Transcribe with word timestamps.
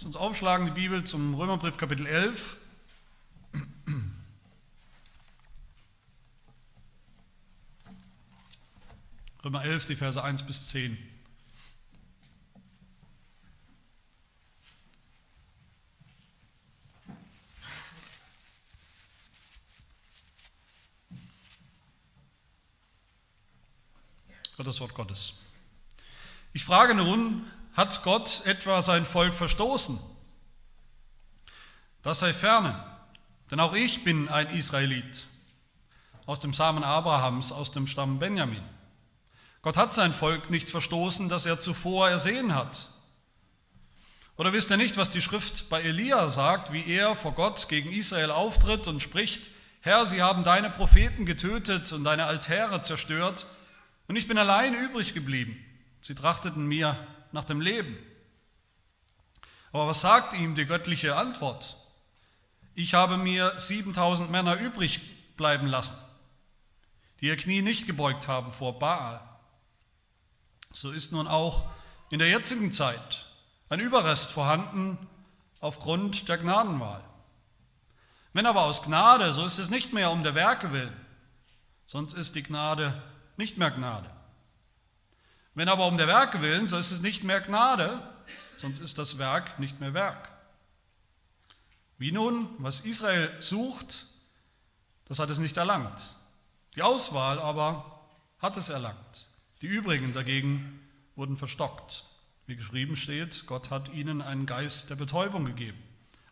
Lass 0.00 0.06
uns 0.06 0.16
aufschlagen 0.16 0.64
die 0.64 0.72
Bibel 0.72 1.04
zum 1.04 1.34
Römerbrief 1.34 1.76
Kapitel 1.76 2.06
11. 2.06 2.56
Römer 9.44 9.62
11, 9.62 9.84
die 9.84 9.96
Verse 9.96 10.24
1 10.24 10.46
bis 10.46 10.68
10. 10.68 10.96
das 24.56 24.80
Wort 24.80 24.94
Gottes. 24.94 25.34
Ich 26.54 26.64
frage 26.64 26.94
nun, 26.94 27.44
hat 27.80 28.02
Gott 28.02 28.42
etwa 28.44 28.82
sein 28.82 29.06
Volk 29.06 29.32
verstoßen? 29.32 29.98
Das 32.02 32.18
sei 32.18 32.34
ferne, 32.34 32.84
denn 33.50 33.58
auch 33.58 33.74
ich 33.74 34.04
bin 34.04 34.28
ein 34.28 34.50
Israelit, 34.50 35.26
aus 36.26 36.40
dem 36.40 36.52
Samen 36.52 36.84
Abrahams, 36.84 37.52
aus 37.52 37.72
dem 37.72 37.86
Stamm 37.86 38.18
Benjamin. 38.18 38.62
Gott 39.62 39.78
hat 39.78 39.94
sein 39.94 40.12
Volk 40.12 40.50
nicht 40.50 40.68
verstoßen, 40.68 41.30
das 41.30 41.46
er 41.46 41.58
zuvor 41.58 42.10
ersehen 42.10 42.54
hat. 42.54 42.90
Oder 44.36 44.52
wisst 44.52 44.70
ihr 44.70 44.76
nicht, 44.76 44.98
was 44.98 45.08
die 45.08 45.22
Schrift 45.22 45.70
bei 45.70 45.80
Elia 45.80 46.28
sagt, 46.28 46.74
wie 46.74 46.86
er 46.86 47.16
vor 47.16 47.32
Gott 47.32 47.70
gegen 47.70 47.92
Israel 47.92 48.30
auftritt 48.30 48.88
und 48.88 49.00
spricht, 49.00 49.50
Herr, 49.80 50.04
sie 50.04 50.20
haben 50.20 50.44
deine 50.44 50.68
Propheten 50.68 51.24
getötet 51.24 51.92
und 51.92 52.04
deine 52.04 52.26
Altäre 52.26 52.82
zerstört 52.82 53.46
und 54.06 54.16
ich 54.16 54.28
bin 54.28 54.36
allein 54.36 54.74
übrig 54.74 55.14
geblieben. 55.14 55.56
Sie 56.02 56.14
trachteten 56.14 56.66
mir 56.66 56.94
nach 57.32 57.44
dem 57.44 57.60
Leben. 57.60 57.96
Aber 59.72 59.86
was 59.86 60.00
sagt 60.00 60.34
ihm 60.34 60.54
die 60.54 60.66
göttliche 60.66 61.16
Antwort? 61.16 61.76
Ich 62.74 62.94
habe 62.94 63.16
mir 63.16 63.52
7000 63.58 64.30
Männer 64.30 64.56
übrig 64.56 65.00
bleiben 65.36 65.66
lassen, 65.66 65.96
die 67.20 67.26
ihr 67.26 67.36
Knie 67.36 67.62
nicht 67.62 67.86
gebeugt 67.86 68.28
haben 68.28 68.50
vor 68.50 68.78
Baal. 68.78 69.20
So 70.72 70.90
ist 70.90 71.12
nun 71.12 71.26
auch 71.26 71.66
in 72.10 72.18
der 72.18 72.28
jetzigen 72.28 72.72
Zeit 72.72 73.26
ein 73.68 73.80
Überrest 73.80 74.32
vorhanden 74.32 74.98
aufgrund 75.60 76.28
der 76.28 76.38
Gnadenwahl. 76.38 77.04
Wenn 78.32 78.46
aber 78.46 78.62
aus 78.62 78.82
Gnade, 78.82 79.32
so 79.32 79.44
ist 79.44 79.58
es 79.58 79.70
nicht 79.70 79.92
mehr 79.92 80.10
um 80.10 80.22
der 80.22 80.34
Werke 80.34 80.72
willen, 80.72 80.96
sonst 81.86 82.12
ist 82.12 82.36
die 82.36 82.42
Gnade 82.42 83.00
nicht 83.36 83.58
mehr 83.58 83.70
Gnade. 83.70 84.08
Wenn 85.54 85.68
aber 85.68 85.86
um 85.86 85.96
der 85.96 86.06
Werke 86.06 86.40
willen, 86.40 86.66
so 86.66 86.78
ist 86.78 86.90
es 86.90 87.00
nicht 87.00 87.24
mehr 87.24 87.40
Gnade, 87.40 88.02
sonst 88.56 88.80
ist 88.80 88.98
das 88.98 89.18
Werk 89.18 89.58
nicht 89.58 89.80
mehr 89.80 89.94
Werk. 89.94 90.30
Wie 91.98 92.12
nun, 92.12 92.48
was 92.58 92.80
Israel 92.80 93.30
sucht, 93.40 94.06
das 95.06 95.18
hat 95.18 95.30
es 95.30 95.38
nicht 95.38 95.56
erlangt. 95.56 96.00
Die 96.76 96.82
Auswahl 96.82 97.38
aber 97.38 98.00
hat 98.38 98.56
es 98.56 98.68
erlangt. 98.68 99.28
Die 99.60 99.66
übrigen 99.66 100.12
dagegen 100.12 100.80
wurden 101.16 101.36
verstockt. 101.36 102.04
Wie 102.46 102.56
geschrieben 102.56 102.96
steht, 102.96 103.46
Gott 103.46 103.70
hat 103.70 103.92
ihnen 103.92 104.22
einen 104.22 104.46
Geist 104.46 104.88
der 104.88 104.96
Betäubung 104.96 105.44
gegeben. 105.44 105.82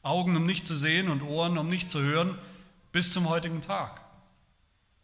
Augen, 0.03 0.37
um 0.37 0.47
nicht 0.47 0.67
zu 0.67 0.77
sehen 0.77 1.11
und 1.11 1.23
Ohren, 1.23 1.59
um 1.59 1.69
nicht 1.69 1.91
zu 1.91 2.01
hören, 2.01 2.39
bis 2.93 3.13
zum 3.13 3.29
heutigen 3.29 3.61
Tag. 3.61 4.01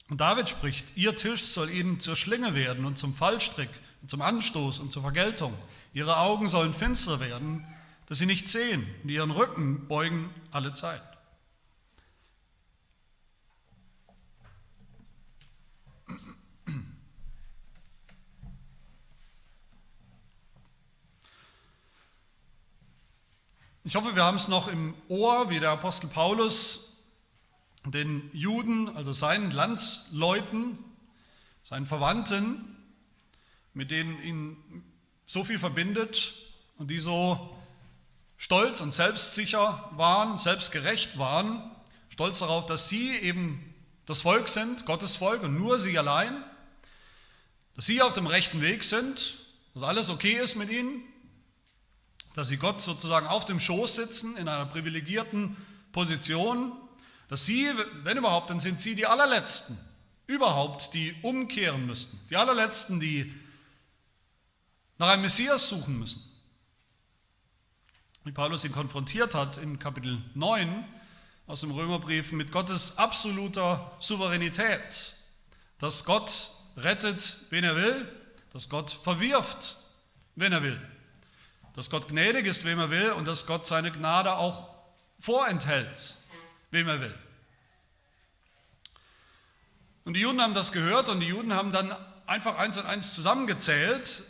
Und 0.08 0.20
David 0.20 0.48
spricht, 0.48 0.96
ihr 0.96 1.14
Tisch 1.16 1.42
soll 1.42 1.70
ihnen 1.70 2.00
zur 2.00 2.16
Schlinge 2.16 2.54
werden 2.54 2.84
und 2.84 2.96
zum 2.96 3.14
Fallstrick 3.14 3.70
zum 4.06 4.22
Anstoß 4.22 4.80
und 4.80 4.92
zur 4.92 5.02
Vergeltung. 5.02 5.56
Ihre 5.92 6.18
Augen 6.18 6.48
sollen 6.48 6.74
finster 6.74 7.20
werden, 7.20 7.66
dass 8.06 8.18
sie 8.18 8.26
nicht 8.26 8.48
sehen 8.48 8.86
und 9.02 9.10
ihren 9.10 9.30
Rücken 9.30 9.86
beugen 9.88 10.30
alle 10.50 10.72
Zeit. 10.72 11.02
Ich 23.86 23.96
hoffe, 23.96 24.16
wir 24.16 24.24
haben 24.24 24.36
es 24.36 24.48
noch 24.48 24.68
im 24.68 24.94
Ohr, 25.08 25.50
wie 25.50 25.60
der 25.60 25.70
Apostel 25.70 26.08
Paulus 26.08 27.02
den 27.84 28.30
Juden, 28.32 28.88
also 28.96 29.12
seinen 29.12 29.50
Landsleuten, 29.50 30.78
seinen 31.62 31.84
Verwandten, 31.84 32.73
mit 33.74 33.90
denen 33.90 34.22
ihn 34.22 34.84
so 35.26 35.44
viel 35.44 35.58
verbindet 35.58 36.34
und 36.78 36.90
die 36.90 36.98
so 36.98 37.56
stolz 38.36 38.80
und 38.80 38.92
selbstsicher 38.92 39.90
waren, 39.96 40.38
selbstgerecht 40.38 41.18
waren, 41.18 41.70
stolz 42.08 42.38
darauf, 42.38 42.66
dass 42.66 42.88
sie 42.88 43.16
eben 43.16 43.74
das 44.06 44.20
Volk 44.20 44.48
sind, 44.48 44.86
Gottes 44.86 45.16
Volk 45.16 45.42
und 45.42 45.58
nur 45.58 45.78
sie 45.78 45.98
allein, 45.98 46.42
dass 47.76 47.86
sie 47.86 48.02
auf 48.02 48.12
dem 48.12 48.26
rechten 48.26 48.60
Weg 48.60 48.84
sind, 48.84 49.34
dass 49.74 49.82
alles 49.82 50.10
okay 50.10 50.34
ist 50.34 50.56
mit 50.56 50.70
ihnen, 50.70 51.02
dass 52.34 52.48
sie 52.48 52.56
Gott 52.56 52.80
sozusagen 52.80 53.26
auf 53.26 53.44
dem 53.44 53.60
Schoß 53.60 53.96
sitzen 53.96 54.36
in 54.36 54.48
einer 54.48 54.66
privilegierten 54.66 55.56
Position 55.92 56.72
dass 57.28 57.46
sie, 57.46 57.68
wenn 58.02 58.18
überhaupt, 58.18 58.50
dann 58.50 58.60
sind 58.60 58.80
sie 58.80 58.94
die 58.94 59.06
allerletzten 59.06 59.78
überhaupt, 60.26 60.94
die 60.94 61.14
umkehren 61.22 61.86
müssten. 61.86 62.18
Die 62.30 62.36
allerletzten, 62.36 63.00
die 63.00 63.32
nach 64.98 65.08
einem 65.08 65.22
Messias 65.22 65.68
suchen 65.68 65.98
müssen. 65.98 66.22
Wie 68.24 68.32
Paulus 68.32 68.64
ihn 68.64 68.72
konfrontiert 68.72 69.34
hat 69.34 69.58
in 69.58 69.78
Kapitel 69.78 70.22
9 70.34 70.84
aus 71.46 71.60
dem 71.60 71.72
Römerbrief 71.72 72.32
mit 72.32 72.52
Gottes 72.52 72.96
absoluter 72.96 73.94
Souveränität, 73.98 75.14
dass 75.78 76.04
Gott 76.04 76.50
rettet, 76.76 77.38
wen 77.50 77.64
er 77.64 77.76
will, 77.76 78.08
dass 78.52 78.68
Gott 78.68 78.90
verwirft, 78.90 79.76
wen 80.36 80.52
er 80.52 80.62
will, 80.62 80.80
dass 81.74 81.90
Gott 81.90 82.08
gnädig 82.08 82.46
ist, 82.46 82.64
wem 82.64 82.78
er 82.78 82.90
will 82.90 83.10
und 83.10 83.28
dass 83.28 83.46
Gott 83.46 83.66
seine 83.66 83.90
Gnade 83.90 84.36
auch 84.36 84.68
vorenthält, 85.18 86.14
wem 86.70 86.88
er 86.88 87.00
will. 87.00 87.14
Und 90.04 90.14
die 90.14 90.20
Juden 90.20 90.40
haben 90.40 90.54
das 90.54 90.72
gehört 90.72 91.08
und 91.08 91.20
die 91.20 91.26
Juden 91.26 91.52
haben 91.52 91.72
dann 91.72 91.94
einfach 92.26 92.56
eins 92.58 92.76
und 92.76 92.86
eins 92.86 93.14
zusammengezählt. 93.14 94.22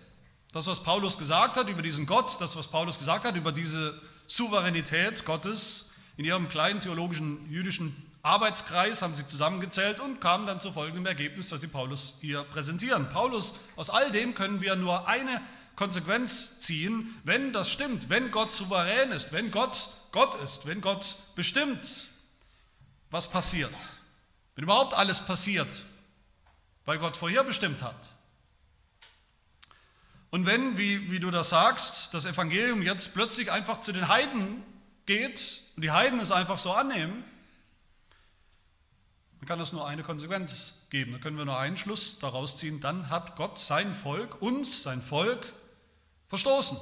Das, 0.55 0.69
was 0.69 0.85
Paulus 0.85 1.19
gesagt 1.19 1.57
hat 1.57 1.69
über 1.69 1.83
diesen 1.83 2.07
Gott, 2.07 2.41
das, 2.41 2.55
was 2.55 2.69
Paulus 2.69 2.99
gesagt 2.99 3.25
hat 3.25 3.35
über 3.35 3.51
diese 3.51 4.01
Souveränität 4.29 5.25
Gottes 5.25 5.95
in 6.17 6.25
ihrem 6.25 6.49
kleinen 6.49 6.79
theologischen 6.79 7.51
jüdischen 7.51 7.97
Arbeitskreis 8.23 9.03
haben 9.03 9.17
sie 9.17 9.27
zusammengezählt 9.27 9.99
und 9.99 10.21
kamen 10.21 10.47
dann 10.47 10.61
zu 10.61 10.71
folgendem 10.71 11.07
Ergebnis, 11.07 11.49
das 11.49 11.61
sie 11.61 11.67
Paulus 11.67 12.15
hier 12.21 12.45
präsentieren. 12.45 13.09
Paulus, 13.09 13.57
aus 13.75 13.91
all 13.91 14.13
dem 14.13 14.35
können 14.35 14.61
wir 14.61 14.77
nur 14.77 15.09
eine 15.09 15.41
Konsequenz 15.75 16.61
ziehen, 16.61 17.21
wenn 17.25 17.53
das 17.53 17.69
stimmt, 17.69 18.09
wenn 18.09 18.31
Gott 18.31 18.53
souverän 18.53 19.11
ist, 19.11 19.33
wenn 19.33 19.51
Gott 19.51 19.89
Gott 20.13 20.37
ist, 20.37 20.67
wenn 20.67 20.81
Gott 20.81 21.17
bestimmt, 21.35 22.07
was 23.11 23.29
passiert. 23.29 23.75
Wenn 24.55 24.63
überhaupt 24.63 24.95
alles 24.95 25.19
passiert, 25.19 25.67
weil 26.85 26.99
Gott 26.99 27.17
vorher 27.17 27.43
bestimmt 27.43 27.83
hat. 27.83 28.14
Und 30.35 30.47
wenn, 30.47 30.77
wie, 30.77 31.13
wie 31.13 31.21
du 31.21 31.31
das 31.31 31.51
sagst, 31.51 32.13
das 32.13 32.25
Evangelium 32.25 32.83
jetzt 32.83 33.15
plötzlich 33.15 33.53
einfach 33.53 33.79
zu 33.79 33.93
den 33.93 34.09
Heiden 34.09 34.65
geht 35.07 35.63
und 35.77 35.83
die 35.83 35.93
Heiden 35.93 36.19
es 36.19 36.33
einfach 36.33 36.59
so 36.59 36.73
annehmen, 36.73 37.23
dann 39.39 39.47
kann 39.47 39.61
das 39.61 39.73
nur 39.73 39.87
eine 39.87 40.03
Konsequenz 40.03 40.89
geben. 40.91 41.13
Da 41.13 41.19
können 41.19 41.39
wir 41.39 41.45
nur 41.45 41.57
einen 41.57 41.77
Schluss 41.77 42.19
daraus 42.19 42.57
ziehen. 42.57 42.81
Dann 42.81 43.11
hat 43.11 43.37
Gott 43.37 43.61
sein 43.61 43.95
Volk, 43.95 44.43
uns, 44.43 44.83
sein 44.83 45.01
Volk, 45.01 45.53
verstoßen. 46.27 46.79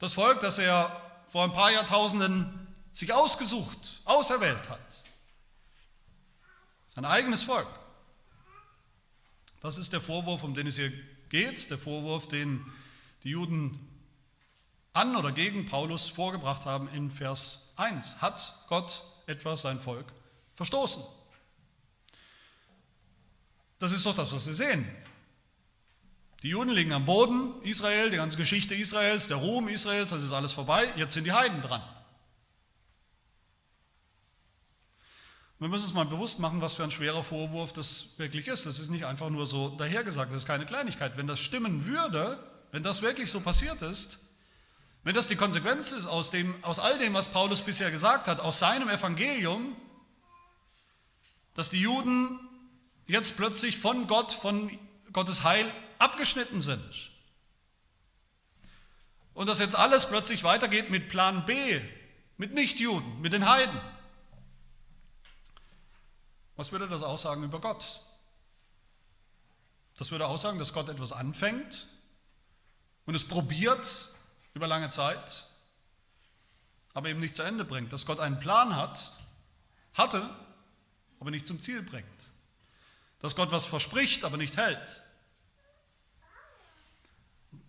Das 0.00 0.14
Volk, 0.14 0.40
das 0.40 0.58
er 0.58 1.00
vor 1.28 1.44
ein 1.44 1.52
paar 1.52 1.70
Jahrtausenden 1.70 2.66
sich 2.92 3.12
ausgesucht, 3.12 4.02
auserwählt 4.06 4.68
hat. 4.68 5.04
Sein 6.88 7.04
eigenes 7.04 7.44
Volk. 7.44 7.68
Das 9.60 9.78
ist 9.78 9.92
der 9.92 10.00
Vorwurf, 10.00 10.42
um 10.42 10.52
den 10.54 10.66
es 10.66 10.74
hier 10.74 10.92
geht, 11.28 11.70
der 11.70 11.78
Vorwurf, 11.78 12.28
den 12.28 12.64
die 13.22 13.30
Juden 13.30 13.78
an 14.92 15.16
oder 15.16 15.32
gegen 15.32 15.66
Paulus 15.66 16.08
vorgebracht 16.08 16.66
haben 16.66 16.88
in 16.88 17.10
Vers 17.10 17.72
1. 17.76 18.20
Hat 18.20 18.64
Gott 18.68 19.02
etwa 19.26 19.56
sein 19.56 19.78
Volk 19.78 20.06
verstoßen? 20.54 21.02
Das 23.78 23.92
ist 23.92 24.04
doch 24.06 24.16
das, 24.16 24.32
was 24.32 24.46
wir 24.46 24.54
sehen. 24.54 24.88
Die 26.42 26.50
Juden 26.50 26.70
liegen 26.70 26.92
am 26.92 27.04
Boden, 27.04 27.60
Israel, 27.62 28.10
die 28.10 28.16
ganze 28.16 28.36
Geschichte 28.36 28.74
Israels, 28.74 29.26
der 29.26 29.38
Ruhm 29.38 29.68
Israels, 29.68 30.10
das 30.10 30.22
ist 30.22 30.32
alles 30.32 30.52
vorbei, 30.52 30.92
jetzt 30.96 31.14
sind 31.14 31.24
die 31.24 31.32
Heiden 31.32 31.62
dran. 31.62 31.82
Wir 35.60 35.68
müssen 35.68 35.86
uns 35.86 35.94
mal 35.94 36.04
bewusst 36.04 36.38
machen, 36.38 36.60
was 36.60 36.74
für 36.74 36.84
ein 36.84 36.92
schwerer 36.92 37.24
Vorwurf 37.24 37.72
das 37.72 38.16
wirklich 38.18 38.46
ist. 38.46 38.64
Das 38.66 38.78
ist 38.78 38.90
nicht 38.90 39.04
einfach 39.04 39.28
nur 39.28 39.44
so 39.44 39.70
dahergesagt, 39.70 40.30
das 40.30 40.42
ist 40.42 40.46
keine 40.46 40.66
Kleinigkeit. 40.66 41.16
Wenn 41.16 41.26
das 41.26 41.40
stimmen 41.40 41.84
würde, 41.84 42.38
wenn 42.70 42.84
das 42.84 43.02
wirklich 43.02 43.30
so 43.30 43.40
passiert 43.40 43.82
ist, 43.82 44.20
wenn 45.02 45.14
das 45.14 45.26
die 45.26 45.36
Konsequenz 45.36 45.90
ist 45.90 46.06
aus, 46.06 46.30
dem, 46.30 46.54
aus 46.62 46.78
all 46.78 46.98
dem, 46.98 47.14
was 47.14 47.28
Paulus 47.28 47.62
bisher 47.62 47.90
gesagt 47.90 48.28
hat, 48.28 48.40
aus 48.40 48.60
seinem 48.60 48.88
Evangelium, 48.88 49.76
dass 51.54 51.70
die 51.70 51.80
Juden 51.80 52.38
jetzt 53.06 53.36
plötzlich 53.36 53.78
von 53.78 54.06
Gott, 54.06 54.32
von 54.32 54.70
Gottes 55.12 55.42
Heil 55.42 55.68
abgeschnitten 55.98 56.60
sind. 56.60 57.10
Und 59.34 59.48
dass 59.48 59.58
jetzt 59.58 59.76
alles 59.76 60.06
plötzlich 60.08 60.44
weitergeht 60.44 60.90
mit 60.90 61.08
Plan 61.08 61.44
B, 61.46 61.80
mit 62.36 62.54
Nichtjuden, 62.54 63.20
mit 63.20 63.32
den 63.32 63.48
Heiden. 63.48 63.80
Was 66.58 66.72
würde 66.72 66.88
das 66.88 67.04
aussagen 67.04 67.44
über 67.44 67.60
Gott? 67.60 68.00
Das 69.96 70.10
würde 70.10 70.26
aussagen, 70.26 70.58
dass 70.58 70.72
Gott 70.72 70.88
etwas 70.88 71.12
anfängt 71.12 71.86
und 73.06 73.14
es 73.14 73.28
probiert 73.28 74.08
über 74.54 74.66
lange 74.66 74.90
Zeit, 74.90 75.46
aber 76.94 77.10
eben 77.10 77.20
nicht 77.20 77.36
zu 77.36 77.44
Ende 77.44 77.64
bringt. 77.64 77.92
Dass 77.92 78.06
Gott 78.06 78.18
einen 78.18 78.40
Plan 78.40 78.74
hat, 78.74 79.12
hatte, 79.94 80.28
aber 81.20 81.30
nicht 81.30 81.46
zum 81.46 81.62
Ziel 81.62 81.80
bringt. 81.80 82.32
Dass 83.20 83.36
Gott 83.36 83.52
was 83.52 83.64
verspricht, 83.64 84.24
aber 84.24 84.36
nicht 84.36 84.56
hält. 84.56 85.04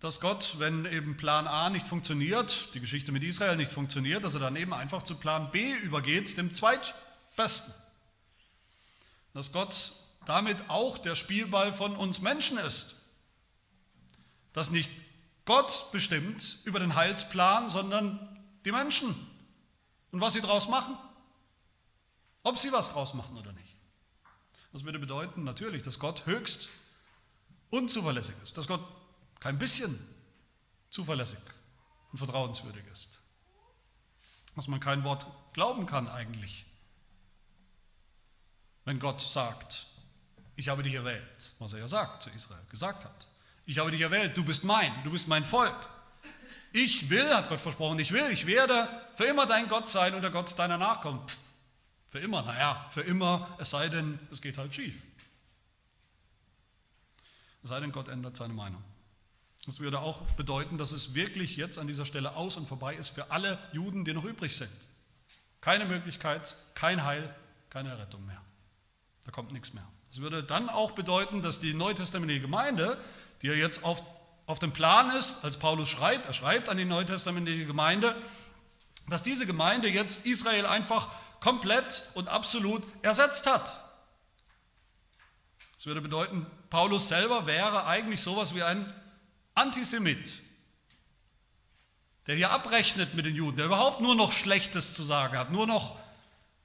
Dass 0.00 0.20
Gott, 0.20 0.58
wenn 0.58 0.84
eben 0.84 1.16
Plan 1.16 1.46
A 1.46 1.70
nicht 1.70 1.86
funktioniert, 1.86 2.74
die 2.74 2.80
Geschichte 2.80 3.12
mit 3.12 3.22
Israel 3.22 3.54
nicht 3.54 3.70
funktioniert, 3.70 4.24
dass 4.24 4.34
er 4.34 4.40
dann 4.40 4.56
eben 4.56 4.74
einfach 4.74 5.04
zu 5.04 5.14
Plan 5.14 5.52
B 5.52 5.74
übergeht, 5.74 6.36
dem 6.36 6.52
zweitbesten. 6.54 7.72
Dass 9.32 9.52
Gott 9.52 9.92
damit 10.26 10.68
auch 10.68 10.98
der 10.98 11.14
Spielball 11.14 11.72
von 11.72 11.96
uns 11.96 12.20
Menschen 12.20 12.58
ist. 12.58 12.96
Dass 14.52 14.70
nicht 14.70 14.90
Gott 15.44 15.90
bestimmt 15.92 16.58
über 16.64 16.80
den 16.80 16.94
Heilsplan, 16.94 17.68
sondern 17.68 18.44
die 18.64 18.72
Menschen 18.72 19.14
und 20.12 20.20
was 20.20 20.34
sie 20.34 20.40
daraus 20.40 20.68
machen. 20.68 20.96
Ob 22.42 22.58
sie 22.58 22.72
was 22.72 22.88
daraus 22.88 23.14
machen 23.14 23.36
oder 23.36 23.52
nicht. 23.52 23.76
Das 24.72 24.84
würde 24.84 24.98
bedeuten 24.98 25.44
natürlich, 25.44 25.82
dass 25.82 25.98
Gott 25.98 26.26
höchst 26.26 26.68
unzuverlässig 27.70 28.34
ist, 28.42 28.56
dass 28.56 28.66
Gott 28.66 28.84
kein 29.40 29.58
bisschen 29.58 29.98
zuverlässig 30.90 31.40
und 32.12 32.18
vertrauenswürdig 32.18 32.84
ist. 32.92 33.20
Dass 34.54 34.68
man 34.68 34.80
kein 34.80 35.04
Wort 35.04 35.26
glauben 35.52 35.86
kann 35.86 36.08
eigentlich, 36.08 36.66
wenn 38.90 38.98
Gott 38.98 39.20
sagt, 39.20 39.86
ich 40.56 40.68
habe 40.68 40.82
dich 40.82 40.94
erwählt, 40.94 41.54
was 41.60 41.74
er 41.74 41.78
ja 41.78 41.86
sagt 41.86 42.24
zu 42.24 42.30
Israel, 42.30 42.64
gesagt 42.68 43.04
hat. 43.04 43.28
Ich 43.64 43.78
habe 43.78 43.92
dich 43.92 44.00
erwählt, 44.00 44.36
du 44.36 44.44
bist 44.44 44.64
mein, 44.64 44.92
du 45.04 45.12
bist 45.12 45.28
mein 45.28 45.44
Volk. 45.44 45.88
Ich 46.72 47.08
will, 47.08 47.32
hat 47.32 47.48
Gott 47.48 47.60
versprochen, 47.60 48.00
ich 48.00 48.10
will, 48.10 48.28
ich 48.32 48.46
werde 48.46 48.88
für 49.14 49.26
immer 49.26 49.46
dein 49.46 49.68
Gott 49.68 49.88
sein 49.88 50.12
und 50.12 50.22
der 50.22 50.32
Gott 50.32 50.58
deiner 50.58 50.76
Nachkommen. 50.76 51.24
Pff, 51.24 51.38
für 52.08 52.18
immer, 52.18 52.42
naja, 52.42 52.84
für 52.90 53.02
immer, 53.02 53.56
es 53.60 53.70
sei 53.70 53.88
denn, 53.88 54.18
es 54.32 54.42
geht 54.42 54.58
halt 54.58 54.74
schief. 54.74 55.00
Es 57.62 57.68
sei 57.68 57.78
denn, 57.78 57.92
Gott 57.92 58.08
ändert 58.08 58.36
seine 58.36 58.54
Meinung. 58.54 58.82
Das 59.66 59.78
würde 59.78 60.00
auch 60.00 60.20
bedeuten, 60.32 60.78
dass 60.78 60.90
es 60.90 61.14
wirklich 61.14 61.56
jetzt 61.56 61.78
an 61.78 61.86
dieser 61.86 62.06
Stelle 62.06 62.34
aus 62.34 62.56
und 62.56 62.66
vorbei 62.66 62.96
ist 62.96 63.10
für 63.10 63.30
alle 63.30 63.56
Juden, 63.72 64.04
die 64.04 64.14
noch 64.14 64.24
übrig 64.24 64.56
sind. 64.56 64.72
Keine 65.60 65.84
Möglichkeit, 65.84 66.56
kein 66.74 67.04
Heil, 67.04 67.32
keine 67.68 67.96
Rettung 67.96 68.26
mehr. 68.26 68.42
Da 69.30 69.32
kommt 69.32 69.52
nichts 69.52 69.72
mehr. 69.74 69.86
Das 70.08 70.20
würde 70.20 70.42
dann 70.42 70.68
auch 70.68 70.90
bedeuten, 70.90 71.40
dass 71.40 71.60
die 71.60 71.72
neutestamentliche 71.72 72.40
Gemeinde, 72.40 73.00
die 73.42 73.46
ja 73.46 73.52
jetzt 73.52 73.84
auf, 73.84 74.02
auf 74.46 74.58
dem 74.58 74.72
Plan 74.72 75.08
ist, 75.16 75.44
als 75.44 75.56
Paulus 75.56 75.88
schreibt, 75.88 76.26
er 76.26 76.32
schreibt 76.32 76.68
an 76.68 76.78
die 76.78 76.84
neutestamentliche 76.84 77.64
Gemeinde, 77.64 78.20
dass 79.08 79.22
diese 79.22 79.46
Gemeinde 79.46 79.88
jetzt 79.88 80.26
Israel 80.26 80.66
einfach 80.66 81.10
komplett 81.38 82.10
und 82.14 82.26
absolut 82.26 82.82
ersetzt 83.02 83.48
hat. 83.48 83.72
Das 85.76 85.86
würde 85.86 86.00
bedeuten, 86.00 86.44
Paulus 86.68 87.06
selber 87.06 87.46
wäre 87.46 87.86
eigentlich 87.86 88.22
sowas 88.22 88.56
wie 88.56 88.64
ein 88.64 88.92
Antisemit, 89.54 90.42
der 92.26 92.34
hier 92.34 92.50
abrechnet 92.50 93.14
mit 93.14 93.26
den 93.26 93.36
Juden, 93.36 93.58
der 93.58 93.66
überhaupt 93.66 94.00
nur 94.00 94.16
noch 94.16 94.32
Schlechtes 94.32 94.94
zu 94.94 95.04
sagen 95.04 95.38
hat, 95.38 95.52
nur 95.52 95.68
noch 95.68 95.96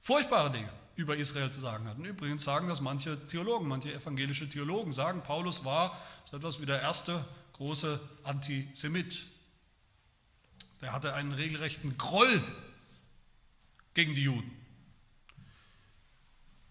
furchtbare 0.02 0.50
Dinge 0.50 0.72
über 0.96 1.16
Israel 1.16 1.50
zu 1.50 1.60
sagen 1.60 1.86
hat. 1.86 1.98
Und 1.98 2.06
übrigens 2.06 2.42
sagen 2.42 2.68
das 2.68 2.80
manche 2.80 3.26
Theologen, 3.28 3.68
manche 3.68 3.92
evangelische 3.92 4.48
Theologen 4.48 4.92
sagen, 4.92 5.22
Paulus 5.22 5.64
war 5.64 6.00
so 6.30 6.36
etwas 6.38 6.60
wie 6.60 6.66
der 6.66 6.80
erste 6.80 7.24
große 7.52 8.00
Antisemit. 8.24 9.26
Der 10.80 10.92
hatte 10.92 11.14
einen 11.14 11.32
regelrechten 11.32 11.96
Groll 11.98 12.42
gegen 13.94 14.14
die 14.14 14.22
Juden. 14.24 14.50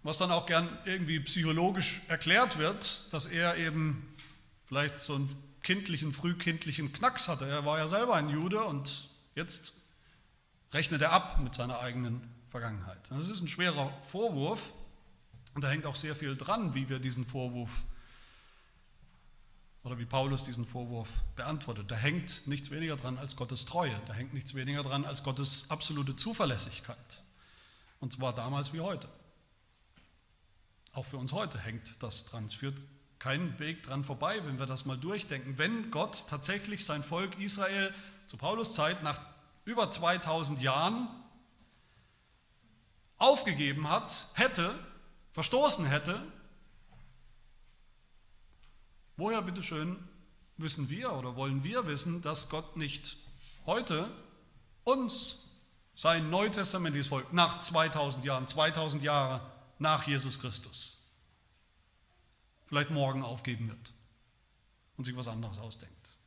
Was 0.03 0.17
dann 0.17 0.31
auch 0.31 0.45
gern 0.45 0.67
irgendwie 0.85 1.19
psychologisch 1.21 2.01
erklärt 2.07 2.57
wird, 2.57 3.11
dass 3.13 3.25
er 3.25 3.57
eben 3.57 4.07
vielleicht 4.65 4.99
so 4.99 5.15
einen 5.15 5.35
kindlichen, 5.63 6.13
frühkindlichen 6.13 6.93
Knacks 6.93 7.27
hatte. 7.27 7.47
Er 7.47 7.65
war 7.65 7.79
ja 7.79 7.87
selber 7.87 8.15
ein 8.15 8.29
Jude 8.29 8.63
und 8.63 9.09
jetzt 9.33 9.73
rechnet 10.73 11.01
er 11.01 11.11
ab 11.11 11.39
mit 11.41 11.55
seiner 11.55 11.79
eigenen 11.79 12.34
Vergangenheit. 12.55 13.11
Das 13.11 13.27
ist 13.27 13.41
ein 13.41 13.49
schwerer 13.49 13.91
Vorwurf 14.01 14.71
und 15.55 15.65
da 15.65 15.67
hängt 15.67 15.85
auch 15.85 15.97
sehr 15.97 16.15
viel 16.15 16.37
dran, 16.37 16.73
wie 16.73 16.87
wir 16.87 16.99
diesen 16.99 17.25
Vorwurf 17.25 17.83
oder 19.83 19.99
wie 19.99 20.05
Paulus 20.05 20.45
diesen 20.45 20.65
Vorwurf 20.65 21.09
beantwortet. 21.35 21.91
Da 21.91 21.97
hängt 21.97 22.47
nichts 22.47 22.71
weniger 22.71 22.95
dran 22.95 23.17
als 23.17 23.35
Gottes 23.35 23.65
Treue, 23.65 23.99
da 24.05 24.13
hängt 24.13 24.33
nichts 24.33 24.55
weniger 24.55 24.83
dran 24.83 25.03
als 25.03 25.21
Gottes 25.21 25.69
absolute 25.69 26.15
Zuverlässigkeit. 26.15 27.23
Und 27.99 28.13
zwar 28.13 28.33
damals 28.33 28.71
wie 28.71 28.79
heute. 28.79 29.09
Auch 30.93 31.03
für 31.03 31.17
uns 31.17 31.33
heute 31.33 31.59
hängt 31.59 32.01
das 32.01 32.23
dran. 32.23 32.45
Es 32.45 32.53
führt 32.53 32.77
keinen 33.19 33.59
Weg 33.59 33.83
dran 33.83 34.05
vorbei, 34.05 34.39
wenn 34.45 34.59
wir 34.59 34.65
das 34.65 34.85
mal 34.85 34.97
durchdenken. 34.97 35.57
Wenn 35.57 35.91
Gott 35.91 36.29
tatsächlich 36.29 36.85
sein 36.85 37.03
Volk 37.03 37.37
Israel 37.37 37.93
zu 38.27 38.37
Paulus 38.37 38.75
Zeit 38.75 39.03
nach 39.03 39.19
über 39.65 39.91
2000 39.91 40.61
Jahren 40.61 41.09
aufgegeben 43.17 43.89
hat, 43.89 44.27
hätte, 44.33 44.77
verstoßen 45.33 45.85
hätte, 45.85 46.21
woher 49.17 49.41
bitteschön 49.41 49.97
wissen 50.57 50.89
wir 50.89 51.13
oder 51.13 51.35
wollen 51.35 51.63
wir 51.63 51.87
wissen, 51.87 52.21
dass 52.21 52.49
Gott 52.49 52.77
nicht 52.77 53.17
heute 53.65 54.09
uns, 54.83 55.43
sein 55.95 56.29
neutestamentliches 56.29 57.07
Volk, 57.07 57.31
nach 57.31 57.59
2000 57.59 58.25
Jahren, 58.25 58.47
2000 58.47 59.03
Jahre 59.03 59.49
nach 59.79 60.05
Jesus 60.07 60.39
Christus, 60.39 61.09
vielleicht 62.65 62.89
morgen 62.89 63.23
aufgeben 63.23 63.69
wird 63.69 63.93
und 64.97 65.05
sich 65.05 65.15
was 65.15 65.27
anderes 65.27 65.57
ausdenkt. 65.57 66.17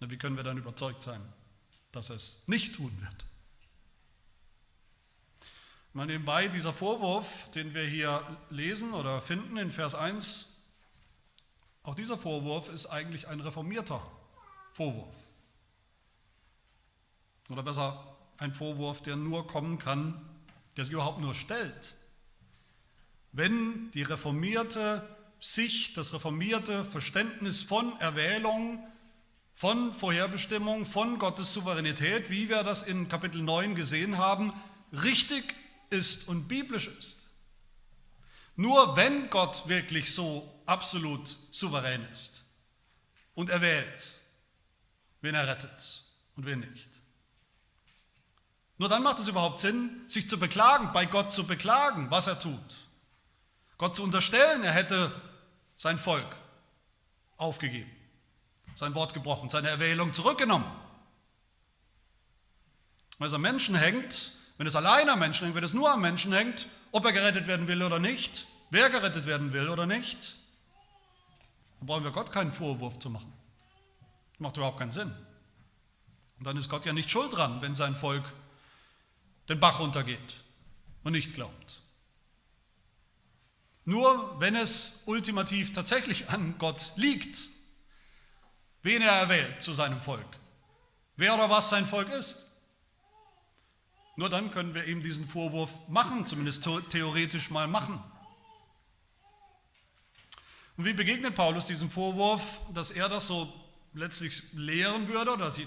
Wie 0.00 0.18
können 0.18 0.36
wir 0.36 0.44
dann 0.44 0.58
überzeugt 0.58 1.02
sein, 1.02 1.20
dass 1.92 2.10
er 2.10 2.16
es 2.16 2.46
nicht 2.48 2.74
tun 2.74 2.96
wird? 3.00 3.24
Mal 5.96 6.04
nebenbei, 6.04 6.48
dieser 6.48 6.74
Vorwurf, 6.74 7.50
den 7.52 7.72
wir 7.72 7.86
hier 7.86 8.22
lesen 8.50 8.92
oder 8.92 9.22
finden 9.22 9.56
in 9.56 9.70
Vers 9.70 9.94
1, 9.94 10.68
auch 11.84 11.94
dieser 11.94 12.18
Vorwurf 12.18 12.68
ist 12.68 12.84
eigentlich 12.88 13.28
ein 13.28 13.40
reformierter 13.40 14.02
Vorwurf. 14.74 15.14
Oder 17.48 17.62
besser 17.62 18.14
ein 18.36 18.52
Vorwurf, 18.52 19.00
der 19.00 19.16
nur 19.16 19.46
kommen 19.46 19.78
kann, 19.78 20.20
der 20.76 20.84
sich 20.84 20.92
überhaupt 20.92 21.18
nur 21.18 21.34
stellt, 21.34 21.96
wenn 23.32 23.90
die 23.92 24.02
reformierte 24.02 25.02
Sicht, 25.40 25.96
das 25.96 26.12
reformierte 26.12 26.84
Verständnis 26.84 27.62
von 27.62 27.98
Erwählung, 28.00 28.86
von 29.54 29.94
Vorherbestimmung, 29.94 30.84
von 30.84 31.18
Gottes 31.18 31.54
Souveränität, 31.54 32.28
wie 32.28 32.50
wir 32.50 32.64
das 32.64 32.82
in 32.82 33.08
Kapitel 33.08 33.40
9 33.40 33.74
gesehen 33.74 34.18
haben, 34.18 34.52
richtig 34.92 35.54
ist 35.90 36.28
und 36.28 36.48
biblisch 36.48 36.88
ist. 36.88 37.26
Nur 38.56 38.96
wenn 38.96 39.28
Gott 39.30 39.68
wirklich 39.68 40.14
so 40.14 40.62
absolut 40.64 41.36
souverän 41.50 42.02
ist 42.12 42.44
und 43.34 43.50
er 43.50 43.60
wählt, 43.60 44.20
wen 45.20 45.34
er 45.34 45.46
rettet 45.46 46.04
und 46.36 46.46
wen 46.46 46.60
nicht. 46.60 46.88
Nur 48.78 48.88
dann 48.88 49.02
macht 49.02 49.18
es 49.18 49.28
überhaupt 49.28 49.60
Sinn, 49.60 50.04
sich 50.08 50.28
zu 50.28 50.38
beklagen, 50.38 50.92
bei 50.92 51.06
Gott 51.06 51.32
zu 51.32 51.46
beklagen, 51.46 52.10
was 52.10 52.26
er 52.26 52.38
tut. 52.38 52.76
Gott 53.78 53.96
zu 53.96 54.02
unterstellen, 54.02 54.62
er 54.62 54.72
hätte 54.72 55.12
sein 55.76 55.98
Volk 55.98 56.36
aufgegeben, 57.36 57.90
sein 58.74 58.94
Wort 58.94 59.14
gebrochen, 59.14 59.48
seine 59.48 59.68
Erwählung 59.68 60.12
zurückgenommen. 60.12 60.70
Weil 63.18 63.28
es 63.28 63.34
am 63.34 63.42
Menschen 63.42 63.74
hängt, 63.74 64.32
wenn 64.58 64.66
es 64.66 64.76
allein 64.76 65.08
am 65.08 65.18
Menschen 65.18 65.44
hängt, 65.44 65.56
wenn 65.56 65.64
es 65.64 65.74
nur 65.74 65.90
am 65.90 66.00
Menschen 66.00 66.32
hängt, 66.32 66.68
ob 66.92 67.04
er 67.04 67.12
gerettet 67.12 67.46
werden 67.46 67.68
will 67.68 67.82
oder 67.82 67.98
nicht, 67.98 68.46
wer 68.70 68.90
gerettet 68.90 69.26
werden 69.26 69.52
will 69.52 69.68
oder 69.68 69.86
nicht, 69.86 70.36
dann 71.78 71.86
brauchen 71.86 72.04
wir 72.04 72.10
Gott 72.10 72.32
keinen 72.32 72.52
Vorwurf 72.52 72.98
zu 72.98 73.10
machen. 73.10 73.32
Das 74.32 74.40
macht 74.40 74.56
überhaupt 74.56 74.78
keinen 74.78 74.92
Sinn. 74.92 75.14
Und 76.38 76.46
dann 76.46 76.56
ist 76.56 76.68
Gott 76.68 76.84
ja 76.84 76.92
nicht 76.92 77.10
schuld 77.10 77.34
dran, 77.34 77.62
wenn 77.62 77.74
sein 77.74 77.94
Volk 77.94 78.24
den 79.48 79.60
Bach 79.60 79.78
runtergeht 79.78 80.44
und 81.04 81.12
nicht 81.12 81.34
glaubt. 81.34 81.80
Nur 83.84 84.40
wenn 84.40 84.56
es 84.56 85.04
ultimativ 85.06 85.72
tatsächlich 85.72 86.28
an 86.30 86.56
Gott 86.58 86.92
liegt, 86.96 87.38
wen 88.82 89.00
er 89.00 89.12
erwählt 89.12 89.62
zu 89.62 89.72
seinem 89.72 90.02
Volk, 90.02 90.26
wer 91.16 91.34
oder 91.34 91.48
was 91.48 91.70
sein 91.70 91.86
Volk 91.86 92.08
ist. 92.10 92.45
Nur 94.16 94.30
dann 94.30 94.50
können 94.50 94.74
wir 94.74 94.86
ihm 94.86 95.02
diesen 95.02 95.28
Vorwurf 95.28 95.70
machen, 95.88 96.26
zumindest 96.26 96.68
theoretisch 96.88 97.50
mal 97.50 97.68
machen. 97.68 98.02
Und 100.76 100.84
wie 100.84 100.92
begegnet 100.92 101.34
Paulus 101.34 101.66
diesem 101.66 101.90
Vorwurf, 101.90 102.60
dass 102.72 102.90
er 102.90 103.08
das 103.08 103.26
so 103.26 103.52
letztlich 103.94 104.42
lehren 104.52 105.08
würde 105.08 105.32
oder 105.32 105.50
sie 105.50 105.66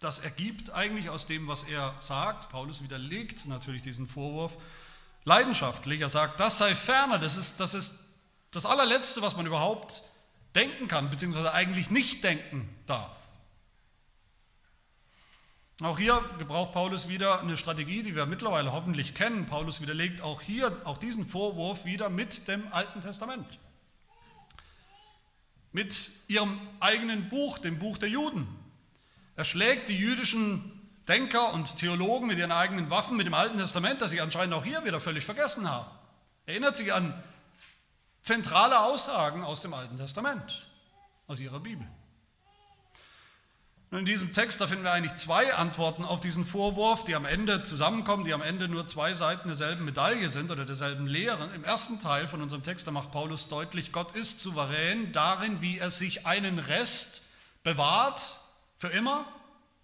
das 0.00 0.18
ergibt 0.18 0.70
eigentlich 0.70 1.08
aus 1.08 1.26
dem, 1.26 1.48
was 1.48 1.64
er 1.64 1.96
sagt. 2.00 2.50
Paulus 2.50 2.82
widerlegt 2.82 3.46
natürlich 3.46 3.82
diesen 3.82 4.06
Vorwurf 4.06 4.58
leidenschaftlich. 5.24 6.00
Er 6.00 6.08
sagt, 6.08 6.38
das 6.38 6.58
sei 6.58 6.74
ferner, 6.74 7.18
das 7.18 7.36
ist, 7.36 7.60
das 7.60 7.74
ist 7.74 8.04
das 8.50 8.66
allerletzte, 8.66 9.22
was 9.22 9.36
man 9.36 9.46
überhaupt 9.46 10.02
denken 10.54 10.86
kann, 10.88 11.10
beziehungsweise 11.10 11.52
eigentlich 11.52 11.90
nicht 11.90 12.24
denken 12.24 12.68
darf. 12.86 13.25
Auch 15.82 15.98
hier 15.98 16.24
gebraucht 16.38 16.72
Paulus 16.72 17.06
wieder 17.08 17.40
eine 17.40 17.58
Strategie, 17.58 18.02
die 18.02 18.16
wir 18.16 18.24
mittlerweile 18.24 18.72
hoffentlich 18.72 19.12
kennen. 19.12 19.44
Paulus 19.44 19.82
widerlegt 19.82 20.22
auch 20.22 20.40
hier, 20.40 20.74
auch 20.84 20.96
diesen 20.96 21.26
Vorwurf 21.26 21.84
wieder 21.84 22.08
mit 22.08 22.48
dem 22.48 22.72
Alten 22.72 23.02
Testament. 23.02 23.46
Mit 25.72 26.10
ihrem 26.28 26.58
eigenen 26.80 27.28
Buch, 27.28 27.58
dem 27.58 27.78
Buch 27.78 27.98
der 27.98 28.08
Juden. 28.08 28.48
Er 29.36 29.44
schlägt 29.44 29.90
die 29.90 29.98
jüdischen 29.98 30.72
Denker 31.08 31.52
und 31.52 31.76
Theologen 31.76 32.26
mit 32.26 32.38
ihren 32.38 32.52
eigenen 32.52 32.88
Waffen, 32.88 33.18
mit 33.18 33.26
dem 33.26 33.34
Alten 33.34 33.58
Testament, 33.58 34.00
das 34.00 34.12
sie 34.12 34.22
anscheinend 34.22 34.54
auch 34.54 34.64
hier 34.64 34.82
wieder 34.86 34.98
völlig 34.98 35.26
vergessen 35.26 35.70
haben. 35.70 35.90
Erinnert 36.46 36.78
sich 36.78 36.94
an 36.94 37.22
zentrale 38.22 38.80
Aussagen 38.80 39.44
aus 39.44 39.60
dem 39.60 39.74
Alten 39.74 39.98
Testament, 39.98 40.70
aus 41.26 41.38
ihrer 41.38 41.60
Bibel. 41.60 41.86
Und 43.90 43.98
in 43.98 44.04
diesem 44.04 44.32
Text, 44.32 44.60
da 44.60 44.66
finden 44.66 44.82
wir 44.82 44.92
eigentlich 44.92 45.14
zwei 45.14 45.54
Antworten 45.54 46.04
auf 46.04 46.20
diesen 46.20 46.44
Vorwurf, 46.44 47.04
die 47.04 47.14
am 47.14 47.24
Ende 47.24 47.62
zusammenkommen, 47.62 48.24
die 48.24 48.34
am 48.34 48.42
Ende 48.42 48.66
nur 48.68 48.86
zwei 48.86 49.14
Seiten 49.14 49.46
derselben 49.46 49.84
Medaille 49.84 50.28
sind 50.28 50.50
oder 50.50 50.64
derselben 50.64 51.06
Lehren. 51.06 51.52
Im 51.54 51.62
ersten 51.62 52.00
Teil 52.00 52.26
von 52.26 52.42
unserem 52.42 52.64
Text, 52.64 52.86
da 52.88 52.90
macht 52.90 53.12
Paulus 53.12 53.46
deutlich, 53.46 53.92
Gott 53.92 54.16
ist 54.16 54.40
souverän 54.40 55.12
darin, 55.12 55.62
wie 55.62 55.78
er 55.78 55.90
sich 55.90 56.26
einen 56.26 56.58
Rest 56.58 57.26
bewahrt 57.62 58.40
für 58.78 58.88
immer, 58.88 59.24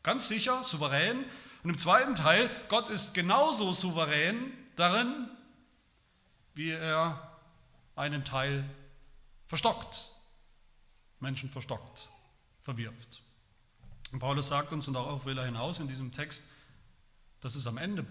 ganz 0.02 0.26
sicher, 0.26 0.64
souverän. 0.64 1.24
Und 1.62 1.70
im 1.70 1.78
zweiten 1.78 2.16
Teil, 2.16 2.50
Gott 2.68 2.88
ist 2.88 3.14
genauso 3.14 3.72
souverän 3.72 4.52
darin, 4.74 5.28
wie 6.54 6.70
er 6.70 7.38
einen 7.94 8.24
Teil 8.24 8.68
verstockt, 9.46 10.10
Menschen 11.20 11.50
verstockt, 11.50 12.10
verwirft. 12.62 13.22
Und 14.12 14.18
Paulus 14.18 14.48
sagt 14.48 14.72
uns, 14.72 14.86
und 14.86 14.94
darauf 14.94 15.24
will 15.24 15.38
er 15.38 15.46
hinaus 15.46 15.80
in 15.80 15.88
diesem 15.88 16.12
Text, 16.12 16.44
das 17.40 17.56
ist 17.56 17.66
am 17.66 17.78
Ende 17.78 18.06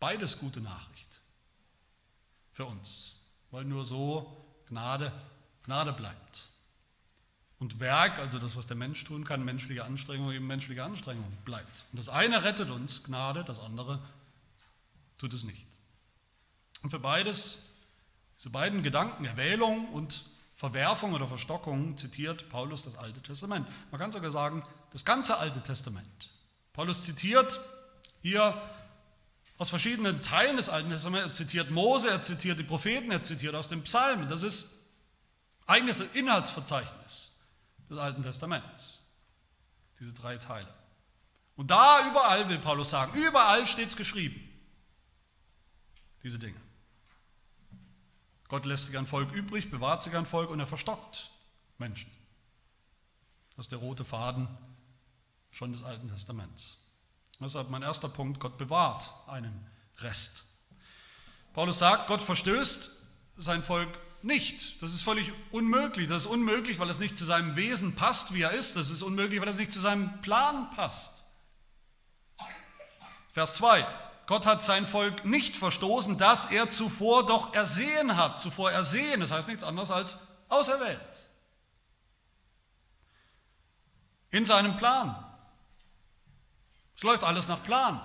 beides 0.00 0.38
gute 0.38 0.60
Nachricht 0.60 1.20
für 2.52 2.64
uns, 2.64 3.20
weil 3.50 3.64
nur 3.64 3.84
so 3.84 4.44
Gnade, 4.68 5.12
Gnade 5.64 5.92
bleibt. 5.92 6.48
Und 7.58 7.80
Werk, 7.80 8.18
also 8.18 8.38
das, 8.38 8.56
was 8.56 8.66
der 8.66 8.76
Mensch 8.76 9.02
tun 9.04 9.24
kann, 9.24 9.44
menschliche 9.44 9.84
Anstrengung, 9.84 10.30
eben 10.32 10.46
menschliche 10.46 10.84
Anstrengung 10.84 11.30
bleibt. 11.44 11.84
Und 11.90 11.98
das 11.98 12.08
eine 12.08 12.44
rettet 12.44 12.70
uns, 12.70 13.02
Gnade, 13.02 13.44
das 13.44 13.58
andere 13.58 14.00
tut 15.18 15.32
es 15.32 15.44
nicht. 15.44 15.66
Und 16.82 16.90
für 16.90 16.98
beides, 16.98 17.72
diese 18.38 18.50
beiden 18.50 18.82
Gedanken, 18.82 19.24
Erwählung 19.24 19.88
und 19.92 20.24
Verwerfung 20.54 21.14
oder 21.14 21.28
Verstockung, 21.28 21.96
zitiert 21.96 22.48
Paulus 22.50 22.84
das 22.84 22.96
Alte 22.96 23.20
Testament. 23.22 23.66
Man 23.90 24.00
kann 24.00 24.12
sogar 24.12 24.30
sagen, 24.30 24.62
das 24.96 25.04
ganze 25.04 25.36
Alte 25.36 25.60
Testament. 25.60 26.30
Paulus 26.72 27.04
zitiert 27.04 27.60
hier 28.22 28.58
aus 29.58 29.68
verschiedenen 29.68 30.22
Teilen 30.22 30.56
des 30.56 30.70
Alten 30.70 30.88
Testaments, 30.88 31.26
er 31.26 31.32
zitiert 31.32 31.70
Mose, 31.70 32.08
er 32.08 32.22
zitiert 32.22 32.58
die 32.58 32.64
Propheten, 32.64 33.10
er 33.10 33.22
zitiert 33.22 33.54
aus 33.54 33.68
den 33.68 33.82
Psalmen. 33.82 34.30
Das 34.30 34.42
ist 34.42 34.80
eigenes 35.66 36.00
Inhaltsverzeichnis 36.00 37.44
des 37.90 37.98
Alten 37.98 38.22
Testaments. 38.22 39.06
Diese 40.00 40.14
drei 40.14 40.38
Teile. 40.38 40.72
Und 41.56 41.70
da 41.70 42.08
überall 42.08 42.48
will 42.48 42.58
Paulus 42.58 42.88
sagen, 42.88 43.12
überall 43.20 43.66
steht 43.66 43.90
es 43.90 43.96
geschrieben. 43.98 44.40
Diese 46.22 46.38
Dinge. 46.38 46.60
Gott 48.48 48.64
lässt 48.64 48.86
sich 48.86 48.96
ein 48.96 49.06
Volk 49.06 49.30
übrig, 49.32 49.70
bewahrt 49.70 50.02
sich 50.02 50.16
ein 50.16 50.24
Volk 50.24 50.48
und 50.48 50.58
er 50.58 50.66
verstockt 50.66 51.32
Menschen. 51.76 52.10
Das 53.56 53.66
ist 53.66 53.72
der 53.72 53.78
rote 53.78 54.06
Faden 54.06 54.48
schon 55.56 55.72
des 55.72 55.82
Alten 55.82 56.08
Testaments. 56.08 56.82
Deshalb 57.40 57.70
mein 57.70 57.82
erster 57.82 58.10
Punkt, 58.10 58.40
Gott 58.40 58.58
bewahrt 58.58 59.10
einen 59.26 59.66
Rest. 59.98 60.44
Paulus 61.54 61.78
sagt, 61.78 62.08
Gott 62.08 62.20
verstößt 62.20 62.90
sein 63.38 63.62
Volk 63.62 63.98
nicht. 64.22 64.82
Das 64.82 64.92
ist 64.92 65.02
völlig 65.02 65.32
unmöglich. 65.52 66.08
Das 66.08 66.24
ist 66.24 66.30
unmöglich, 66.30 66.78
weil 66.78 66.90
es 66.90 66.98
nicht 66.98 67.16
zu 67.16 67.24
seinem 67.24 67.56
Wesen 67.56 67.94
passt, 67.94 68.34
wie 68.34 68.42
er 68.42 68.50
ist. 68.50 68.76
Das 68.76 68.90
ist 68.90 69.00
unmöglich, 69.00 69.40
weil 69.40 69.48
es 69.48 69.56
nicht 69.56 69.72
zu 69.72 69.80
seinem 69.80 70.20
Plan 70.20 70.70
passt. 70.72 71.22
Vers 73.32 73.54
2. 73.54 73.86
Gott 74.26 74.44
hat 74.44 74.62
sein 74.62 74.86
Volk 74.86 75.24
nicht 75.24 75.56
verstoßen, 75.56 76.18
das 76.18 76.46
er 76.46 76.68
zuvor 76.68 77.24
doch 77.24 77.54
ersehen 77.54 78.16
hat. 78.16 78.40
Zuvor 78.40 78.72
ersehen, 78.72 79.20
das 79.20 79.30
heißt 79.30 79.48
nichts 79.48 79.64
anderes 79.64 79.90
als 79.90 80.18
auserwählt. 80.48 81.30
In 84.30 84.44
seinem 84.44 84.76
Plan. 84.76 85.25
Es 86.96 87.02
läuft 87.02 87.24
alles 87.24 87.46
nach 87.48 87.62
Plan. 87.62 88.00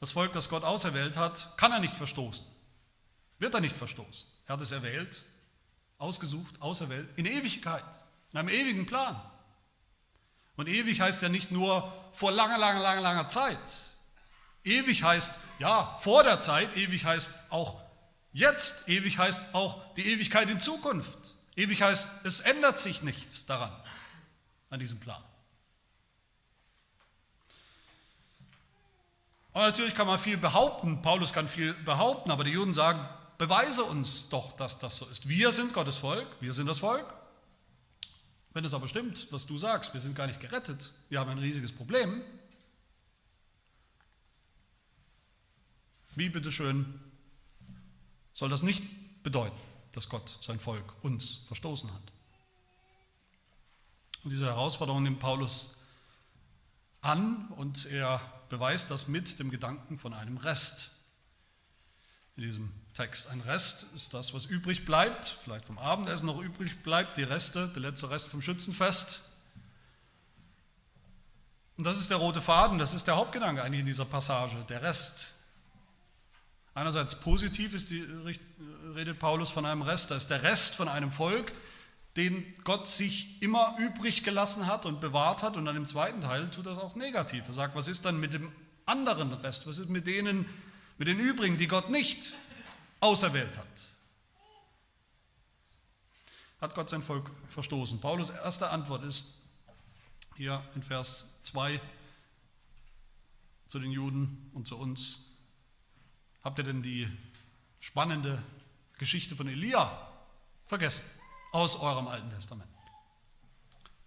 Das 0.00 0.12
Volk, 0.12 0.32
das 0.32 0.48
Gott 0.48 0.64
auserwählt 0.64 1.16
hat, 1.16 1.56
kann 1.56 1.72
er 1.72 1.80
nicht 1.80 1.94
verstoßen. 1.94 2.46
Wird 3.38 3.54
er 3.54 3.60
nicht 3.60 3.76
verstoßen. 3.76 4.28
Er 4.46 4.54
hat 4.54 4.60
es 4.62 4.72
erwählt, 4.72 5.22
ausgesucht, 5.98 6.60
auserwählt, 6.60 7.08
in 7.16 7.26
Ewigkeit, 7.26 7.84
in 8.32 8.38
einem 8.38 8.48
ewigen 8.48 8.86
Plan. 8.86 9.20
Und 10.56 10.68
ewig 10.68 11.00
heißt 11.00 11.22
ja 11.22 11.28
nicht 11.28 11.50
nur 11.50 11.92
vor 12.12 12.32
langer, 12.32 12.58
langer, 12.58 12.80
langer, 12.80 13.00
langer 13.00 13.28
Zeit. 13.28 13.58
Ewig 14.64 15.02
heißt, 15.02 15.38
ja, 15.58 15.96
vor 16.00 16.24
der 16.24 16.40
Zeit, 16.40 16.76
ewig 16.76 17.04
heißt 17.04 17.32
auch 17.50 17.80
jetzt, 18.32 18.88
ewig 18.88 19.18
heißt 19.18 19.54
auch 19.54 19.94
die 19.94 20.06
Ewigkeit 20.06 20.48
in 20.50 20.60
Zukunft. 20.60 21.18
Ewig 21.56 21.82
heißt, 21.82 22.24
es 22.24 22.40
ändert 22.40 22.78
sich 22.78 23.02
nichts 23.02 23.46
daran, 23.46 23.72
an 24.70 24.80
diesem 24.80 24.98
Plan. 25.00 25.22
Aber 29.58 29.66
natürlich 29.66 29.96
kann 29.96 30.06
man 30.06 30.20
viel 30.20 30.36
behaupten, 30.36 31.02
Paulus 31.02 31.32
kann 31.32 31.48
viel 31.48 31.74
behaupten, 31.74 32.30
aber 32.30 32.44
die 32.44 32.52
Juden 32.52 32.72
sagen, 32.72 33.04
beweise 33.38 33.82
uns 33.82 34.28
doch, 34.28 34.52
dass 34.52 34.78
das 34.78 34.98
so 34.98 35.06
ist. 35.06 35.28
Wir 35.28 35.50
sind 35.50 35.72
Gottes 35.72 35.96
Volk, 35.96 36.28
wir 36.38 36.52
sind 36.52 36.68
das 36.68 36.78
Volk. 36.78 37.12
Wenn 38.52 38.64
es 38.64 38.72
aber 38.72 38.86
stimmt, 38.86 39.26
was 39.32 39.46
du 39.46 39.58
sagst, 39.58 39.94
wir 39.94 40.00
sind 40.00 40.14
gar 40.14 40.28
nicht 40.28 40.38
gerettet, 40.38 40.92
wir 41.08 41.18
haben 41.18 41.28
ein 41.28 41.38
riesiges 41.38 41.72
Problem. 41.72 42.22
Wie 46.14 46.28
bitteschön 46.28 47.00
soll 48.34 48.50
das 48.50 48.62
nicht 48.62 48.84
bedeuten, 49.24 49.58
dass 49.90 50.08
Gott 50.08 50.38
sein 50.40 50.60
Volk 50.60 50.94
uns 51.02 51.40
verstoßen 51.48 51.92
hat? 51.92 52.12
Und 54.22 54.30
diese 54.30 54.46
Herausforderung 54.46 55.02
nimmt 55.02 55.18
Paulus 55.18 55.78
an 57.00 57.48
und 57.56 57.86
er 57.86 58.20
beweist 58.48 58.90
das 58.90 59.08
mit 59.08 59.38
dem 59.38 59.50
Gedanken 59.50 59.98
von 59.98 60.14
einem 60.14 60.36
Rest 60.36 60.92
in 62.36 62.44
diesem 62.44 62.72
Text. 62.94 63.28
Ein 63.28 63.40
Rest 63.40 63.86
ist 63.96 64.14
das, 64.14 64.32
was 64.32 64.44
übrig 64.44 64.84
bleibt, 64.84 65.26
vielleicht 65.26 65.64
vom 65.64 65.78
Abendessen 65.78 66.26
noch 66.26 66.40
übrig 66.40 66.82
bleibt, 66.82 67.16
die 67.16 67.24
Reste, 67.24 67.68
der 67.68 67.82
letzte 67.82 68.10
Rest 68.10 68.28
vom 68.28 68.42
Schützenfest. 68.42 69.32
Und 71.76 71.84
das 71.84 72.00
ist 72.00 72.10
der 72.10 72.18
rote 72.18 72.40
Faden, 72.40 72.78
das 72.78 72.94
ist 72.94 73.06
der 73.06 73.16
Hauptgedanke 73.16 73.62
eigentlich 73.62 73.80
in 73.80 73.86
dieser 73.86 74.04
Passage, 74.04 74.56
der 74.68 74.82
Rest. 74.82 75.34
Einerseits 76.74 77.20
positiv 77.20 77.74
ist 77.74 77.90
die, 77.90 78.06
redet 78.94 79.18
Paulus 79.18 79.50
von 79.50 79.66
einem 79.66 79.82
Rest, 79.82 80.10
da 80.10 80.16
ist 80.16 80.28
der 80.28 80.42
Rest 80.42 80.76
von 80.76 80.88
einem 80.88 81.10
Volk, 81.10 81.52
den 82.18 82.44
Gott 82.64 82.88
sich 82.88 83.40
immer 83.40 83.76
übrig 83.78 84.24
gelassen 84.24 84.66
hat 84.66 84.86
und 84.86 85.00
bewahrt 85.00 85.44
hat. 85.44 85.56
Und 85.56 85.64
dann 85.64 85.76
im 85.76 85.86
zweiten 85.86 86.20
Teil 86.20 86.50
tut 86.50 86.66
das 86.66 86.76
auch 86.76 86.96
negativ. 86.96 87.46
Er 87.46 87.54
sagt, 87.54 87.76
was 87.76 87.86
ist 87.86 88.04
dann 88.04 88.18
mit 88.18 88.32
dem 88.32 88.50
anderen 88.86 89.32
Rest? 89.32 89.68
Was 89.68 89.78
ist 89.78 89.88
mit 89.88 90.08
denen, 90.08 90.44
mit 90.98 91.06
den 91.06 91.20
übrigen, 91.20 91.58
die 91.58 91.68
Gott 91.68 91.90
nicht 91.90 92.32
auserwählt 92.98 93.56
hat. 93.56 93.66
Hat 96.60 96.74
Gott 96.74 96.88
sein 96.88 97.04
Volk 97.04 97.30
verstoßen? 97.48 98.00
Paulus 98.00 98.30
erste 98.30 98.70
Antwort 98.70 99.04
ist, 99.04 99.34
Hier 100.36 100.64
in 100.74 100.82
Vers 100.82 101.38
2 101.42 101.80
zu 103.68 103.78
den 103.78 103.92
Juden 103.92 104.50
und 104.54 104.66
zu 104.66 104.76
uns. 104.76 105.36
Habt 106.42 106.58
ihr 106.58 106.64
denn 106.64 106.82
die 106.82 107.08
spannende 107.78 108.42
Geschichte 108.98 109.36
von 109.36 109.46
Elia 109.46 110.08
vergessen 110.66 111.04
aus 111.52 111.80
eurem 111.80 112.08
Alten 112.08 112.30
Testament? 112.30 112.68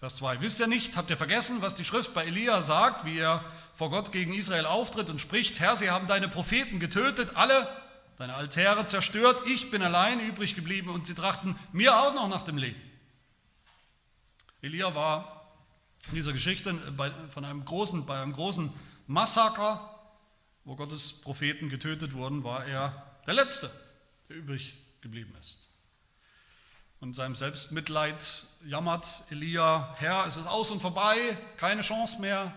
Vers 0.02 0.16
2. 0.16 0.42
Wisst 0.42 0.60
ihr 0.60 0.66
nicht, 0.66 0.98
habt 0.98 1.12
ihr 1.12 1.18
vergessen, 1.18 1.62
was 1.62 1.76
die 1.76 1.86
Schrift 1.86 2.16
bei 2.16 2.26
Elia 2.26 2.62
sagt, 2.62 3.06
wie 3.06 3.20
er 3.20 3.46
vor 3.74 3.92
Gott 3.92 4.12
gegen 4.12 4.34
Israel 4.34 4.66
auftritt 4.66 5.12
und 5.12 5.22
spricht, 5.22 5.60
Herr, 5.60 5.76
sie 5.76 5.92
haben 5.92 6.08
deine 6.08 6.28
Propheten 6.28 6.80
getötet, 6.80 7.36
alle 7.36 7.68
deine 8.18 8.34
Altäre 8.34 8.86
zerstört, 8.88 9.44
ich 9.48 9.70
bin 9.70 9.84
allein 9.84 10.20
übrig 10.20 10.56
geblieben 10.56 10.90
und 10.90 11.06
sie 11.06 11.14
trachten 11.14 11.56
mir 11.72 11.96
auch 11.96 12.16
noch 12.16 12.28
nach 12.30 12.42
dem 12.42 12.58
Leben. 12.58 12.82
Elia 14.62 14.94
war 14.96 15.54
in 16.10 16.16
dieser 16.16 16.34
Geschichte 16.34 16.74
bei, 16.74 17.12
von 17.30 17.46
einem 17.46 17.64
großen, 17.64 18.06
bei 18.06 18.22
einem 18.22 18.34
großen 18.34 18.74
Massaker, 19.08 20.00
wo 20.66 20.76
Gottes 20.76 21.22
Propheten 21.22 21.70
getötet 21.70 22.14
wurden, 22.14 22.44
war 22.44 22.66
er 22.66 23.20
der 23.28 23.34
Letzte, 23.34 23.72
der 24.30 24.38
übrig 24.38 24.76
geblieben 25.02 25.36
ist. 25.40 25.71
Und 27.02 27.10
in 27.10 27.14
seinem 27.16 27.36
Selbstmitleid 27.36 28.46
jammert 28.64 29.24
Elia, 29.32 29.96
Herr, 29.98 30.28
es 30.28 30.38
ist 30.38 30.46
aus 30.46 30.70
und 30.70 30.82
vorbei, 30.82 31.36
keine 31.58 31.82
Chance 31.82 32.22
mehr. 32.22 32.54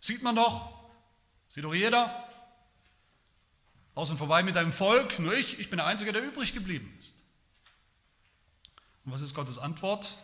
Sieht 0.00 0.22
man 0.22 0.34
doch, 0.34 0.72
sieht 1.50 1.64
doch 1.64 1.74
jeder. 1.74 2.26
Aus 3.94 4.08
und 4.08 4.16
vorbei 4.16 4.42
mit 4.42 4.56
deinem 4.56 4.72
Volk, 4.72 5.18
nur 5.18 5.34
ich, 5.34 5.60
ich 5.60 5.68
bin 5.68 5.76
der 5.76 5.86
Einzige, 5.86 6.12
der 6.12 6.22
übrig 6.22 6.54
geblieben 6.54 6.96
ist. 6.98 7.14
Und 9.04 9.12
was 9.12 9.20
ist 9.20 9.34
Gottes 9.34 9.58
Antwort 9.58 10.16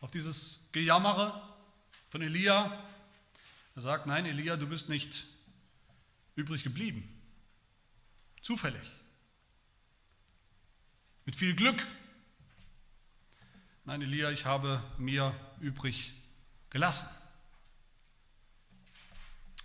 auf 0.00 0.12
dieses 0.12 0.68
Gejammere 0.70 1.42
von 2.08 2.22
Elia? 2.22 2.78
Er 3.74 3.82
sagt, 3.82 4.06
nein, 4.06 4.26
Elia, 4.26 4.56
du 4.56 4.68
bist 4.68 4.88
nicht 4.88 5.26
übrig 6.36 6.62
geblieben. 6.62 7.20
Zufällig. 8.42 8.92
Mit 11.24 11.34
viel 11.34 11.56
Glück 11.56 11.84
Nein, 13.86 14.00
Elia, 14.00 14.30
ich 14.30 14.46
habe 14.46 14.82
mir 14.96 15.34
übrig 15.60 16.14
gelassen. 16.70 17.08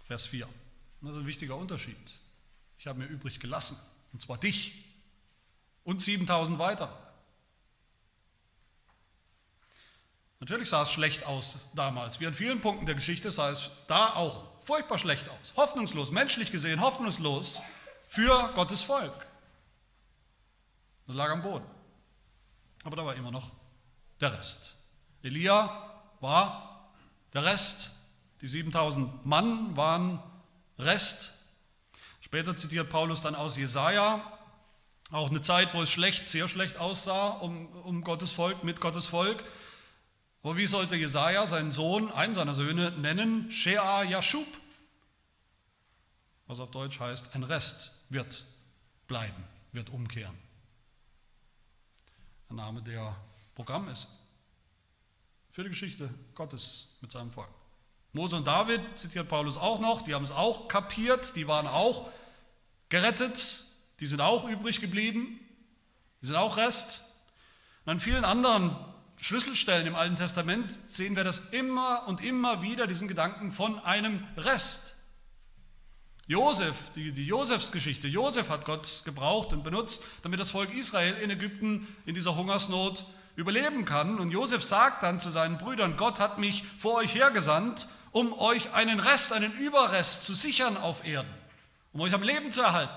Vers 0.06 0.26
4. 0.28 0.48
Das 1.02 1.12
ist 1.12 1.18
ein 1.18 1.26
wichtiger 1.26 1.56
Unterschied. 1.56 1.96
Ich 2.78 2.88
habe 2.88 3.00
mir 3.00 3.06
übrig 3.06 3.40
gelassen, 3.40 3.78
und 4.12 4.20
zwar 4.20 4.38
dich 4.38 4.74
und 5.84 6.02
7000 6.02 6.60
weitere. 6.60 6.94
Natürlich 10.42 10.70
sah 10.70 10.84
es 10.84 10.92
schlecht 10.92 11.26
aus 11.26 11.70
damals. 11.74 12.20
Wie 12.20 12.28
an 12.28 12.34
vielen 12.34 12.62
Punkten 12.62 12.86
der 12.86 12.96
Geschichte 12.96 13.32
sah 13.32 13.50
es 13.50 13.72
da 13.88 14.16
auch 14.16 14.62
furchtbar 14.62 14.98
schlecht 14.98 15.30
aus. 15.30 15.54
Hoffnungslos, 15.56 16.12
menschlich 16.12 16.52
gesehen 16.52 16.82
hoffnungslos 16.82 17.62
für 18.08 18.52
Gottes 18.54 18.82
Volk. 18.82 19.28
Das 21.08 21.16
lag 21.16 21.30
am 21.30 21.42
Boden. 21.42 21.66
Aber 22.84 22.96
da 22.96 23.06
war 23.06 23.16
immer 23.16 23.32
noch 23.32 23.52
der 24.20 24.38
Rest. 24.38 24.76
Elia 25.24 25.92
war 26.20 26.90
der 27.34 27.44
Rest, 27.44 27.92
die 28.42 28.48
7000 28.48 29.26
Mann 29.26 29.76
waren 29.76 30.22
Rest. 30.78 31.34
Später 32.22 32.56
zitiert 32.56 32.90
Paulus 32.90 33.22
dann 33.22 33.36
aus 33.36 33.58
Jesaja, 33.58 34.22
auch 35.12 35.30
eine 35.30 35.42
Zeit, 35.42 35.74
wo 35.74 35.82
es 35.82 35.90
schlecht, 35.90 36.28
sehr 36.28 36.48
schlecht 36.48 36.78
aussah 36.78 37.30
um, 37.30 37.68
um 37.84 38.04
Gottes 38.04 38.32
Volk, 38.32 38.64
mit 38.64 38.80
Gottes 38.80 39.08
Volk. 39.08 39.44
Aber 40.44 40.56
wie 40.56 40.68
sollte 40.68 40.96
Jesaja 40.96 41.48
seinen 41.48 41.72
Sohn, 41.72 42.12
einen 42.12 42.34
seiner 42.34 42.54
Söhne, 42.54 42.92
nennen? 42.92 43.52
Shea 43.52 44.04
Yashub, 44.04 44.48
was 46.48 46.60
auf 46.60 46.72
Deutsch 46.72 47.00
heißt, 47.00 47.36
ein 47.36 47.44
Rest 47.44 47.92
wird 48.10 48.46
bleiben, 49.08 49.44
wird 49.72 49.90
umkehren. 49.90 50.38
Der 52.50 52.56
Name 52.56 52.82
der 52.82 53.16
Programm 53.60 53.90
ist. 53.90 54.08
Für 55.52 55.64
die 55.64 55.70
Geschichte 55.70 56.10
Gottes 56.34 56.96
mit 57.02 57.12
seinem 57.12 57.30
Volk. 57.30 57.50
Mose 58.14 58.38
und 58.38 58.48
David 58.48 58.80
zitiert 58.98 59.28
Paulus 59.28 59.58
auch 59.58 59.82
noch, 59.82 60.02
die 60.02 60.16
haben 60.16 60.24
es 60.24 60.32
auch 60.32 60.70
kapiert, 60.70 61.36
die 61.36 61.46
waren 61.46 61.68
auch 61.68 62.10
gerettet, 62.88 63.66
die 64.00 64.08
sind 64.08 64.22
auch 64.22 64.48
übrig 64.48 64.80
geblieben, 64.80 65.42
die 66.22 66.28
sind 66.28 66.38
auch 66.38 66.56
Rest. 66.56 67.04
Und 67.84 67.92
an 67.92 68.00
vielen 68.00 68.24
anderen 68.24 68.78
Schlüsselstellen 69.18 69.88
im 69.88 69.96
Alten 69.96 70.16
Testament 70.16 70.80
sehen 70.88 71.18
wir 71.18 71.26
das 71.26 71.50
immer 71.50 72.08
und 72.08 72.24
immer 72.24 72.62
wieder, 72.62 72.88
diesen 72.88 73.10
Gedanken 73.10 73.52
von 73.52 73.78
einem 73.80 74.26
Rest. 74.38 74.96
Josef, 76.28 76.94
die, 76.96 77.12
die 77.12 77.26
Josefsgeschichte, 77.26 78.08
Josef 78.08 78.48
hat 78.48 78.64
Gott 78.64 79.02
gebraucht 79.04 79.52
und 79.52 79.66
benutzt, 79.66 80.06
damit 80.22 80.40
das 80.40 80.52
Volk 80.52 80.74
Israel 80.74 81.16
in 81.16 81.30
Ägypten 81.30 81.94
in 82.06 82.16
dieser 82.16 82.38
Hungersnot 82.38 83.04
überleben 83.40 83.86
kann. 83.86 84.20
Und 84.20 84.32
Josef 84.32 84.64
sagt 84.64 85.04
dann 85.04 85.20
zu 85.20 85.30
seinen 85.30 85.58
Brüdern, 85.58 85.98
Gott 85.98 86.20
hat 86.20 86.38
mich 86.38 86.64
vor 86.78 86.96
euch 86.96 87.16
hergesandt, 87.16 87.88
um 88.12 88.34
euch 88.38 88.74
einen 88.74 89.00
Rest, 89.00 89.34
einen 89.34 89.54
Überrest 89.54 90.24
zu 90.24 90.36
sichern 90.36 90.78
auf 90.78 91.06
Erden, 91.06 91.34
um 91.94 92.02
euch 92.02 92.14
am 92.14 92.22
Leben 92.22 92.52
zu 92.52 92.62
erhalten. 92.62 92.94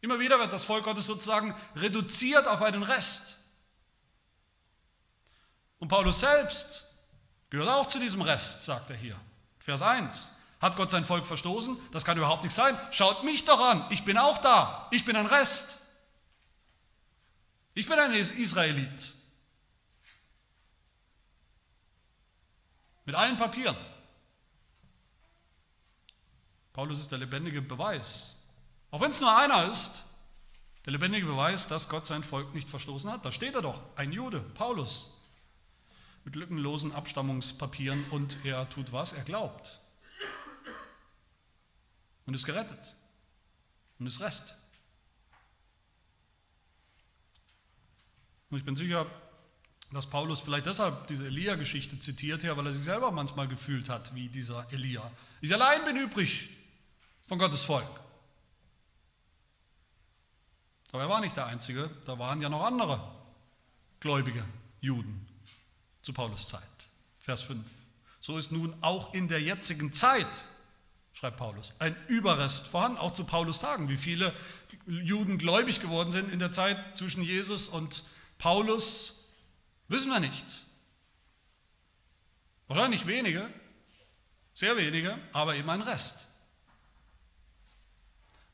Immer 0.00 0.18
wieder 0.18 0.38
wird 0.38 0.52
das 0.52 0.64
Volk 0.64 0.84
Gottes 0.84 1.06
sozusagen 1.06 1.54
reduziert 1.76 2.48
auf 2.48 2.62
einen 2.62 2.82
Rest. 2.82 3.38
Und 5.78 5.88
Paulus 5.88 6.20
selbst 6.20 6.86
gehört 7.50 7.68
auch 7.68 7.86
zu 7.86 7.98
diesem 7.98 8.22
Rest, 8.22 8.62
sagt 8.62 8.90
er 8.90 8.96
hier. 8.96 9.16
Vers 9.58 9.82
1. 9.82 10.32
Hat 10.60 10.76
Gott 10.76 10.90
sein 10.90 11.04
Volk 11.04 11.26
verstoßen? 11.26 11.76
Das 11.92 12.04
kann 12.04 12.16
überhaupt 12.16 12.44
nicht 12.44 12.54
sein. 12.54 12.78
Schaut 12.90 13.24
mich 13.24 13.44
doch 13.44 13.60
an. 13.60 13.84
Ich 13.90 14.04
bin 14.04 14.16
auch 14.16 14.38
da. 14.38 14.88
Ich 14.90 15.04
bin 15.04 15.16
ein 15.16 15.26
Rest. 15.26 15.79
Ich 17.74 17.86
bin 17.86 17.98
ein 17.98 18.12
Israelit. 18.12 19.14
Mit 23.04 23.14
allen 23.14 23.36
Papieren. 23.36 23.76
Paulus 26.72 27.00
ist 27.00 27.10
der 27.10 27.18
lebendige 27.18 27.62
Beweis. 27.62 28.36
Auch 28.90 29.00
wenn 29.00 29.10
es 29.10 29.20
nur 29.20 29.36
einer 29.36 29.70
ist, 29.70 30.04
der 30.84 30.92
lebendige 30.92 31.26
Beweis, 31.26 31.68
dass 31.68 31.88
Gott 31.88 32.06
sein 32.06 32.24
Volk 32.24 32.54
nicht 32.54 32.70
verstoßen 32.70 33.10
hat. 33.10 33.24
Da 33.24 33.32
steht 33.32 33.54
er 33.54 33.62
doch, 33.62 33.82
ein 33.96 34.12
Jude, 34.12 34.40
Paulus, 34.40 35.20
mit 36.24 36.36
lückenlosen 36.36 36.92
Abstammungspapieren 36.92 38.04
und 38.10 38.44
er 38.44 38.68
tut 38.68 38.92
was? 38.92 39.12
Er 39.12 39.24
glaubt. 39.24 39.80
Und 42.26 42.34
ist 42.34 42.46
gerettet. 42.46 42.94
Und 43.98 44.06
ist 44.06 44.20
Rest. 44.20 44.56
Und 48.50 48.58
ich 48.58 48.64
bin 48.64 48.76
sicher, 48.76 49.06
dass 49.92 50.06
Paulus 50.06 50.40
vielleicht 50.40 50.66
deshalb 50.66 51.06
diese 51.08 51.26
Elia-Geschichte 51.26 51.98
zitiert, 51.98 52.42
hier, 52.42 52.56
weil 52.56 52.66
er 52.66 52.72
sich 52.72 52.84
selber 52.84 53.10
manchmal 53.10 53.48
gefühlt 53.48 53.88
hat 53.88 54.14
wie 54.14 54.28
dieser 54.28 54.66
Elia. 54.72 55.10
Ich 55.40 55.52
allein 55.52 55.84
bin 55.84 55.96
übrig 55.96 56.48
von 57.26 57.38
Gottes 57.38 57.64
Volk. 57.64 58.00
Aber 60.92 61.02
er 61.02 61.08
war 61.08 61.20
nicht 61.20 61.36
der 61.36 61.46
Einzige, 61.46 61.90
da 62.04 62.18
waren 62.18 62.40
ja 62.40 62.48
noch 62.48 62.64
andere 62.64 63.00
gläubige 64.00 64.44
Juden 64.80 65.26
zu 66.02 66.12
Paulus 66.12 66.48
Zeit. 66.48 66.62
Vers 67.18 67.42
5. 67.42 67.64
So 68.20 68.38
ist 68.38 68.50
nun 68.50 68.74
auch 68.80 69.14
in 69.14 69.28
der 69.28 69.40
jetzigen 69.40 69.92
Zeit, 69.92 70.44
schreibt 71.12 71.36
Paulus, 71.36 71.74
ein 71.78 71.96
Überrest 72.08 72.66
vorhanden, 72.66 72.98
auch 72.98 73.12
zu 73.12 73.24
Paulus 73.24 73.60
Tagen. 73.60 73.88
Wie 73.88 73.96
viele 73.96 74.34
Juden 74.86 75.38
gläubig 75.38 75.80
geworden 75.80 76.10
sind 76.10 76.30
in 76.30 76.38
der 76.38 76.52
Zeit 76.52 76.96
zwischen 76.96 77.22
Jesus 77.22 77.68
und 77.68 77.94
Jesus 77.94 78.19
Paulus 78.40 79.28
wissen 79.88 80.10
wir 80.10 80.18
nicht. 80.18 80.46
Wahrscheinlich 82.68 83.06
wenige, 83.06 83.52
sehr 84.54 84.76
wenige, 84.78 85.18
aber 85.32 85.56
eben 85.56 85.68
ein 85.68 85.82
Rest. 85.82 86.28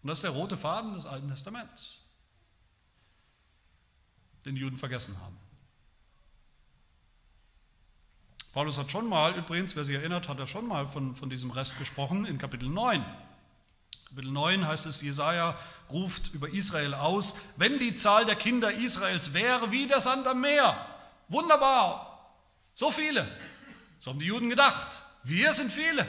Und 0.03 0.09
das 0.09 0.19
ist 0.19 0.23
der 0.23 0.33
rote 0.33 0.57
Faden 0.57 0.95
des 0.95 1.07
Alten 1.07 1.29
Testaments, 1.29 2.09
den 4.45 4.57
die 4.57 4.61
Juden 4.61 4.77
vergessen 4.77 5.21
haben. 5.21 5.39
Paulus 8.53 8.79
hat 8.79 8.91
schon 8.91 9.09
mal, 9.09 9.37
übrigens, 9.37 9.77
wer 9.77 9.85
sich 9.85 9.95
erinnert, 9.95 10.29
hat 10.29 10.41
er 10.41 10.47
schon 10.49 10.67
mal 10.67 10.89
von, 10.89 11.15
von 11.15 11.31
diesem 11.31 11.51
Rest 11.53 11.79
gesprochen 11.79 12.25
in 12.25 12.39
Kapitel 12.39 12.69
9. 12.69 13.05
Kapitel 14.17 14.33
9 14.33 14.67
heißt 14.67 14.87
es, 14.87 15.03
Jesaja 15.03 15.59
ruft 15.91 16.33
über 16.33 16.49
Israel 16.49 16.95
aus, 16.95 17.37
wenn 17.59 17.79
die 17.79 17.97
Zahl 17.97 18.25
der 18.25 18.35
Kinder 18.35 18.73
Israels 18.73 19.35
wäre 19.35 19.71
wie 19.73 19.87
der 19.87 20.01
Sand 20.01 20.27
am 20.27 20.41
Meer. 20.41 20.75
Wunderbar, 21.29 22.35
so 22.73 22.91
viele. 22.91 23.31
So 24.01 24.13
haben 24.13 24.19
die 24.19 24.25
Juden 24.25 24.49
gedacht. 24.49 25.05
Wir 25.23 25.53
sind 25.53 25.71
viele. 25.71 26.07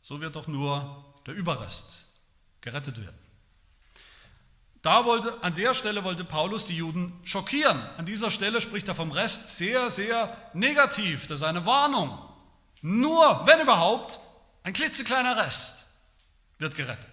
So 0.00 0.20
wird 0.20 0.36
doch 0.36 0.46
nur 0.46 1.04
der 1.26 1.34
Überrest 1.34 2.06
gerettet 2.60 3.00
werden. 3.00 3.18
Da 4.80 5.04
wollte, 5.04 5.42
an 5.42 5.56
der 5.56 5.74
Stelle 5.74 6.04
wollte 6.04 6.22
Paulus 6.22 6.66
die 6.66 6.76
Juden 6.76 7.18
schockieren. 7.24 7.82
An 7.96 8.06
dieser 8.06 8.30
Stelle 8.30 8.60
spricht 8.60 8.86
er 8.86 8.94
vom 8.94 9.10
Rest 9.10 9.56
sehr, 9.56 9.90
sehr 9.90 10.36
negativ. 10.52 11.26
Das 11.26 11.40
ist 11.40 11.46
eine 11.46 11.66
Warnung. 11.66 12.16
Nur, 12.80 13.44
wenn 13.46 13.58
überhaupt, 13.58 14.20
ein 14.64 14.72
klitzekleiner 14.72 15.36
Rest 15.36 15.86
wird 16.58 16.74
gerettet. 16.74 17.08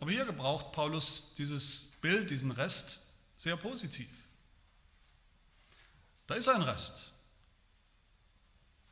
Aber 0.00 0.10
hier 0.10 0.24
gebraucht 0.24 0.72
Paulus 0.72 1.34
dieses 1.34 1.92
Bild, 2.00 2.30
diesen 2.30 2.50
Rest 2.50 3.06
sehr 3.38 3.56
positiv. 3.56 4.10
Da 6.26 6.34
ist 6.34 6.48
ein 6.48 6.62
Rest. 6.62 7.12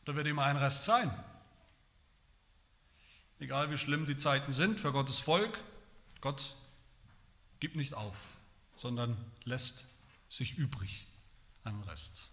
Da 0.05 0.15
wird 0.15 0.27
immer 0.27 0.45
ein 0.45 0.57
Rest 0.57 0.85
sein. 0.85 1.13
Egal 3.41 3.71
wie 3.71 3.79
schlimm 3.79 4.07
die 4.07 4.17
Zeiten 4.17 4.53
sind 4.53 4.81
für 4.81 4.93
Gottes 4.93 5.19
Volk, 5.19 5.59
Gott 6.21 6.57
gibt 7.61 7.77
nicht 7.77 7.95
auf, 7.95 8.17
sondern 8.77 9.17
lässt 9.45 9.87
sich 10.31 10.57
übrig 10.57 11.09
einen 11.65 11.83
Rest. 11.83 12.29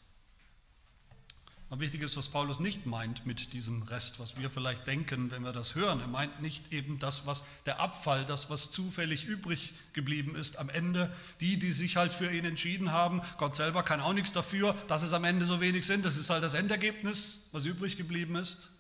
Aber 1.69 1.82
wichtig 1.82 2.01
ist, 2.01 2.15
was 2.15 2.30
Paulus 2.30 2.60
nicht 2.60 2.86
meint 2.86 3.25
mit 3.25 3.51
diesem 3.54 3.82
Rest, 3.84 4.19
was 4.19 4.38
wir 4.38 4.51
vielleicht 4.51 4.86
denken, 4.86 5.32
wenn 5.32 5.43
wir 5.43 5.51
das 5.51 5.73
hören. 5.73 5.99
Er 5.99 6.08
meint 6.08 6.39
nicht 6.39 6.71
eben 6.71 6.99
das, 6.99 7.25
was 7.25 7.43
der 7.65 7.80
Abfall, 7.80 8.23
das, 8.23 8.51
was 8.51 8.69
zufällig 8.69 9.25
übrig 9.25 9.73
geblieben 9.93 10.36
ist 10.36 10.58
am 10.58 10.69
Ende. 10.69 11.12
Die, 11.41 11.58
die 11.58 11.71
sich 11.71 11.97
halt 11.97 12.13
für 12.13 12.32
ihn 12.32 12.45
entschieden 12.45 12.91
haben. 12.91 13.21
Gott 13.38 13.56
selber 13.56 13.82
kann 13.82 13.99
auch 13.99 14.13
nichts 14.13 14.32
dafür, 14.32 14.73
dass 14.88 15.01
es 15.01 15.13
am 15.13 15.23
Ende 15.23 15.45
so 15.45 15.60
wenig 15.60 15.88
sind. 15.88 16.06
Das 16.06 16.17
ist 16.17 16.30
halt 16.30 16.43
das 16.43 16.54
Endergebnis, 16.54 17.49
was 17.51 17.65
übrig 17.65 17.97
geblieben 17.97 18.36
ist. 18.36 18.71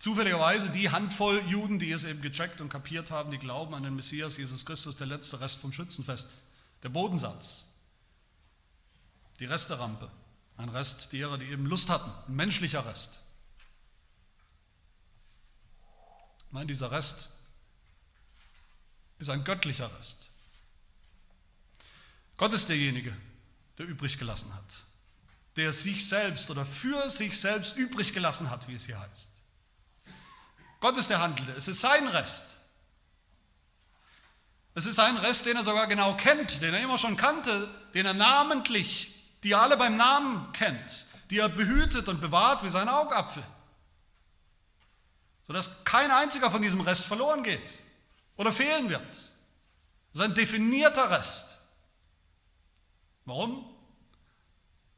Zufälligerweise 0.00 0.68
die 0.68 0.90
Handvoll 0.90 1.44
Juden, 1.46 1.78
die 1.78 1.92
es 1.92 2.02
eben 2.02 2.22
gecheckt 2.22 2.60
und 2.60 2.70
kapiert 2.70 3.12
haben, 3.12 3.30
die 3.30 3.38
glauben 3.38 3.72
an 3.72 3.84
den 3.84 3.94
Messias 3.94 4.36
Jesus 4.36 4.66
Christus, 4.66 4.96
der 4.96 5.06
letzte 5.06 5.40
Rest 5.40 5.60
vom 5.60 5.72
Schützenfest, 5.72 6.28
der 6.82 6.88
Bodensatz, 6.88 7.68
die 9.38 9.44
Resterampe. 9.44 10.10
Ein 10.56 10.68
Rest 10.68 11.12
derer, 11.12 11.38
die 11.38 11.46
eben 11.46 11.66
Lust 11.66 11.88
hatten, 11.88 12.10
ein 12.28 12.36
menschlicher 12.36 12.84
Rest. 12.86 13.20
Nein, 16.50 16.68
dieser 16.68 16.90
Rest 16.90 17.30
ist 19.18 19.30
ein 19.30 19.44
göttlicher 19.44 19.90
Rest. 19.98 20.30
Gott 22.36 22.52
ist 22.52 22.68
derjenige, 22.68 23.16
der 23.78 23.86
übrig 23.86 24.18
gelassen 24.18 24.52
hat, 24.54 24.84
der 25.56 25.72
sich 25.72 26.06
selbst 26.06 26.50
oder 26.50 26.64
für 26.64 27.08
sich 27.08 27.38
selbst 27.38 27.76
übrig 27.76 28.12
gelassen 28.12 28.50
hat, 28.50 28.68
wie 28.68 28.74
es 28.74 28.86
hier 28.86 29.00
heißt. 29.00 29.30
Gott 30.80 30.98
ist 30.98 31.08
der 31.08 31.20
Handelnde, 31.20 31.52
es 31.52 31.68
ist 31.68 31.80
sein 31.80 32.08
Rest. 32.08 32.58
Es 34.74 34.86
ist 34.86 34.98
ein 34.98 35.16
Rest, 35.18 35.46
den 35.46 35.56
er 35.56 35.64
sogar 35.64 35.86
genau 35.86 36.16
kennt, 36.16 36.60
den 36.60 36.74
er 36.74 36.82
immer 36.82 36.98
schon 36.98 37.16
kannte, 37.16 37.72
den 37.94 38.06
er 38.06 38.14
namentlich 38.14 39.11
die 39.42 39.52
er 39.52 39.62
alle 39.62 39.76
beim 39.76 39.96
Namen 39.96 40.52
kennt, 40.52 41.06
die 41.30 41.38
er 41.38 41.48
behütet 41.48 42.08
und 42.08 42.20
bewahrt 42.20 42.62
wie 42.62 42.70
sein 42.70 42.88
Augapfel, 42.88 43.42
sodass 45.46 45.84
kein 45.84 46.10
einziger 46.10 46.50
von 46.50 46.62
diesem 46.62 46.80
Rest 46.80 47.04
verloren 47.04 47.42
geht 47.42 47.70
oder 48.36 48.52
fehlen 48.52 48.88
wird. 48.88 49.10
Das 49.10 50.20
ist 50.20 50.20
ein 50.20 50.34
definierter 50.34 51.10
Rest. 51.10 51.58
Warum? 53.24 53.68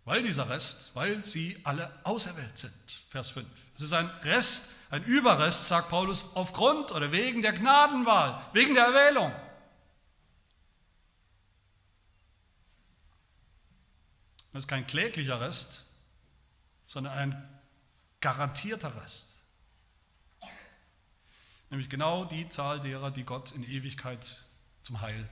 Weil 0.04 0.22
dieser 0.22 0.48
Rest, 0.50 0.90
weil 0.94 1.24
sie 1.24 1.58
alle 1.64 1.90
auserwählt 2.04 2.58
sind. 2.58 2.72
Vers 3.08 3.30
5. 3.30 3.46
Es 3.76 3.82
ist 3.82 3.92
ein 3.92 4.08
Rest, 4.22 4.72
ein 4.90 5.04
Überrest, 5.04 5.68
sagt 5.68 5.88
Paulus, 5.88 6.36
aufgrund 6.36 6.92
oder 6.92 7.10
wegen 7.10 7.42
der 7.42 7.52
Gnadenwahl, 7.52 8.40
wegen 8.52 8.74
der 8.74 8.86
Erwählung. 8.86 9.32
Das 14.54 14.62
ist 14.62 14.68
kein 14.68 14.86
kläglicher 14.86 15.40
Rest, 15.40 15.84
sondern 16.86 17.12
ein 17.12 17.60
garantierter 18.20 18.94
Rest. 19.02 19.40
Nämlich 21.70 21.90
genau 21.90 22.24
die 22.24 22.48
Zahl 22.48 22.78
derer, 22.78 23.10
die 23.10 23.24
Gott 23.24 23.50
in 23.50 23.64
Ewigkeit 23.64 24.44
zum 24.82 25.00
Heil 25.00 25.28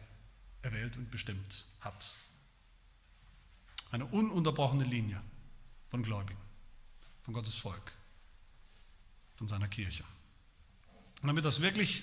erwählt 0.62 0.96
und 0.96 1.12
bestimmt 1.12 1.66
hat. 1.78 2.16
Eine 3.92 4.06
ununterbrochene 4.06 4.82
Linie 4.82 5.22
von 5.88 6.02
Gläubigen, 6.02 6.40
von 7.22 7.32
Gottes 7.32 7.54
Volk, 7.54 7.92
von 9.36 9.46
seiner 9.46 9.68
Kirche. 9.68 10.02
Und 11.20 11.28
damit 11.28 11.44
das 11.44 11.60
wirklich 11.60 12.02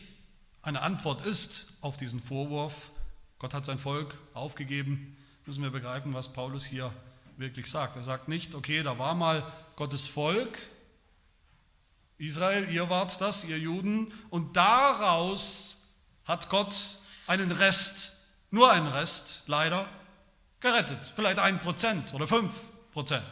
eine 0.62 0.84
Antwort 0.84 1.26
ist 1.26 1.74
auf 1.82 1.98
diesen 1.98 2.22
Vorwurf, 2.22 2.94
Gott 3.40 3.54
hat 3.54 3.66
sein 3.66 3.78
Volk 3.78 4.18
aufgegeben, 4.34 5.18
müssen 5.46 5.64
wir 5.64 5.72
begreifen, 5.72 6.14
was 6.14 6.32
Paulus 6.32 6.64
hier 6.64 6.94
wirklich 7.40 7.72
sagt. 7.72 7.96
Er 7.96 8.04
sagt 8.04 8.28
nicht, 8.28 8.54
okay, 8.54 8.84
da 8.84 9.00
war 9.00 9.16
mal 9.16 9.52
Gottes 9.76 10.06
Volk, 10.06 10.60
Israel, 12.18 12.70
ihr 12.70 12.90
wart 12.90 13.20
das, 13.22 13.46
ihr 13.46 13.58
Juden, 13.58 14.12
und 14.30 14.58
daraus 14.58 15.94
hat 16.26 16.50
Gott 16.50 16.76
einen 17.28 17.52
Rest, 17.52 18.18
nur 18.52 18.72
einen 18.72 18.88
Rest, 18.88 19.44
leider, 19.48 19.88
gerettet. 20.60 21.14
Vielleicht 21.16 21.40
ein 21.40 21.62
Prozent 21.62 22.14
oder 22.14 22.28
fünf 22.28 22.54
Prozent. 22.92 23.26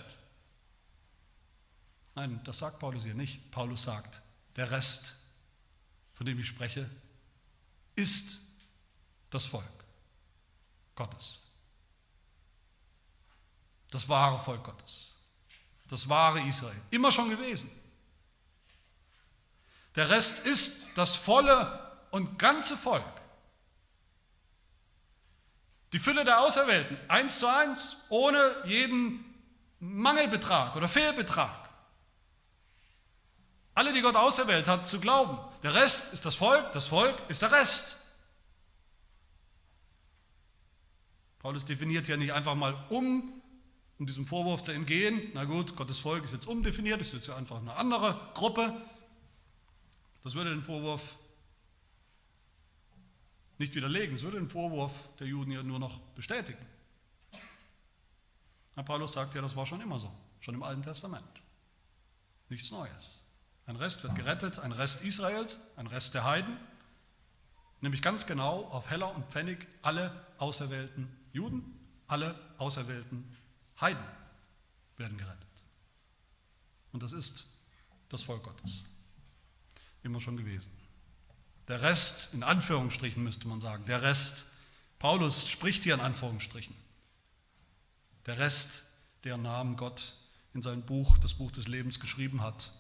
Nein, 2.16 2.40
das 2.46 2.60
sagt 2.60 2.80
Paulus 2.80 3.04
hier 3.04 3.14
nicht. 3.14 3.52
Paulus 3.52 3.84
sagt, 3.84 4.22
der 4.56 4.72
Rest, 4.72 5.18
von 6.14 6.26
dem 6.26 6.40
ich 6.40 6.48
spreche, 6.48 6.90
ist 7.96 8.40
das 9.30 9.46
Volk 9.46 9.66
Gottes. 10.96 11.47
Das 13.98 14.08
wahre 14.10 14.38
Volk 14.38 14.64
Gottes. 14.64 15.18
Das 15.90 16.08
wahre 16.08 16.40
Israel. 16.42 16.80
Immer 16.92 17.12
schon 17.12 17.32
gewesen. 17.32 17.72
Der 19.96 20.08
Rest 20.12 20.46
ist 20.46 20.96
das 21.00 21.16
volle 21.16 21.98
und 22.12 22.38
ganze 22.38 22.78
Volk. 22.78 23.04
Die 25.94 25.98
Fülle 25.98 26.24
der 26.26 26.42
Auserwählten, 26.42 27.00
eins 27.08 27.40
zu 27.40 27.48
eins, 27.48 27.98
ohne 28.10 28.40
jeden 28.66 29.26
Mangelbetrag 29.80 30.76
oder 30.76 30.88
Fehlbetrag. 30.88 31.68
Alle, 33.74 33.94
die 33.94 34.02
Gott 34.02 34.16
auserwählt 34.16 34.68
hat, 34.68 34.88
zu 34.88 35.00
glauben. 35.00 35.40
Der 35.64 35.74
Rest 35.74 36.14
ist 36.14 36.24
das 36.24 36.36
Volk, 36.36 36.72
das 36.72 36.86
Volk 36.86 37.20
ist 37.30 37.42
der 37.42 37.52
Rest. 37.52 37.98
Paulus 41.40 41.66
definiert 41.66 42.08
ja 42.08 42.16
nicht 42.16 42.34
einfach 42.34 42.54
mal 42.54 42.86
um 42.90 43.37
um 44.00 44.06
diesem 44.06 44.26
Vorwurf 44.26 44.64
zu 44.64 44.72
entgehen, 44.72 45.32
na 45.34 45.46
gut, 45.46 45.76
Gottes 45.76 46.00
Volk 46.00 46.24
ist 46.24 46.34
jetzt 46.34 46.48
umdefiniert, 46.48 47.02
ist 47.02 47.14
jetzt 47.14 47.30
einfach 47.30 47.58
eine 47.58 47.76
andere 47.76 48.32
Gruppe. 48.34 48.74
Das 50.22 50.36
würde 50.36 50.52
den 50.52 50.64
Vorwurf 50.64 51.18
nicht 53.58 53.74
widerlegen, 53.74 54.16
es 54.16 54.22
würde 54.22 54.38
den 54.38 54.50
Vorwurf 54.50 54.92
der 55.20 55.28
Juden 55.28 55.52
ja 55.52 55.64
nur 55.64 55.80
noch 55.80 56.00
bestätigen. 56.16 56.64
Herr 58.76 58.84
Paulus 58.84 59.14
sagt 59.14 59.34
ja, 59.34 59.42
das 59.42 59.56
war 59.56 59.66
schon 59.66 59.82
immer 59.82 59.98
so, 59.98 60.12
schon 60.42 60.54
im 60.54 60.62
Alten 60.62 60.84
Testament. 60.84 61.26
Nichts 62.50 62.70
Neues. 62.72 63.24
Ein 63.66 63.76
Rest 63.76 64.04
wird 64.04 64.16
gerettet, 64.16 64.60
ein 64.60 64.72
Rest 64.72 65.04
Israels, 65.04 65.72
ein 65.76 65.88
Rest 65.88 66.14
der 66.14 66.24
Heiden, 66.24 66.56
nämlich 67.82 68.04
ganz 68.04 68.28
genau 68.28 68.66
auf 68.66 68.92
Heller 68.92 69.14
und 69.16 69.26
Pfennig 69.26 69.68
alle 69.82 70.26
auserwählten 70.38 71.10
Juden, 71.34 71.80
alle 72.08 72.40
auserwählten 72.60 73.36
Heiden 73.80 74.04
werden 74.98 75.18
gerettet. 75.18 75.48
Und 76.92 77.04
das 77.04 77.12
ist 77.14 77.46
das 78.10 78.24
Volk 78.24 78.44
Gottes. 78.44 78.86
Immer 80.04 80.22
schon 80.22 80.38
gewesen. 80.38 80.72
Der 81.68 81.82
Rest, 81.82 82.34
in 82.34 82.44
Anführungsstrichen 82.44 83.24
müsste 83.24 83.48
man 83.48 83.60
sagen, 83.60 83.86
der 83.86 84.02
Rest, 84.02 84.54
Paulus 85.00 85.48
spricht 85.48 85.84
hier 85.84 85.94
in 85.94 86.00
Anführungsstrichen, 86.00 86.76
der 88.26 88.40
Rest, 88.40 88.86
der 89.24 89.38
Namen 89.38 89.76
Gott 89.76 90.16
in 90.54 90.62
sein 90.62 90.86
Buch, 90.86 91.18
das 91.18 91.34
Buch 91.34 91.52
des 91.52 91.68
Lebens 91.68 92.00
geschrieben 92.00 92.42
hat, 92.42 92.72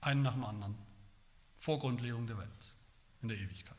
einen 0.00 0.22
nach 0.22 0.34
dem 0.34 0.44
anderen, 0.44 0.76
vor 1.58 1.78
Grundlegung 1.78 2.26
der 2.26 2.38
Welt, 2.38 2.74
in 3.22 3.28
der 3.28 3.38
Ewigkeit. 3.38 3.76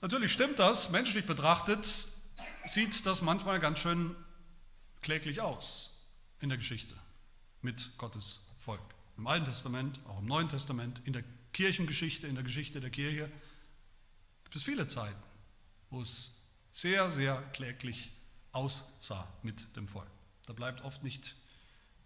Natürlich 0.00 0.32
stimmt 0.32 0.58
das, 0.58 0.90
menschlich 0.90 1.26
betrachtet, 1.26 1.86
sieht 2.64 3.06
das 3.06 3.22
manchmal 3.22 3.60
ganz 3.60 3.78
schön 3.78 4.14
kläglich 5.00 5.40
aus 5.40 6.08
in 6.40 6.48
der 6.48 6.58
Geschichte 6.58 6.94
mit 7.62 7.96
Gottes 7.98 8.46
Volk. 8.60 8.80
Im 9.16 9.26
Alten 9.26 9.46
Testament, 9.46 10.00
auch 10.08 10.18
im 10.18 10.26
Neuen 10.26 10.48
Testament, 10.48 11.00
in 11.04 11.12
der 11.12 11.24
Kirchengeschichte, 11.52 12.26
in 12.26 12.34
der 12.34 12.44
Geschichte 12.44 12.80
der 12.80 12.90
Kirche 12.90 13.30
gibt 14.44 14.56
es 14.56 14.62
viele 14.62 14.86
Zeiten, 14.86 15.20
wo 15.90 16.00
es 16.00 16.40
sehr, 16.72 17.10
sehr 17.10 17.42
kläglich 17.52 18.12
aussah 18.52 19.26
mit 19.42 19.76
dem 19.76 19.88
Volk. 19.88 20.10
Da 20.46 20.52
bleibt 20.52 20.82
oft 20.82 21.02
nicht 21.02 21.34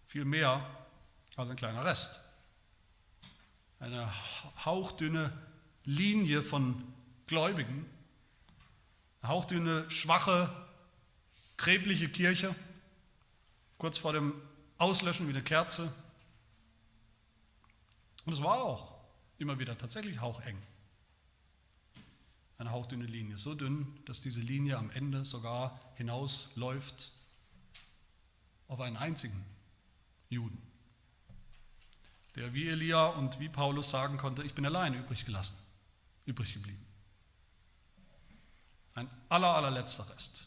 viel 0.06 0.24
mehr 0.24 0.86
als 1.36 1.50
ein 1.50 1.56
kleiner 1.56 1.84
Rest. 1.84 2.20
eine 3.80 4.10
hauchdünne 4.64 5.32
Linie 5.84 6.42
von 6.42 6.82
Gläubigen, 7.26 7.86
eine 9.24 9.32
hauchdünne, 9.32 9.90
schwache, 9.90 10.50
gräbliche 11.56 12.10
Kirche, 12.10 12.54
kurz 13.78 13.96
vor 13.96 14.12
dem 14.12 14.34
Auslöschen 14.76 15.26
wie 15.26 15.30
eine 15.30 15.42
Kerze. 15.42 15.90
Und 18.26 18.34
es 18.34 18.42
war 18.42 18.62
auch 18.62 18.94
immer 19.38 19.58
wieder 19.58 19.78
tatsächlich 19.78 20.20
haucheng. 20.20 20.58
Eine 22.58 22.70
hauchdünne 22.70 23.06
Linie, 23.06 23.38
so 23.38 23.54
dünn, 23.54 23.98
dass 24.04 24.20
diese 24.20 24.42
Linie 24.42 24.76
am 24.76 24.90
Ende 24.90 25.24
sogar 25.24 25.80
hinausläuft 25.94 27.12
auf 28.68 28.80
einen 28.80 28.98
einzigen 28.98 29.42
Juden, 30.28 30.60
der 32.36 32.52
wie 32.52 32.68
Elia 32.68 33.06
und 33.06 33.40
wie 33.40 33.48
Paulus 33.48 33.88
sagen 33.88 34.18
konnte, 34.18 34.42
ich 34.42 34.52
bin 34.52 34.66
allein 34.66 34.92
übrig 34.92 35.24
gelassen, 35.24 35.56
übrig 36.26 36.52
geblieben. 36.52 36.83
Ein 38.94 39.10
aller, 39.28 39.54
allerletzter 39.54 40.08
Rest. 40.10 40.46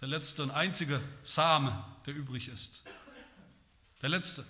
Der 0.00 0.08
letzte 0.08 0.42
und 0.42 0.50
einzige 0.50 1.00
Same, 1.22 1.84
der 2.06 2.14
übrig 2.14 2.48
ist. 2.48 2.84
Der 4.02 4.10
letzte, 4.10 4.44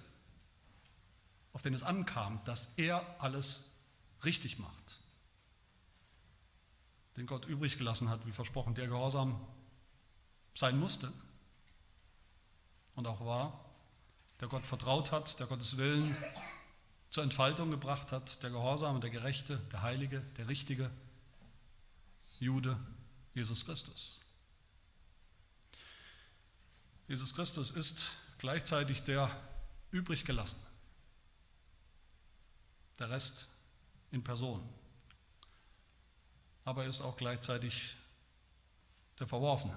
auf 1.52 1.62
den 1.62 1.74
es 1.74 1.82
ankam, 1.82 2.42
dass 2.44 2.72
er 2.76 3.04
alles 3.20 3.70
richtig 4.24 4.58
macht. 4.58 5.00
Den 7.16 7.26
Gott 7.26 7.44
übrig 7.46 7.78
gelassen 7.78 8.08
hat, 8.08 8.26
wie 8.26 8.32
versprochen, 8.32 8.74
der 8.74 8.88
Gehorsam 8.88 9.40
sein 10.56 10.78
musste 10.78 11.12
und 12.96 13.06
auch 13.06 13.24
war, 13.24 13.64
der 14.40 14.48
Gott 14.48 14.64
vertraut 14.64 15.12
hat, 15.12 15.38
der 15.38 15.46
Gottes 15.46 15.76
Willen 15.76 16.16
zur 17.08 17.22
Entfaltung 17.22 17.70
gebracht 17.70 18.10
hat, 18.10 18.42
der 18.42 18.50
Gehorsame, 18.50 18.98
der 18.98 19.10
Gerechte, 19.10 19.58
der 19.70 19.82
Heilige, 19.82 20.20
der 20.36 20.48
Richtige, 20.48 20.90
Jude, 22.40 22.78
Jesus 23.34 23.64
Christus. 23.64 24.20
Jesus 27.06 27.34
Christus 27.34 27.70
ist 27.70 28.10
gleichzeitig 28.38 29.02
der 29.02 29.30
übrig 29.90 30.24
gelassene. 30.24 30.64
Der 32.98 33.10
Rest 33.10 33.48
in 34.10 34.22
Person. 34.22 34.66
Aber 36.64 36.84
er 36.84 36.88
ist 36.88 37.02
auch 37.02 37.16
gleichzeitig 37.16 37.96
der 39.18 39.26
Verworfene. 39.26 39.76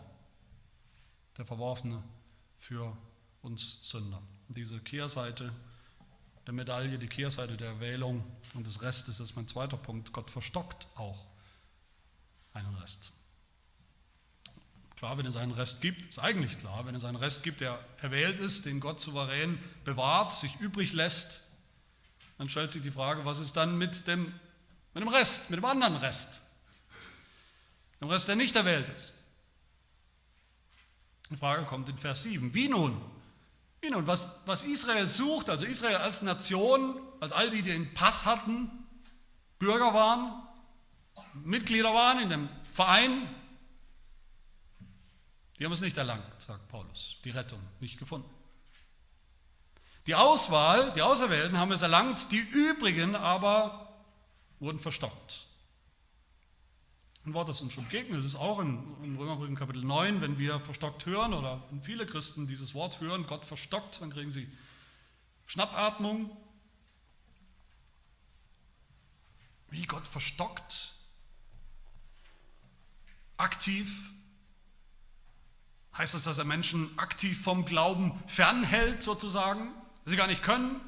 Der 1.38 1.46
Verworfene 1.46 2.02
für 2.58 2.96
uns 3.42 3.80
Sünder. 3.90 4.22
Diese 4.48 4.80
Kehrseite 4.80 5.54
der 6.46 6.54
Medaille, 6.54 6.98
die 6.98 7.08
Kehrseite 7.08 7.58
der 7.58 7.68
Erwählung 7.68 8.24
und 8.54 8.66
des 8.66 8.82
Restes 8.82 9.20
ist 9.20 9.36
mein 9.36 9.48
zweiter 9.48 9.76
Punkt. 9.76 10.14
Gott 10.14 10.30
verstockt 10.30 10.88
auch 10.96 11.26
einen 12.58 12.76
Rest. 12.76 13.12
Klar, 14.98 15.18
wenn 15.18 15.28
es 15.28 15.36
einen 15.36 15.52
Rest 15.52 15.82
gibt, 15.82 16.08
ist 16.08 16.20
eigentlich 16.20 16.58
klar, 16.58 16.86
wenn 16.86 16.96
es 16.96 17.04
einen 17.04 17.18
Rest 17.18 17.44
gibt, 17.44 17.62
der 17.62 17.80
erwählt 18.02 18.40
ist, 18.40 18.66
den 18.66 18.80
Gott 18.80 19.00
souverän 19.00 19.60
bewahrt, 19.84 20.34
sich 20.34 20.60
übrig 20.60 20.92
lässt, 20.94 21.44
dann 22.38 22.50
stellt 22.50 22.72
sich 22.72 22.82
die 22.82 22.92
Frage, 22.92 23.24
was 23.24 23.40
ist 23.40 23.56
dann 23.56 23.78
mit 23.78 24.08
dem, 24.08 24.26
mit 24.94 25.04
dem 25.04 25.08
Rest, 25.08 25.52
mit 25.52 25.58
dem 25.58 25.66
anderen 25.66 25.98
Rest? 25.98 26.42
Dem 28.02 28.10
Rest, 28.10 28.28
der 28.28 28.36
nicht 28.36 28.56
erwählt 28.56 28.90
ist. 28.90 29.14
Die 31.30 31.38
Frage 31.38 31.66
kommt 31.66 31.90
in 31.90 31.98
Vers 31.98 32.24
7. 32.24 32.54
Wie 32.54 32.70
nun? 32.70 33.00
Wie 33.82 33.90
nun? 33.90 34.08
Was, 34.08 34.40
was 34.46 34.64
Israel 34.64 35.08
sucht, 35.08 35.50
also 35.50 35.66
Israel 35.66 35.98
als 35.98 36.22
Nation, 36.22 37.00
als 37.20 37.34
all 37.34 37.50
die, 37.50 37.62
die 37.62 37.72
den 37.72 37.94
Pass 37.94 38.26
hatten, 38.26 38.70
Bürger 39.60 39.94
waren, 39.94 40.47
Mitglieder 41.44 41.94
waren 41.94 42.20
in 42.20 42.30
dem 42.30 42.50
Verein, 42.72 43.28
die 45.60 45.66
haben 45.66 45.72
es 45.72 45.82
nicht 45.82 45.98
erlangt, 45.98 46.42
sagt 46.42 46.68
Paulus, 46.68 47.18
die 47.24 47.32
Rettung 47.32 47.60
nicht 47.80 47.98
gefunden. 47.98 48.30
Die 50.06 50.16
Auswahl, 50.16 50.94
die 50.94 51.02
Auserwählten 51.02 51.58
haben 51.58 51.72
es 51.72 51.82
erlangt, 51.82 52.32
die 52.32 52.40
übrigen 52.40 53.16
aber 53.16 53.94
wurden 54.60 54.80
verstockt. 54.80 55.48
Ein 57.26 57.34
Wort, 57.34 57.50
das 57.50 57.60
uns 57.60 57.74
schon 57.74 57.84
begegnet, 57.84 58.24
ist 58.24 58.38
auch 58.38 58.60
in, 58.60 58.96
im 59.04 59.18
Römerbrief 59.18 59.54
Kapitel 59.60 59.84
9, 59.84 60.22
wenn 60.22 60.40
wir 60.40 60.62
verstockt 60.62 61.06
hören 61.06 61.34
oder 61.34 61.62
wenn 61.70 61.82
viele 61.82 62.06
Christen 62.06 62.48
dieses 62.48 62.74
Wort 62.74 63.02
hören, 63.02 63.28
Gott 63.28 63.44
verstockt, 63.44 64.02
dann 64.02 64.12
kriegen 64.12 64.32
sie 64.32 64.50
Schnappatmung. 65.46 66.36
Wie 69.70 69.86
Gott 69.86 70.08
verstockt, 70.08 70.94
aktiv. 73.38 74.12
Heißt 75.98 76.14
das, 76.14 76.26
dass 76.26 76.38
er 76.38 76.46
Menschen 76.46 76.98
aktiv 76.98 77.42
vom 77.42 77.66
Glauben 77.66 78.12
fernhält, 78.28 79.02
sozusagen? 79.02 79.72
dass 80.08 80.12
sie 80.12 80.18
gar 80.18 80.28
nicht 80.28 80.42
können? 80.42 80.80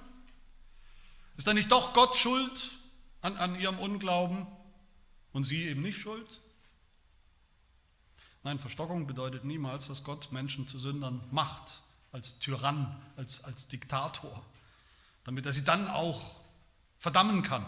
Ist 1.35 1.45
da 1.45 1.53
nicht 1.53 1.71
doch 1.73 1.93
Gott 1.93 2.15
schuld 2.15 2.75
an, 3.21 3.35
an 3.35 3.59
ihrem 3.59 3.77
Unglauben 3.77 4.47
und 5.33 5.43
sie 5.43 5.65
eben 5.67 5.81
nicht 5.81 5.99
schuld? 5.99 6.39
Nein, 8.43 8.59
Verstockung 8.59 9.07
bedeutet 9.07 9.43
niemals, 9.43 9.89
dass 9.89 10.05
Gott 10.05 10.31
Menschen 10.31 10.69
zu 10.69 10.79
Sündern 10.79 11.21
macht, 11.31 11.81
als 12.13 12.39
Tyrann, 12.39 13.01
als, 13.17 13.43
als 13.43 13.67
Diktator, 13.67 14.45
damit 15.25 15.45
er 15.45 15.51
sie 15.51 15.65
dann 15.65 15.89
auch 15.89 16.37
verdammen 16.97 17.43
kann. 17.43 17.65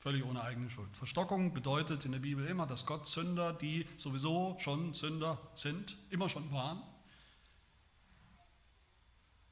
Völlig 0.00 0.24
ohne 0.24 0.42
eigene 0.42 0.70
Schuld. 0.70 0.96
Verstockung 0.96 1.52
bedeutet 1.52 2.06
in 2.06 2.12
der 2.12 2.20
Bibel 2.20 2.46
immer, 2.46 2.66
dass 2.66 2.86
Gott 2.86 3.06
Sünder, 3.06 3.52
die 3.52 3.86
sowieso 3.98 4.56
schon 4.58 4.94
Sünder 4.94 5.38
sind, 5.54 5.94
immer 6.08 6.30
schon 6.30 6.50
waren, 6.50 6.82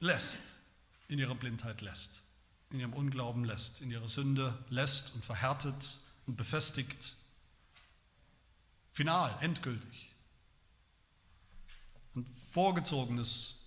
lässt, 0.00 0.56
in 1.08 1.18
ihrer 1.18 1.34
Blindheit 1.34 1.82
lässt, 1.82 2.22
in 2.70 2.80
ihrem 2.80 2.94
Unglauben 2.94 3.44
lässt, 3.44 3.82
in 3.82 3.90
ihrer 3.90 4.08
Sünde 4.08 4.56
lässt 4.70 5.14
und 5.14 5.22
verhärtet 5.22 5.98
und 6.26 6.36
befestigt. 6.38 7.16
Final, 8.90 9.36
endgültig. 9.42 10.14
Ein 12.14 12.24
vorgezogenes 12.24 13.66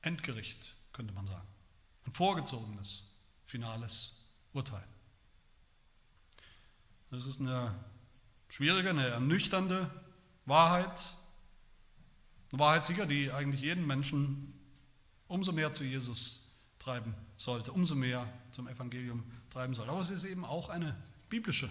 Endgericht, 0.00 0.74
könnte 0.94 1.12
man 1.12 1.26
sagen. 1.26 1.48
Ein 2.06 2.12
vorgezogenes, 2.12 3.02
finales 3.44 4.24
Urteil. 4.54 4.93
Das 7.14 7.26
ist 7.26 7.40
eine 7.40 7.72
schwierige, 8.48 8.90
eine 8.90 9.06
ernüchternde 9.06 9.88
Wahrheit. 10.46 11.16
Eine 12.50 12.58
Wahrheit 12.58 12.84
sicher, 12.84 13.06
die 13.06 13.30
eigentlich 13.30 13.60
jeden 13.60 13.86
Menschen 13.86 14.52
umso 15.28 15.52
mehr 15.52 15.72
zu 15.72 15.84
Jesus 15.84 16.52
treiben 16.80 17.14
sollte, 17.36 17.70
umso 17.70 17.94
mehr 17.94 18.28
zum 18.50 18.66
Evangelium 18.66 19.22
treiben 19.50 19.74
sollte. 19.74 19.92
Aber 19.92 20.00
es 20.00 20.10
ist 20.10 20.24
eben 20.24 20.44
auch 20.44 20.70
eine 20.70 21.00
biblische 21.28 21.70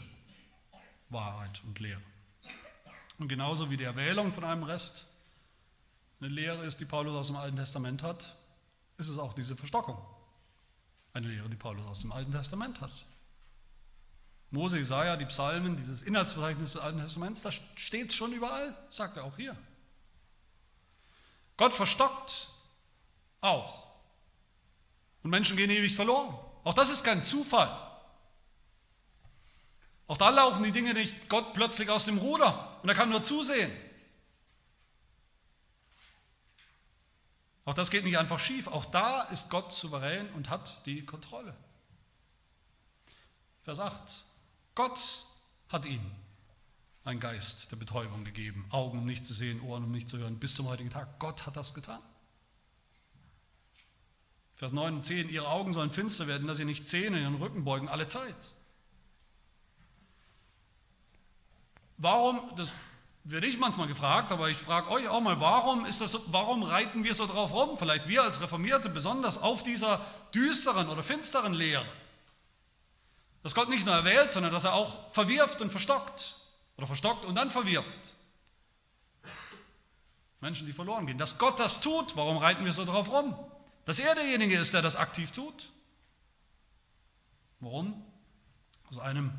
Wahrheit 1.10 1.62
und 1.66 1.78
Lehre. 1.82 2.02
Und 3.20 3.28
genauso 3.28 3.70
wie 3.70 3.76
die 3.76 3.84
Erwählung 3.84 4.32
von 4.32 4.46
einem 4.46 4.64
Rest 4.64 5.08
eine 6.22 6.30
Lehre 6.30 6.66
ist, 6.66 6.80
die 6.80 6.86
Paulus 6.86 7.16
aus 7.16 7.28
dem 7.28 7.36
Alten 7.36 7.58
Testament 7.58 8.02
hat, 8.02 8.38
ist 8.98 9.10
es 9.10 9.18
auch 9.18 9.34
diese 9.34 9.58
Verstockung 9.58 9.98
eine 11.12 11.28
Lehre, 11.28 11.50
die 11.50 11.58
Paulus 11.58 11.86
aus 11.86 12.00
dem 12.00 12.14
Alten 12.14 12.32
Testament 12.32 12.80
hat. 12.80 13.06
Mose, 14.54 14.78
Isaiah, 14.78 15.18
die 15.18 15.26
Psalmen, 15.26 15.76
dieses 15.76 16.04
Inhaltsverzeichnis 16.04 16.74
des 16.74 16.82
Alten 16.82 17.00
Testaments, 17.00 17.42
da 17.42 17.50
steht 17.52 18.12
es 18.12 18.16
schon 18.16 18.34
überall, 18.34 18.78
sagt 18.92 19.18
er 19.18 19.24
auch 19.24 19.36
hier. 19.36 19.58
Gott 21.58 21.74
verstockt 21.74 22.50
auch. 23.42 23.88
Und 25.24 25.32
Menschen 25.32 25.58
gehen 25.58 25.72
ewig 25.72 25.96
verloren. 25.96 26.38
Auch 26.64 26.76
das 26.76 26.92
ist 26.92 27.04
kein 27.04 27.24
Zufall. 27.24 27.68
Auch 30.06 30.18
da 30.18 30.30
laufen 30.30 30.62
die 30.62 30.72
Dinge 30.72 30.94
nicht 30.94 31.30
Gott 31.30 31.54
plötzlich 31.54 31.90
aus 31.90 32.06
dem 32.06 32.20
Ruder 32.20 32.78
und 32.84 32.90
er 32.90 32.96
kann 32.96 33.10
nur 33.10 33.24
zusehen. 33.24 33.72
Auch 37.66 37.74
das 37.74 37.90
geht 37.90 38.04
nicht 38.04 38.20
einfach 38.20 38.40
schief. 38.40 38.68
Auch 38.68 38.86
da 38.86 39.24
ist 39.24 39.50
Gott 39.50 39.72
souverän 39.72 40.32
und 40.34 40.52
hat 40.52 40.86
die 40.86 41.04
Kontrolle. 41.04 41.56
Vers 43.64 43.80
8. 43.80 44.26
Gott 44.76 45.26
hat 45.70 45.86
ihnen 45.86 46.12
einen 47.04 47.20
Geist 47.20 47.72
der 47.72 47.76
Betäubung 47.76 48.24
gegeben. 48.24 48.66
Augen, 48.70 49.00
um 49.00 49.06
nicht 49.06 49.26
zu 49.26 49.34
sehen, 49.34 49.62
Ohren, 49.62 49.84
um 49.84 49.92
nicht 49.92 50.08
zu 50.08 50.18
hören, 50.18 50.40
bis 50.40 50.56
zum 50.56 50.68
heutigen 50.68 50.90
Tag. 50.90 51.20
Gott 51.20 51.46
hat 51.46 51.56
das 51.56 51.74
getan. 51.74 52.00
Vers 54.56 54.72
9 54.72 54.96
und 54.96 55.06
10, 55.06 55.30
ihre 55.30 55.48
Augen 55.50 55.74
sollen 55.74 55.90
finster 55.90 56.28
werden, 56.28 56.48
dass 56.48 56.58
sie 56.58 56.66
nicht 56.66 56.88
sehen 56.88 57.14
und 57.14 57.20
ihren 57.20 57.36
Rücken 57.36 57.66
beugen, 57.66 57.90
alle 57.90 58.08
Zeit. 58.08 58.36
Warum, 61.98 62.40
das 62.56 62.72
werde 63.24 63.48
ich 63.48 63.58
manchmal 63.58 63.88
gefragt, 63.88 64.32
aber 64.32 64.50
ich 64.50 64.58
frage 64.58 64.90
euch 64.90 65.08
auch 65.08 65.22
mal, 65.22 65.40
warum, 65.40 65.86
ist 65.86 66.02
das 66.02 66.18
warum 66.28 66.64
reiten 66.64 67.04
wir 67.04 67.14
so 67.14 67.26
drauf 67.26 67.54
rum? 67.54 67.78
Vielleicht 67.78 68.08
wir 68.08 68.24
als 68.24 68.42
Reformierte 68.42 68.90
besonders 68.90 69.38
auf 69.42 69.64
dieser 69.64 70.06
düsteren 70.34 70.90
oder 70.90 71.04
finsteren 71.04 71.54
Lehre. 71.54 71.86
Dass 73.44 73.54
Gott 73.54 73.70
nicht 73.70 73.86
nur 73.86 73.94
erwählt, 73.94 74.32
sondern 74.32 74.54
dass 74.54 74.64
er 74.64 74.74
auch 74.74 75.12
verwirft 75.12 75.62
und 75.62 75.70
verstockt. 75.70 76.38
Oder 76.78 76.88
verstockt 76.88 77.26
und 77.26 77.36
dann 77.36 77.52
verwirft. 77.52 78.14
Menschen, 80.40 80.66
die 80.66 80.74
verloren 80.74 81.06
gehen. 81.06 81.18
Dass 81.18 81.38
Gott 81.38 81.60
das 81.60 81.82
tut, 81.82 82.16
warum 82.16 82.38
reiten 82.38 82.66
wir 82.66 82.74
so 82.74 82.86
drauf 82.86 83.12
rum? 83.12 83.36
Dass 83.86 84.00
er 84.00 84.16
derjenige 84.16 84.58
ist, 84.58 84.74
der 84.74 84.82
das 84.82 84.96
aktiv 84.96 85.32
tut. 85.32 85.72
Warum? 87.60 88.04
Aus 88.90 89.00
einem 89.00 89.32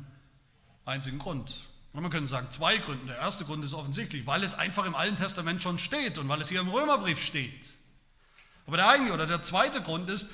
einzigen 0.85 1.19
Grund. 1.19 1.55
Und 1.93 2.01
man 2.01 2.11
könnte 2.11 2.27
sagen, 2.27 2.51
zwei 2.51 2.77
Gründe. 2.77 3.05
Der 3.05 3.17
erste 3.17 3.45
Grund 3.45 3.63
ist 3.63 3.73
offensichtlich, 3.73 4.25
weil 4.27 4.43
es 4.43 4.53
einfach 4.53 4.85
im 4.85 4.95
Alten 4.95 5.15
Testament 5.15 5.63
schon 5.63 5.79
steht 5.79 6.17
und 6.17 6.27
weil 6.27 6.41
es 6.41 6.49
hier 6.49 6.59
im 6.59 6.69
Römerbrief 6.69 7.23
steht. 7.23 7.77
Aber 8.67 8.77
der 8.77 8.89
eigentliche 8.89 9.13
oder 9.13 9.27
der 9.27 9.41
zweite 9.43 9.81
Grund 9.81 10.09
ist, 10.09 10.29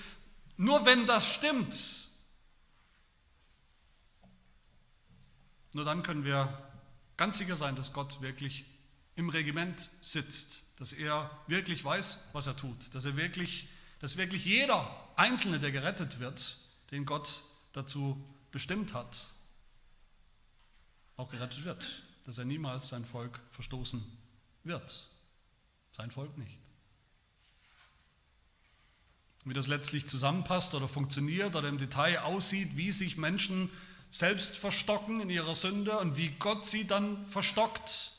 nur 0.58 0.86
wenn 0.86 1.06
das 1.06 1.34
stimmt, 1.34 2.01
nur 5.74 5.86
dann 5.86 6.04
können 6.04 6.26
wir 6.26 6.72
ganz 7.18 7.38
sicher 7.38 7.56
sein, 7.56 7.76
dass 7.76 7.94
Gott 7.94 8.22
wirklich 8.22 8.66
im 9.16 9.30
Regiment 9.30 9.90
sitzt, 10.02 10.80
dass 10.80 10.94
er 10.94 11.30
wirklich 11.48 11.84
weiß, 11.84 12.30
was 12.34 12.48
er 12.48 12.56
tut, 12.56 12.94
dass 12.96 13.06
er 13.06 13.16
wirklich, 13.16 13.70
dass 14.00 14.18
wirklich 14.18 14.46
jeder 14.46 14.90
Einzelne, 15.16 15.60
der 15.60 15.72
gerettet 15.72 16.20
wird, 16.20 16.58
den 16.92 17.06
Gott 17.06 17.44
dazu 17.74 18.24
bestimmt 18.52 18.94
hat, 18.94 19.28
auch 21.18 21.30
gerettet 21.30 21.64
wird, 21.64 22.04
dass 22.24 22.38
er 22.38 22.46
niemals 22.46 22.90
sein 22.90 23.06
Volk 23.06 23.40
verstoßen 23.52 24.04
wird. 24.64 25.10
Sein 25.94 26.12
Volk 26.12 26.38
nicht. 26.38 26.58
Wie 29.44 29.54
das 29.54 29.68
letztlich 29.68 30.08
zusammenpasst 30.08 30.76
oder 30.76 30.88
funktioniert 30.88 31.56
oder 31.56 31.68
im 31.68 31.78
Detail 31.78 32.20
aussieht, 32.20 32.76
wie 32.78 32.92
sich 32.92 33.18
Menschen 33.18 33.70
selbst 34.12 34.58
verstocken 34.58 35.22
in 35.22 35.30
ihrer 35.30 35.56
Sünde 35.56 35.98
und 36.00 36.18
wie 36.18 36.30
Gott 36.30 36.66
sie 36.66 36.86
dann 36.86 37.26
verstockt. 37.26 38.12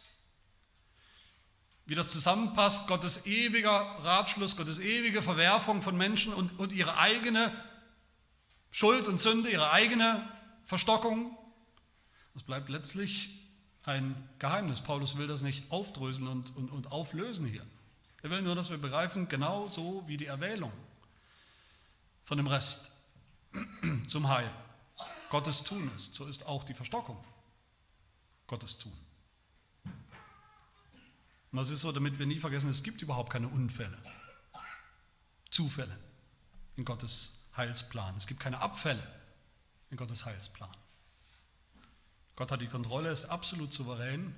Wie 1.85 1.95
das 1.95 2.11
zusammenpasst, 2.11 2.89
Gottes 2.89 3.27
ewiger 3.27 3.71
Ratschluss, 3.71 4.57
Gottes 4.57 4.81
ewige 4.81 5.21
Verwerfung 5.21 5.83
von 5.83 5.97
Menschen 5.97 6.33
und, 6.33 6.59
und 6.59 6.73
ihre 6.73 6.97
eigene 6.97 7.53
Schuld 8.71 9.07
und 9.07 9.21
Sünde, 9.21 9.51
ihre 9.51 9.71
eigene 9.71 10.27
Verstockung. 10.65 11.37
Das 12.33 12.43
bleibt 12.43 12.71
letztlich 12.71 13.29
ein 13.83 14.29
Geheimnis. 14.39 14.81
Paulus 14.81 15.19
will 15.19 15.27
das 15.27 15.43
nicht 15.43 15.71
aufdröseln 15.71 16.29
und, 16.29 16.57
und, 16.57 16.71
und 16.71 16.91
auflösen 16.91 17.47
hier. 17.47 17.67
Er 18.23 18.31
will 18.31 18.41
nur, 18.41 18.55
dass 18.55 18.71
wir 18.71 18.79
begreifen, 18.79 19.29
genau 19.29 19.69
so 19.69 20.05
wie 20.07 20.17
die 20.17 20.27
Erwählung 20.27 20.73
von 22.25 22.39
dem 22.39 22.47
Rest 22.47 22.93
zum 24.07 24.29
Heil 24.29 24.49
Gottes 25.33 25.65
Tun 25.65 25.91
ist, 25.97 26.13
so 26.13 26.27
ist 26.27 26.45
auch 26.45 26.63
die 26.63 26.75
Verstockung 26.75 27.17
Gottes 28.47 28.77
Tun. 28.77 28.93
Und 29.83 31.57
das 31.57 31.71
ist 31.71 31.81
so, 31.81 31.91
damit 31.91 32.19
wir 32.19 32.27
nie 32.27 32.39
vergessen, 32.39 32.69
es 32.69 32.83
gibt 32.83 33.01
überhaupt 33.01 33.33
keine 33.33 33.49
Unfälle, 33.49 33.97
Zufälle 35.51 35.99
in 36.77 36.85
Gottes 36.85 37.47
Heilsplan. 37.57 38.15
Es 38.17 38.27
gibt 38.27 38.41
keine 38.41 38.61
Abfälle 38.61 39.03
in 39.89 39.97
Gottes 39.97 40.27
Heilsplan. 40.27 40.77
Gott 42.37 42.53
hat 42.53 42.61
die 42.61 42.69
Kontrolle, 42.69 43.11
ist 43.11 43.25
absolut 43.25 43.73
souverän 43.73 44.35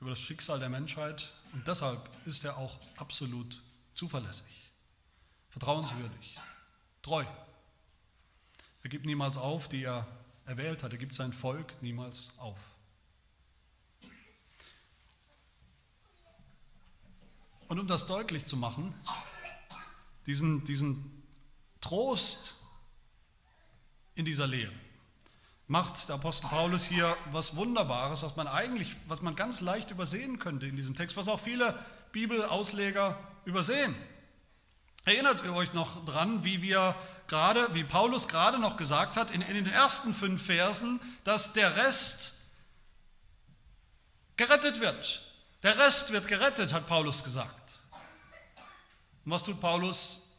über 0.00 0.08
das 0.08 0.20
Schicksal 0.20 0.58
der 0.58 0.70
Menschheit 0.70 1.34
und 1.52 1.68
deshalb 1.68 2.00
ist 2.26 2.46
er 2.46 2.56
auch 2.56 2.80
absolut 2.96 3.60
zuverlässig, 3.92 4.72
vertrauenswürdig, 5.50 6.38
treu. 7.02 7.26
Er 8.82 8.90
gibt 8.90 9.06
niemals 9.06 9.36
auf, 9.36 9.68
die 9.68 9.84
er 9.84 10.06
erwählt 10.44 10.82
hat. 10.82 10.92
Er 10.92 10.98
gibt 10.98 11.14
sein 11.14 11.32
Volk 11.32 11.80
niemals 11.82 12.32
auf. 12.38 12.58
Und 17.68 17.78
um 17.78 17.86
das 17.86 18.06
deutlich 18.06 18.44
zu 18.44 18.56
machen, 18.56 18.94
diesen, 20.26 20.64
diesen 20.64 21.22
Trost 21.80 22.56
in 24.14 24.24
dieser 24.24 24.46
Lehre, 24.46 24.72
macht 25.68 26.08
der 26.08 26.16
Apostel 26.16 26.48
Paulus 26.48 26.84
hier 26.84 27.16
was 27.30 27.56
Wunderbares, 27.56 28.22
was 28.22 28.36
man 28.36 28.46
eigentlich, 28.46 28.94
was 29.08 29.22
man 29.22 29.36
ganz 29.36 29.62
leicht 29.62 29.90
übersehen 29.90 30.38
könnte 30.38 30.66
in 30.66 30.76
diesem 30.76 30.94
Text, 30.94 31.16
was 31.16 31.28
auch 31.28 31.40
viele 31.40 31.78
Bibelausleger 32.12 33.18
übersehen. 33.46 33.94
Erinnert 35.04 35.42
ihr 35.44 35.54
euch 35.54 35.72
noch 35.72 36.04
dran, 36.04 36.44
wie 36.44 36.62
wir 36.62 36.94
gerade, 37.26 37.74
wie 37.74 37.84
Paulus 37.84 38.28
gerade 38.28 38.58
noch 38.58 38.76
gesagt 38.76 39.16
hat, 39.16 39.30
in, 39.30 39.42
in 39.42 39.54
den 39.54 39.66
ersten 39.66 40.14
fünf 40.14 40.46
Versen, 40.46 41.00
dass 41.24 41.52
der 41.54 41.76
Rest 41.76 42.34
gerettet 44.36 44.80
wird. 44.80 45.22
Der 45.62 45.78
Rest 45.78 46.12
wird 46.12 46.28
gerettet, 46.28 46.72
hat 46.72 46.86
Paulus 46.86 47.24
gesagt. 47.24 47.72
Und 49.24 49.32
was 49.32 49.44
tut 49.44 49.60
Paulus 49.60 50.36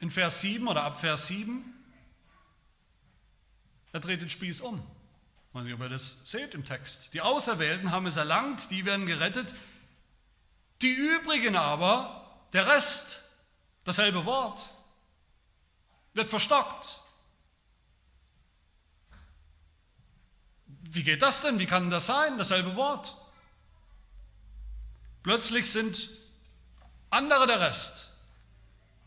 in 0.00 0.10
Vers 0.10 0.40
7 0.40 0.66
oder 0.66 0.84
ab 0.84 0.98
Vers 0.98 1.26
7? 1.28 1.64
Er 3.92 4.00
dreht 4.00 4.22
den 4.22 4.30
Spieß 4.30 4.62
um. 4.62 4.78
Ich 5.48 5.54
weiß 5.54 5.64
nicht, 5.64 5.74
ob 5.74 5.80
ihr 5.80 5.88
das 5.88 6.30
seht 6.30 6.54
im 6.54 6.64
Text. 6.64 7.12
Die 7.14 7.20
Auserwählten 7.20 7.90
haben 7.90 8.06
es 8.06 8.16
erlangt, 8.16 8.70
die 8.70 8.84
werden 8.84 9.06
gerettet. 9.06 9.54
Die 10.80 10.92
übrigen 10.92 11.56
aber, 11.56 12.46
der 12.52 12.66
Rest, 12.68 13.21
dasselbe 13.84 14.24
Wort, 14.24 14.68
wird 16.14 16.28
verstockt. 16.28 17.00
Wie 20.68 21.02
geht 21.02 21.22
das 21.22 21.40
denn? 21.40 21.58
Wie 21.58 21.66
kann 21.66 21.88
das 21.88 22.06
sein? 22.06 22.36
Dasselbe 22.36 22.76
Wort. 22.76 23.16
Plötzlich 25.22 25.70
sind 25.70 26.10
andere 27.10 27.46
der 27.46 27.60
Rest. 27.60 28.10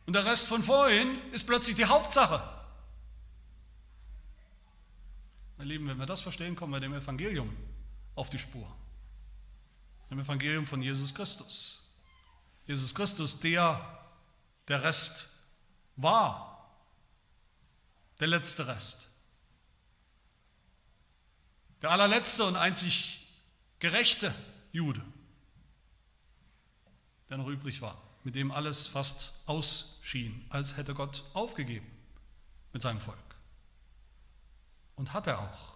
Und 0.05 0.13
der 0.13 0.25
Rest 0.25 0.47
von 0.47 0.63
vorhin 0.63 1.19
ist 1.31 1.45
plötzlich 1.45 1.75
die 1.75 1.85
Hauptsache. 1.85 2.41
Meine 5.57 5.69
Lieben, 5.69 5.87
wenn 5.87 5.97
wir 5.97 6.05
das 6.05 6.21
verstehen, 6.21 6.55
kommen 6.55 6.73
wir 6.73 6.79
dem 6.79 6.93
Evangelium 6.93 7.55
auf 8.15 8.29
die 8.29 8.39
Spur. 8.39 8.69
Dem 10.09 10.19
Evangelium 10.19 10.67
von 10.67 10.81
Jesus 10.81 11.13
Christus. 11.13 11.93
Jesus 12.67 12.93
Christus, 12.93 13.39
der 13.39 14.04
der 14.67 14.83
Rest 14.83 15.29
war. 15.95 16.51
Der 18.19 18.27
letzte 18.27 18.67
Rest. 18.67 19.09
Der 21.81 21.91
allerletzte 21.91 22.45
und 22.45 22.55
einzig 22.55 23.27
gerechte 23.79 24.33
Jude, 24.71 25.05
der 27.29 27.37
noch 27.37 27.47
übrig 27.47 27.81
war, 27.81 28.01
mit 28.23 28.35
dem 28.35 28.51
alles 28.51 28.87
fast 28.87 29.33
ausschien, 29.45 30.45
als 30.49 30.77
hätte 30.77 30.93
Gott 30.93 31.23
aufgegeben 31.33 31.91
mit 32.73 32.81
seinem 32.81 32.99
Volk. 32.99 33.19
Und 34.95 35.13
hat 35.13 35.27
er 35.27 35.39
auch. 35.39 35.75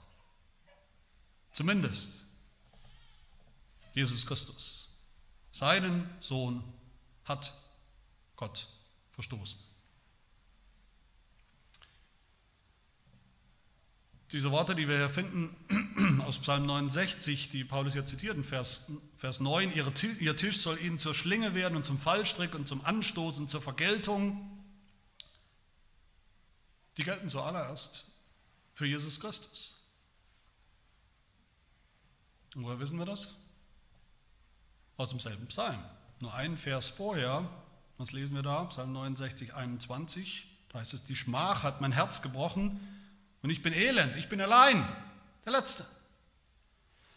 Zumindest 1.52 2.26
Jesus 3.94 4.26
Christus. 4.26 4.98
Seinen 5.52 6.10
Sohn 6.22 6.64
hat 7.26 7.54
Gott 8.36 8.68
verstoßen. 9.20 9.60
Diese 14.32 14.50
Worte, 14.52 14.76
die 14.76 14.88
wir 14.88 14.96
hier 14.96 15.10
finden 15.10 16.22
aus 16.26 16.38
Psalm 16.40 16.64
69, 16.64 17.50
die 17.50 17.66
Paulus 17.66 17.94
hier 17.94 18.06
zitiert 18.06 18.38
in 18.38 18.46
Vers, 18.46 18.94
Vers 19.18 19.42
9, 19.42 19.74
ihr 19.74 20.36
Tisch 20.38 20.60
soll 20.60 20.80
ihnen 20.80 21.00
zur 21.00 21.14
Schlinge 21.14 21.54
werden 21.54 21.76
und 21.76 21.84
zum 21.84 21.98
Fallstrick 21.98 22.56
und 22.56 22.66
zum 22.66 22.86
Anstoßen, 22.86 23.50
zur 23.50 23.62
Vergeltung, 23.62 24.64
die 26.96 27.04
gelten 27.04 27.28
zuallererst 27.28 28.06
für 28.74 28.86
Jesus 28.86 29.20
Christus. 29.20 29.86
Und 32.56 32.64
woher 32.64 32.80
wissen 32.80 32.98
wir 32.98 33.06
das? 33.06 33.36
Aus 34.96 35.10
demselben 35.10 35.48
Psalm. 35.48 35.84
Nur 36.22 36.34
einen 36.34 36.56
Vers 36.56 36.88
vorher, 36.88 37.50
was 38.00 38.14
lesen 38.14 38.34
wir 38.34 38.44
da? 38.44 38.64
Psalm 38.66 38.94
69, 38.94 39.54
21. 39.54 40.48
Da 40.70 40.80
heißt 40.80 40.94
es, 40.94 41.04
die 41.04 41.16
Schmach 41.16 41.64
hat 41.64 41.82
mein 41.82 41.92
Herz 41.92 42.22
gebrochen 42.22 42.80
und 43.42 43.50
ich 43.50 43.62
bin 43.62 43.74
elend, 43.74 44.16
ich 44.16 44.30
bin 44.30 44.40
allein, 44.40 44.88
der 45.46 45.52
Letzte. 45.52 45.86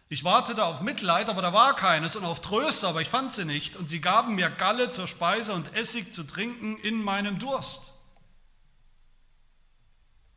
Ich 0.08 0.24
wartete 0.24 0.64
auf 0.64 0.82
Mitleid, 0.82 1.30
aber 1.30 1.40
da 1.40 1.54
war 1.54 1.74
keines, 1.74 2.16
und 2.16 2.24
auf 2.24 2.42
Tröste, 2.42 2.86
aber 2.86 3.00
ich 3.00 3.08
fand 3.08 3.32
sie 3.32 3.46
nicht. 3.46 3.76
Und 3.76 3.88
sie 3.88 4.02
gaben 4.02 4.34
mir 4.34 4.50
Galle 4.50 4.90
zur 4.90 5.06
Speise 5.06 5.54
und 5.54 5.74
Essig 5.74 6.12
zu 6.12 6.24
trinken 6.24 6.76
in 6.78 7.02
meinem 7.02 7.38
Durst. 7.38 7.94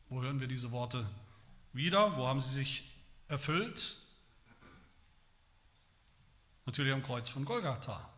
Wo 0.07 0.21
hören 0.21 0.39
wir 0.39 0.47
diese 0.47 0.71
Worte 0.71 1.05
wieder? 1.73 2.15
Wo 2.15 2.27
haben 2.27 2.39
sie 2.39 2.53
sich 2.53 2.89
erfüllt? 3.27 3.97
Natürlich 6.65 6.93
am 6.93 7.03
Kreuz 7.03 7.27
von 7.27 7.43
Golgatha, 7.43 8.09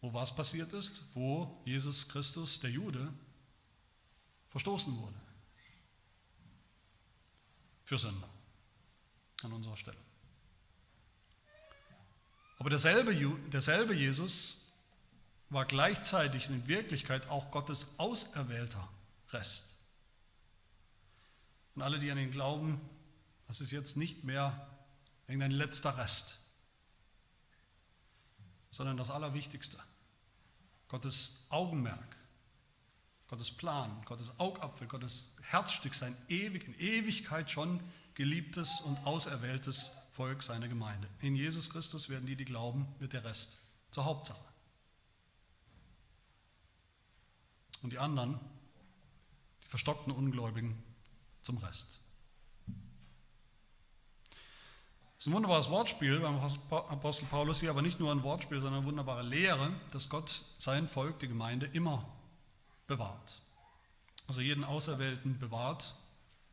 wo 0.00 0.12
was 0.12 0.34
passiert 0.34 0.72
ist, 0.72 1.04
wo 1.14 1.60
Jesus 1.64 2.08
Christus, 2.08 2.60
der 2.60 2.70
Jude, 2.70 3.12
verstoßen 4.50 4.96
wurde. 4.96 5.20
Für 7.84 7.98
Sünder 7.98 8.28
an 9.42 9.52
unserer 9.52 9.76
Stelle. 9.76 9.98
Aber 12.58 12.70
derselbe, 12.70 13.14
derselbe 13.50 13.94
Jesus 13.94 14.72
war 15.48 15.64
gleichzeitig 15.64 16.48
in 16.48 16.66
Wirklichkeit 16.66 17.28
auch 17.28 17.50
Gottes 17.50 17.98
auserwählter 17.98 18.88
Rest. 19.30 19.76
Und 21.74 21.82
alle, 21.82 21.98
die 21.98 22.10
an 22.10 22.18
ihn 22.18 22.30
glauben, 22.30 22.80
das 23.46 23.60
ist 23.60 23.70
jetzt 23.70 23.96
nicht 23.96 24.24
mehr 24.24 24.68
irgendein 25.26 25.52
letzter 25.52 25.96
Rest, 25.96 26.38
sondern 28.70 28.96
das 28.96 29.10
Allerwichtigste. 29.10 29.78
Gottes 30.88 31.46
Augenmerk, 31.50 32.16
Gottes 33.28 33.50
Plan, 33.50 34.02
Gottes 34.06 34.32
Augapfel, 34.38 34.88
Gottes 34.88 35.34
Herzstück, 35.42 35.94
sein 35.94 36.16
ewig, 36.28 36.66
in 36.66 36.78
Ewigkeit 36.78 37.50
schon 37.50 37.80
geliebtes 38.14 38.80
und 38.80 38.96
auserwähltes 39.06 39.92
Volk 40.12 40.42
seiner 40.42 40.66
Gemeinde. 40.66 41.08
In 41.20 41.36
Jesus 41.36 41.70
Christus 41.70 42.08
werden 42.08 42.26
die, 42.26 42.36
die 42.36 42.44
glauben, 42.44 42.88
wird 42.98 43.12
der 43.12 43.24
Rest 43.24 43.60
zur 43.90 44.04
Hauptsache. 44.04 44.44
Und 47.82 47.92
die 47.92 47.98
anderen, 47.98 48.40
die 49.62 49.68
verstockten 49.68 50.12
Ungläubigen, 50.12 50.82
zum 51.42 51.58
Rest. 51.58 52.00
Das 55.18 55.26
ist 55.26 55.32
ein 55.32 55.34
wunderbares 55.34 55.68
Wortspiel 55.68 56.20
beim 56.20 56.36
Apostel 56.70 57.26
Paulus 57.26 57.58
hier, 57.58 57.70
aber 57.70 57.82
nicht 57.82 57.98
nur 57.98 58.12
ein 58.12 58.22
Wortspiel, 58.22 58.60
sondern 58.60 58.82
eine 58.82 58.86
wunderbare 58.86 59.24
Lehre, 59.24 59.72
dass 59.90 60.08
Gott 60.08 60.44
sein 60.58 60.86
Volk, 60.86 61.18
die 61.18 61.26
Gemeinde, 61.26 61.66
immer 61.66 62.06
bewahrt. 62.86 63.42
Also 64.28 64.42
jeden 64.42 64.62
Auserwählten 64.62 65.36
bewahrt, 65.40 65.96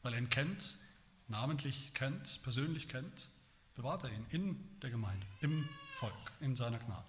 weil 0.01 0.13
er 0.13 0.19
ihn 0.19 0.31
kennt, 0.31 0.79
namentlich 1.27 1.93
kennt, 1.93 2.41
persönlich 2.41 2.89
kennt, 2.89 3.29
bewahrt 3.75 4.03
er 4.03 4.11
ihn 4.11 4.25
in 4.31 4.79
der 4.81 4.89
Gemeinde, 4.89 5.27
im 5.41 5.69
Volk, 5.99 6.31
in 6.39 6.55
seiner 6.55 6.79
Gnade. 6.79 7.05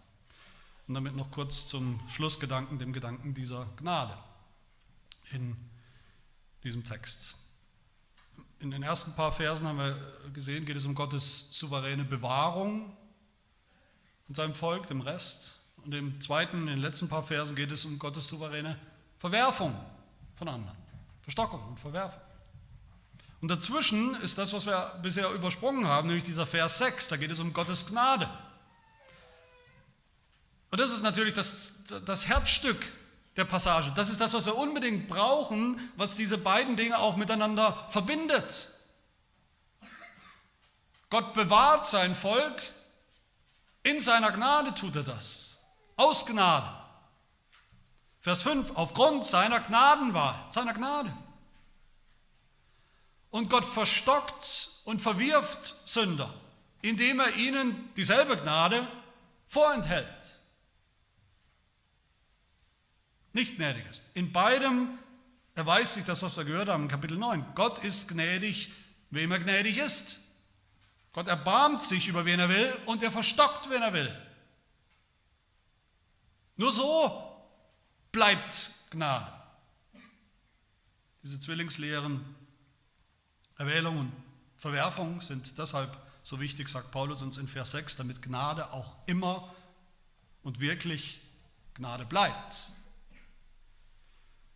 Und 0.89 0.93
damit 0.93 1.17
noch 1.17 1.31
kurz 1.31 1.69
zum 1.69 1.99
Schlussgedanken, 2.11 2.79
dem 2.79 2.93
Gedanken 2.93 3.33
dieser 3.33 3.65
Gnade 3.79 4.19
in 5.31 5.57
diesem 6.65 6.85
Text 6.85 7.37
in 8.67 8.73
den 8.73 8.83
ersten 8.83 9.13
paar 9.15 9.31
Versen 9.31 9.69
haben 9.69 9.79
wir 9.79 9.97
gesehen, 10.35 10.67
geht 10.67 10.77
es 10.77 10.85
um 10.87 10.97
Gottes 10.97 11.51
souveräne 11.53 12.05
Bewahrung 12.05 12.97
in 14.29 14.35
seinem 14.35 14.55
Volk, 14.55 14.89
dem 14.89 15.01
Rest. 15.01 15.61
Und 15.85 15.95
im 15.95 16.21
zweiten, 16.21 16.63
in 16.63 16.67
den 16.67 16.79
letzten 16.79 17.09
paar 17.09 17.23
Versen 17.23 17.55
geht 17.55 17.71
es 17.71 17.85
um 17.85 17.97
Gottes 18.01 18.27
souveräne 18.27 18.77
Verwerfung 19.21 19.73
von 20.35 20.49
anderen. 20.49 20.77
Verstockung 21.23 21.63
und 21.69 21.79
Verwerfung. 21.79 22.21
Und 23.41 23.53
dazwischen 23.53 24.17
ist 24.17 24.37
das, 24.37 24.53
was 24.53 24.67
wir 24.67 24.99
bisher 25.01 25.31
übersprungen 25.31 25.87
haben, 25.87 26.09
nämlich 26.09 26.25
dieser 26.25 26.45
Vers 26.45 26.79
6, 26.79 27.07
da 27.07 27.17
geht 27.17 27.31
es 27.31 27.39
um 27.39 27.53
Gottes 27.53 27.87
Gnade. 27.87 28.29
Und 30.73 30.81
das 30.81 30.93
ist 30.93 31.05
natürlich 31.05 31.35
das, 31.35 31.85
das 32.05 32.27
Herzstück 32.27 32.85
der 33.37 33.45
Passage. 33.45 33.93
Das 33.95 34.09
ist 34.09 34.21
das, 34.21 34.33
was 34.33 34.47
wir 34.47 34.57
unbedingt 34.57 35.09
brauchen, 35.09 35.79
was 35.97 36.17
diese 36.17 36.39
beiden 36.39 36.77
Dinge 36.77 36.99
auch 36.99 37.17
miteinander 37.17 37.87
verbindet. 37.91 38.71
Gott 41.11 41.35
bewahrt 41.35 41.87
sein 41.87 42.17
Volk, 42.17 42.63
in 43.83 44.01
seiner 44.01 44.33
Gnade 44.33 44.75
tut 44.75 44.97
er 44.97 45.05
das, 45.05 45.59
aus 45.97 46.27
Gnade. 46.27 46.73
Vers 48.21 48.43
5, 48.43 48.73
aufgrund 48.75 49.25
seiner 49.25 49.61
Gnadenwahl, 49.61 50.35
seiner 50.51 50.73
Gnade. 50.73 51.13
Und 53.31 53.51
Gott 53.51 53.65
verstockt 53.65 54.71
und 54.85 55.01
verwirft 55.01 55.89
Sünder, 55.89 56.33
indem 56.83 57.21
er 57.21 57.37
ihnen 57.37 57.93
dieselbe 57.95 58.37
Gnade 58.37 58.89
vorenthält 59.47 60.16
nicht 63.37 63.57
gnädig 63.57 63.87
ist. 63.89 64.03
In 64.15 64.33
beidem 64.33 64.99
erweist 65.55 65.95
sich 65.95 66.05
das, 66.05 66.23
was 66.23 66.37
wir 66.37 66.45
gehört 66.45 66.69
haben 66.69 66.85
in 66.85 66.89
Kapitel 66.89 67.17
9. 67.17 67.55
Gott 67.55 67.79
ist 67.85 68.09
gnädig, 68.09 68.73
wem 69.11 69.31
er 69.31 69.39
gnädig 69.39 69.79
ist. 69.79 70.21
Gott 71.13 71.29
erbarmt 71.29 71.83
sich 71.83 72.09
über 72.09 72.25
wen 72.25 72.41
er 72.41 72.49
will 72.49 72.77
und 72.87 73.03
er 73.03 73.13
verstockt, 73.13 73.71
wen 73.71 73.83
er 73.83 73.93
will. 73.93 74.23
Nur 76.57 76.73
so 76.73 77.47
bleibt 78.11 78.73
Gnade. 78.91 79.31
Diese 81.23 81.39
Zwillingslehren, 81.39 82.25
Erwählung 83.59 83.99
und 83.99 84.13
Verwerfung 84.57 85.21
sind 85.21 85.59
deshalb 85.59 85.95
so 86.23 86.41
wichtig, 86.41 86.69
sagt 86.69 86.91
Paulus 86.91 87.23
uns 87.23 87.37
in 87.37 87.49
Vers 87.49 87.73
6, 87.73 87.97
damit 87.97 88.23
Gnade 88.23 88.73
auch 88.73 88.97
immer 89.07 89.55
und 90.43 90.61
wirklich 90.61 91.21
Gnade 91.75 92.07
bleibt 92.07 92.76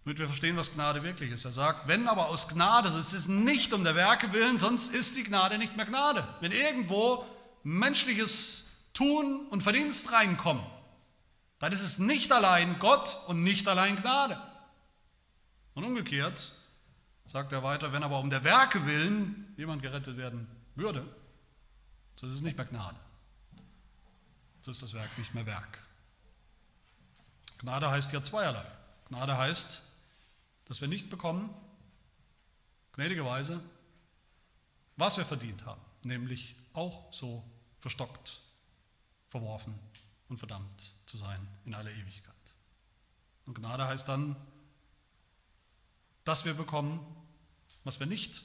damit 0.05 0.19
wir 0.19 0.27
verstehen, 0.27 0.57
was 0.57 0.73
Gnade 0.73 1.03
wirklich 1.03 1.31
ist. 1.31 1.45
Er 1.45 1.53
sagt, 1.53 1.87
wenn 1.87 2.09
aber 2.09 2.29
aus 2.29 2.49
Gnade, 2.49 2.91
so 2.91 2.99
ist 2.99 3.13
es 3.13 3.29
nicht 3.29 3.73
um 3.75 3.85
der 3.85 3.95
Werke 3.95 4.33
willen, 4.33 4.57
sonst 4.57 4.95
ist 4.95 5.17
die 5.17 5.25
Gnade 5.25 5.59
nicht 5.59 5.77
mehr 5.77 5.87
Gnade. 5.87 6.27
Wenn 6.41 6.53
irgendwo 6.53 7.27
menschliches 7.63 8.91
Tun 8.95 9.47
und 9.49 9.63
Verdienst 9.63 10.11
reinkommen, 10.13 10.65
dann 11.59 11.73
ist 11.73 11.83
es 11.83 11.99
nicht 11.99 12.33
allein 12.33 12.79
Gott 12.79 13.19
und 13.27 13.43
nicht 13.43 13.69
allein 13.69 13.97
Gnade. 13.97 14.41
Und 15.75 15.85
umgekehrt 15.85 16.53
sagt 17.27 17.53
er 17.53 17.63
weiter, 17.63 17.93
wenn 17.93 18.03
aber 18.03 18.19
um 18.19 18.31
der 18.31 18.43
Werke 18.43 18.87
willen 18.87 19.53
jemand 19.57 19.83
gerettet 19.83 20.17
werden 20.17 20.49
würde, 20.75 21.07
so 22.17 22.27
ist 22.27 22.33
es 22.33 22.41
nicht 22.41 22.57
mehr 22.57 22.67
Gnade. 22.67 22.97
So 24.63 24.71
ist 24.71 24.83
das 24.83 24.95
Werk 24.95 25.17
nicht 25.19 25.35
mehr 25.35 25.47
Werk. 25.47 25.79
Gnade 27.59 27.91
heißt 27.91 28.13
ja 28.13 28.23
zweierlei. 28.23 28.65
Gnade 29.09 29.37
heißt, 29.37 29.90
dass 30.71 30.81
wir 30.81 30.87
nicht 30.87 31.11
bekommen, 31.11 31.53
gnädigerweise, 32.93 33.61
was 34.97 35.17
wir 35.17 35.25
verdient 35.25 35.67
haben, 35.67 35.81
nämlich 36.05 36.55
auch 36.75 37.13
so 37.13 37.43
verstockt, 37.81 38.41
verworfen 39.31 39.75
und 40.29 40.39
verdammt 40.39 40.95
zu 41.07 41.17
sein 41.17 41.45
in 41.65 41.75
aller 41.75 41.91
Ewigkeit. 41.91 42.35
Und 43.47 43.55
Gnade 43.55 43.85
heißt 43.85 44.09
dann, 44.09 44.37
dass 46.23 46.45
wir 46.45 46.55
bekommen, 46.55 47.05
was 47.83 47.99
wir 47.99 48.07
nicht 48.07 48.41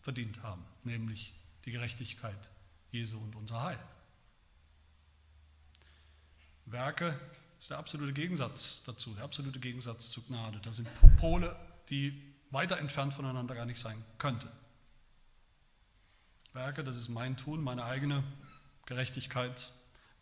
verdient 0.00 0.44
haben, 0.44 0.64
nämlich 0.84 1.34
die 1.64 1.72
Gerechtigkeit 1.72 2.50
Jesu 2.92 3.18
und 3.18 3.34
unser 3.34 3.64
Heil. 3.64 3.84
Werke 6.66 7.18
ist 7.58 7.70
der 7.70 7.78
absolute 7.78 8.12
Gegensatz 8.12 8.82
dazu, 8.84 9.14
der 9.14 9.24
absolute 9.24 9.58
Gegensatz 9.58 10.10
zu 10.10 10.22
Gnade. 10.22 10.60
Da 10.62 10.72
sind 10.72 10.88
Pole, 11.18 11.54
die 11.90 12.20
weiter 12.50 12.78
entfernt 12.78 13.14
voneinander 13.14 13.54
gar 13.54 13.66
nicht 13.66 13.80
sein 13.80 14.02
könnten. 14.18 14.48
Werke, 16.52 16.84
das 16.84 16.96
ist 16.96 17.08
mein 17.08 17.36
Tun, 17.36 17.62
meine 17.62 17.84
eigene 17.84 18.22
Gerechtigkeit. 18.86 19.72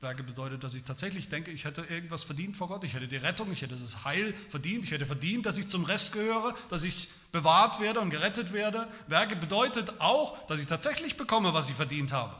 Werke 0.00 0.24
bedeutet, 0.24 0.64
dass 0.64 0.74
ich 0.74 0.82
tatsächlich 0.82 1.28
denke, 1.28 1.52
ich 1.52 1.64
hätte 1.64 1.82
irgendwas 1.82 2.24
verdient 2.24 2.56
vor 2.56 2.68
Gott, 2.68 2.82
ich 2.82 2.94
hätte 2.94 3.06
die 3.06 3.16
Rettung, 3.16 3.52
ich 3.52 3.62
hätte 3.62 3.76
das 3.76 4.04
Heil 4.04 4.34
verdient, 4.48 4.84
ich 4.84 4.90
hätte 4.90 5.06
verdient, 5.06 5.46
dass 5.46 5.58
ich 5.58 5.68
zum 5.68 5.84
Rest 5.84 6.12
gehöre, 6.12 6.54
dass 6.70 6.82
ich 6.82 7.08
bewahrt 7.30 7.80
werde 7.80 8.00
und 8.00 8.10
gerettet 8.10 8.52
werde. 8.52 8.88
Werke 9.06 9.36
bedeutet 9.36 10.00
auch, 10.00 10.44
dass 10.46 10.58
ich 10.58 10.66
tatsächlich 10.66 11.16
bekomme, 11.16 11.54
was 11.54 11.68
ich 11.68 11.76
verdient 11.76 12.12
habe, 12.12 12.34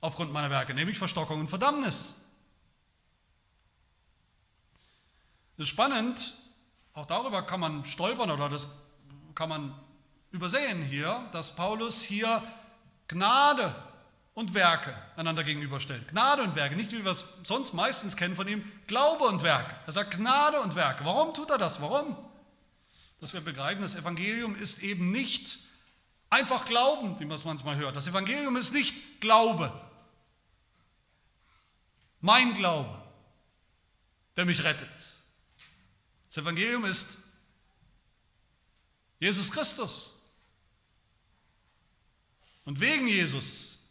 aufgrund 0.00 0.32
meiner 0.32 0.48
Werke, 0.50 0.72
nämlich 0.72 0.96
Verstockung 0.96 1.40
und 1.40 1.48
Verdammnis. 1.48 2.25
Das 5.56 5.64
ist 5.64 5.68
spannend, 5.70 6.34
auch 6.92 7.06
darüber 7.06 7.42
kann 7.42 7.60
man 7.60 7.84
stolpern 7.84 8.30
oder 8.30 8.48
das 8.48 8.82
kann 9.34 9.48
man 9.48 9.74
übersehen 10.30 10.82
hier, 10.82 11.28
dass 11.32 11.54
Paulus 11.54 12.02
hier 12.02 12.42
Gnade 13.08 13.74
und 14.34 14.52
Werke 14.52 14.94
einander 15.16 15.44
gegenüberstellt. 15.44 16.08
Gnade 16.08 16.42
und 16.42 16.54
Werke, 16.56 16.76
nicht 16.76 16.92
wie 16.92 17.02
wir 17.02 17.10
es 17.10 17.24
sonst 17.42 17.72
meistens 17.72 18.16
kennen 18.16 18.36
von 18.36 18.46
ihm, 18.46 18.70
Glaube 18.86 19.24
und 19.24 19.42
Werke. 19.42 19.74
Er 19.86 19.92
sagt 19.92 20.18
Gnade 20.18 20.60
und 20.60 20.74
Werke. 20.74 21.04
Warum 21.04 21.32
tut 21.32 21.50
er 21.50 21.58
das? 21.58 21.80
Warum? 21.80 22.16
Dass 23.20 23.32
wir 23.32 23.40
begreifen, 23.40 23.80
das 23.80 23.94
Evangelium 23.94 24.54
ist 24.54 24.82
eben 24.82 25.10
nicht 25.10 25.58
einfach 26.28 26.66
Glauben, 26.66 27.18
wie 27.18 27.24
man 27.24 27.36
es 27.36 27.44
manchmal 27.44 27.76
hört. 27.76 27.96
Das 27.96 28.08
Evangelium 28.08 28.56
ist 28.56 28.74
nicht 28.74 29.20
Glaube. 29.20 29.72
Mein 32.20 32.54
Glaube, 32.54 33.00
der 34.36 34.44
mich 34.44 34.62
rettet. 34.64 35.15
Das 36.36 36.42
Evangelium 36.42 36.84
ist 36.84 37.20
Jesus 39.18 39.50
Christus. 39.50 40.18
Und 42.66 42.78
wegen 42.78 43.08
Jesus 43.08 43.88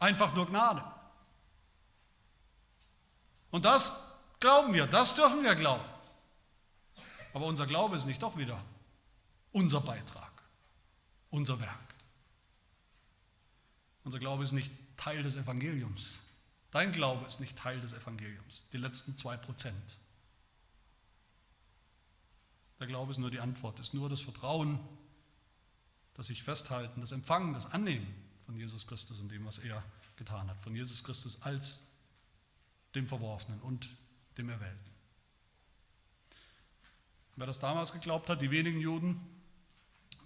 einfach 0.00 0.34
nur 0.34 0.44
Gnade. 0.46 0.84
Und 3.52 3.64
das 3.64 4.12
glauben 4.40 4.74
wir, 4.74 4.88
das 4.88 5.14
dürfen 5.14 5.44
wir 5.44 5.54
glauben. 5.54 5.88
Aber 7.32 7.46
unser 7.46 7.64
Glaube 7.64 7.94
ist 7.94 8.06
nicht 8.06 8.20
doch 8.20 8.36
wieder 8.36 8.60
unser 9.52 9.80
Beitrag, 9.80 10.32
unser 11.30 11.60
Werk. 11.60 11.94
Unser 14.02 14.18
Glaube 14.18 14.42
ist 14.42 14.50
nicht 14.50 14.72
Teil 14.96 15.22
des 15.22 15.36
Evangeliums. 15.36 16.18
Dein 16.72 16.90
Glaube 16.90 17.24
ist 17.24 17.38
nicht 17.38 17.56
Teil 17.56 17.80
des 17.80 17.92
Evangeliums, 17.92 18.66
die 18.72 18.78
letzten 18.78 19.16
zwei 19.16 19.36
Prozent. 19.36 19.96
Der 22.84 22.88
Glaube 22.90 23.12
ist 23.12 23.16
nur 23.16 23.30
die 23.30 23.40
Antwort, 23.40 23.80
ist 23.80 23.94
nur 23.94 24.10
das 24.10 24.20
Vertrauen, 24.20 24.78
das 26.12 26.26
sich 26.26 26.42
festhalten, 26.42 27.00
das 27.00 27.12
Empfangen, 27.12 27.54
das 27.54 27.64
Annehmen 27.64 28.06
von 28.44 28.58
Jesus 28.58 28.86
Christus 28.86 29.20
und 29.20 29.32
dem, 29.32 29.46
was 29.46 29.56
er 29.56 29.82
getan 30.16 30.50
hat. 30.50 30.60
Von 30.60 30.76
Jesus 30.76 31.02
Christus 31.02 31.40
als 31.40 31.88
dem 32.94 33.06
Verworfenen 33.06 33.58
und 33.62 33.88
dem 34.36 34.50
Erwählten. 34.50 34.90
Wer 37.36 37.46
das 37.46 37.58
damals 37.58 37.90
geglaubt 37.90 38.28
hat, 38.28 38.42
die 38.42 38.50
wenigen 38.50 38.80
Juden, 38.80 39.18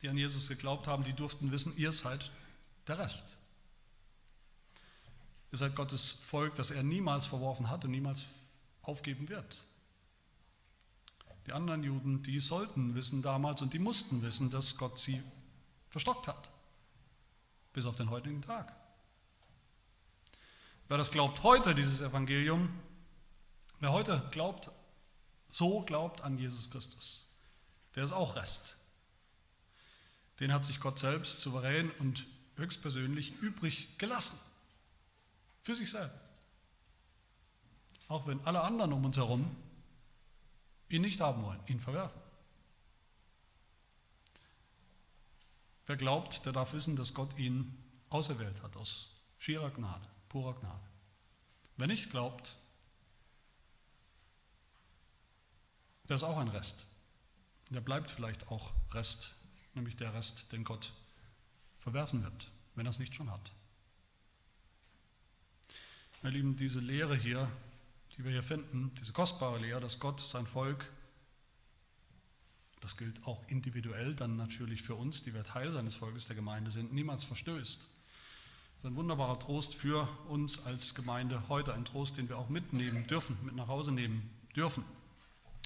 die 0.03 0.09
an 0.09 0.19
Jesus 0.19 0.49
geglaubt 0.49 0.89
haben, 0.89 1.05
die 1.05 1.13
durften 1.13 1.53
wissen, 1.53 1.77
ihr 1.77 1.93
seid 1.93 2.29
der 2.89 2.99
Rest. 2.99 3.37
Ihr 5.53 5.59
seid 5.59 5.77
Gottes 5.77 6.11
Volk, 6.11 6.57
das 6.57 6.73
er 6.73 6.83
niemals 6.83 7.25
verworfen 7.25 7.71
hat 7.71 7.85
und 7.85 7.93
niemals 7.93 8.25
aufgeben 8.83 9.29
wird. 9.29 9.65
Die 11.49 11.55
anderen 11.55 11.83
Juden, 11.83 12.23
die 12.23 12.41
sollten 12.41 12.95
wissen 12.95 13.23
damals 13.23 13.63
und 13.63 13.73
die 13.73 13.79
mussten 13.79 14.21
wissen, 14.21 14.51
dass 14.51 14.77
Gott 14.77 14.99
sie 14.99 15.23
verstockt 15.89 16.29
hat. 16.29 16.51
Bis 17.73 17.87
auf 17.87 17.97
den 17.97 18.11
heutigen 18.11 18.43
Tag. 18.43 18.77
Wer 20.89 20.99
das 20.99 21.11
glaubt 21.11 21.43
heute, 21.45 21.75
dieses 21.75 22.03
Evangelium, 22.03 22.69
wer 23.81 23.93
heute 23.93 24.29
glaubt, 24.31 24.71
so 25.49 25.81
glaubt 25.81 26.21
an 26.21 26.37
Jesus 26.37 26.69
Christus, 26.69 27.35
der 27.95 28.05
ist 28.05 28.13
auch 28.13 28.37
Rest. 28.37 28.77
Den 30.41 30.53
hat 30.53 30.67
sich 30.67 30.81
Gott 30.81 30.99
selbst 30.99 31.41
souverän 31.41 31.91
und 31.93 32.27
höchstpersönlich 32.57 33.39
übrig 33.41 33.97
gelassen. 33.97 34.39
Für 35.63 35.75
sich 35.75 35.91
selbst. 35.91 36.31
Auch 38.09 38.27
wenn 38.27 38.45
alle 38.45 38.61
anderen 38.61 38.93
um 38.93 39.07
uns 39.07 39.17
herum 39.17 39.57
ihn 40.89 41.03
nicht 41.03 41.21
haben 41.21 41.43
wollen, 41.43 41.61
ihn 41.67 41.81
verwerfen. 41.81 42.21
Wer 45.87 45.97
glaubt, 45.97 46.45
der 46.45 46.53
darf 46.53 46.73
wissen, 46.75 46.97
dass 46.97 47.15
Gott 47.15 47.39
ihn 47.39 47.77
auserwählt 48.11 48.63
hat 48.63 48.77
aus 48.77 49.11
schierer 49.39 49.71
Gnade, 49.71 50.07
purer 50.29 50.55
Gnade. 50.55 50.87
Wer 51.77 51.87
nicht 51.87 52.11
glaubt, 52.11 52.57
der 56.09 56.17
ist 56.17 56.25
auch 56.25 56.39
ein 56.39 56.49
Rest. 56.49 56.87
Der 57.71 57.81
bleibt 57.81 58.11
vielleicht 58.11 58.49
auch 58.49 58.73
Rest, 58.93 59.35
nämlich 59.75 59.97
der 59.97 60.15
Rest, 60.15 60.53
den 60.53 60.65
Gott 60.65 60.93
verwerfen 61.81 62.23
wird, 62.23 62.51
wenn 62.75 62.87
er 62.87 62.91
es 62.91 62.99
nicht 62.99 63.15
schon 63.15 63.31
hat. 63.31 63.53
Meine 66.23 66.37
Lieben, 66.37 66.57
diese 66.57 66.81
Lehre 66.81 67.17
hier, 67.17 67.51
die 68.19 68.25
wir 68.25 68.33
hier 68.33 68.43
finden, 68.43 68.93
diese 68.99 69.13
kostbare 69.13 69.59
Lehre, 69.59 69.81
dass 69.81 70.01
Gott 70.01 70.19
sein 70.19 70.47
Volk, 70.47 70.91
das 72.81 72.97
gilt 72.97 73.25
auch 73.27 73.41
individuell 73.47 74.15
dann 74.15 74.37
natürlich 74.37 74.83
für 74.83 74.97
uns, 74.97 75.23
die 75.23 75.33
wir 75.35 75.45
Teil 75.45 75.71
seines 75.71 75.95
Volkes 75.95 76.27
der 76.27 76.35
Gemeinde 76.35 76.73
sind, 76.73 76.93
niemals 76.93 77.23
verstößt. 77.23 77.81
Das 77.81 78.79
ist 78.79 78.85
ein 78.85 78.97
wunderbarer 78.97 79.39
Trost 79.39 79.75
für 79.77 80.09
uns 80.29 80.67
als 80.67 80.97
Gemeinde 80.97 81.49
heute, 81.49 81.75
ein 81.75 81.85
Trost, 81.85 82.19
den 82.19 82.29
wir 82.29 82.39
auch 82.39 82.49
mitnehmen 82.49 83.07
dürfen, 83.07 83.37
mit 83.43 83.55
nach 83.55 83.69
Hause 83.69 83.93
nehmen 83.93 84.29
dürfen. 84.55 84.85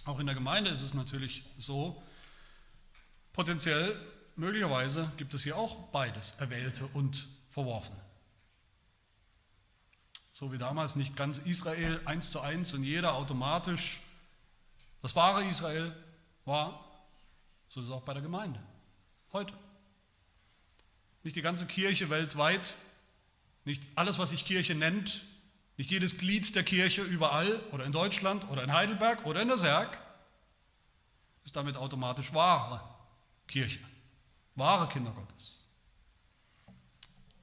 Auch 0.04 0.18
in 0.18 0.26
der 0.26 0.34
Gemeinde 0.34 0.70
ist 0.70 0.82
es 0.82 0.92
natürlich 0.92 1.44
so, 1.58 2.02
potenziell, 3.32 3.96
möglicherweise 4.36 5.10
gibt 5.16 5.32
es 5.32 5.42
hier 5.42 5.56
auch 5.56 5.88
beides, 5.88 6.32
Erwählte 6.32 6.86
und 6.92 7.28
Verworfene 7.48 8.11
so 10.42 10.50
wie 10.50 10.58
damals 10.58 10.96
nicht 10.96 11.14
ganz 11.14 11.38
Israel 11.38 12.00
eins 12.04 12.32
zu 12.32 12.40
eins 12.40 12.74
und 12.74 12.82
jeder 12.82 13.14
automatisch 13.14 14.00
das 15.00 15.14
wahre 15.14 15.44
Israel 15.44 15.94
war, 16.44 16.84
so 17.68 17.78
ist 17.80 17.86
es 17.86 17.92
auch 17.92 18.02
bei 18.02 18.12
der 18.12 18.22
Gemeinde 18.22 18.60
heute. 19.32 19.54
Nicht 21.22 21.36
die 21.36 21.42
ganze 21.42 21.64
Kirche 21.68 22.10
weltweit, 22.10 22.74
nicht 23.64 23.84
alles, 23.94 24.18
was 24.18 24.30
sich 24.30 24.44
Kirche 24.44 24.74
nennt, 24.74 25.22
nicht 25.76 25.92
jedes 25.92 26.18
Glied 26.18 26.56
der 26.56 26.64
Kirche 26.64 27.02
überall 27.02 27.60
oder 27.70 27.84
in 27.84 27.92
Deutschland 27.92 28.50
oder 28.50 28.64
in 28.64 28.72
Heidelberg 28.72 29.24
oder 29.24 29.42
in 29.42 29.46
der 29.46 29.58
Serg 29.58 30.02
ist 31.44 31.54
damit 31.54 31.76
automatisch 31.76 32.34
wahre 32.34 32.80
Kirche, 33.46 33.78
wahre 34.56 34.88
Kinder 34.88 35.12
Gottes. 35.12 35.62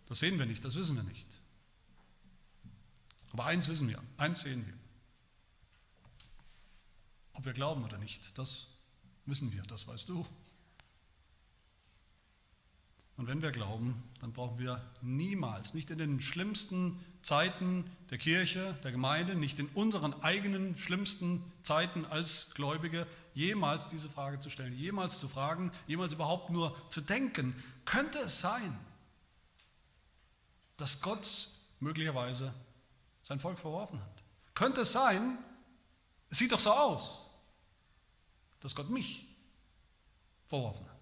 Das 0.10 0.20
sehen 0.20 0.38
wir 0.38 0.46
nicht, 0.46 0.66
das 0.66 0.76
wissen 0.76 0.98
wir 0.98 1.04
nicht. 1.04 1.29
Aber 3.40 3.48
eins 3.48 3.70
wissen 3.70 3.88
wir, 3.88 4.04
eins 4.18 4.42
sehen 4.42 4.68
wir. 4.68 4.74
Ob 7.32 7.46
wir 7.46 7.54
glauben 7.54 7.86
oder 7.86 7.98
nicht, 7.98 8.38
das 8.38 8.68
wissen 9.26 9.54
wir, 9.54 9.64
das 9.64 9.88
weißt 9.88 10.10
du. 10.10 10.28
Und 13.16 13.28
wenn 13.28 13.42
wir 13.42 13.52
glauben, 13.52 14.04
dann 14.20 14.34
brauchen 14.34 14.60
wir 14.60 14.84
niemals, 15.02 15.74
nicht 15.74 15.90
in 15.90 16.00
den 16.00 16.20
schlimmsten 16.20 17.00
Zeiten 17.22 17.90
der 18.10 18.18
Kirche, 18.18 18.78
der 18.84 18.92
Gemeinde, 18.92 19.36
nicht 19.36 19.58
in 19.58 19.68
unseren 19.68 20.22
eigenen 20.22 20.78
schlimmsten 20.78 21.42
Zeiten 21.64 22.04
als 22.04 22.54
Gläubige, 22.56 23.08
jemals 23.36 23.88
diese 23.88 24.10
Frage 24.10 24.42
zu 24.42 24.50
stellen, 24.50 24.78
jemals 24.78 25.18
zu 25.18 25.30
fragen, 25.30 25.72
jemals 25.88 26.12
überhaupt 26.12 26.50
nur 26.50 26.76
zu 26.90 27.00
denken, 27.00 27.56
könnte 27.86 28.20
es 28.20 28.42
sein, 28.42 28.78
dass 30.76 31.02
Gott 31.02 31.48
möglicherweise 31.80 32.54
sein 33.30 33.40
Volk 33.40 33.60
verworfen 33.60 34.02
hat. 34.02 34.24
Könnte 34.56 34.82
es 34.82 34.92
sein, 34.92 35.38
es 36.32 36.40
sieht 36.40 36.52
doch 36.52 36.60
so 36.60 36.72
aus, 36.72 37.28
dass 38.60 38.76
Gott 38.76 38.90
mich 38.90 39.26
verworfen 40.48 40.86
hat. 40.90 40.98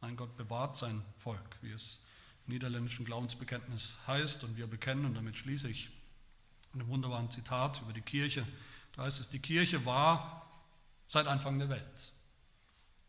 Nein, 0.00 0.16
Gott 0.16 0.36
bewahrt 0.36 0.74
sein 0.74 1.02
Volk, 1.16 1.56
wie 1.62 1.70
es 1.70 2.04
im 2.46 2.54
niederländischen 2.54 3.04
Glaubensbekenntnis 3.04 3.98
heißt. 4.08 4.42
Und 4.42 4.56
wir 4.56 4.66
bekennen, 4.66 5.04
und 5.04 5.14
damit 5.14 5.36
schließe 5.36 5.68
ich 5.68 5.90
mit 6.72 6.82
einem 6.82 6.90
wunderbaren 6.90 7.30
Zitat 7.30 7.80
über 7.80 7.92
die 7.92 8.02
Kirche. 8.02 8.44
Da 8.96 9.04
heißt 9.04 9.20
es, 9.20 9.28
die 9.28 9.38
Kirche 9.38 9.86
war 9.86 10.50
seit 11.06 11.28
Anfang 11.28 11.60
der 11.60 11.68
Welt 11.68 12.12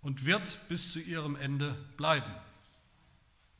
und 0.03 0.25
wird 0.25 0.67
bis 0.69 0.91
zu 0.91 0.99
ihrem 0.99 1.35
Ende 1.35 1.73
bleiben. 1.97 2.31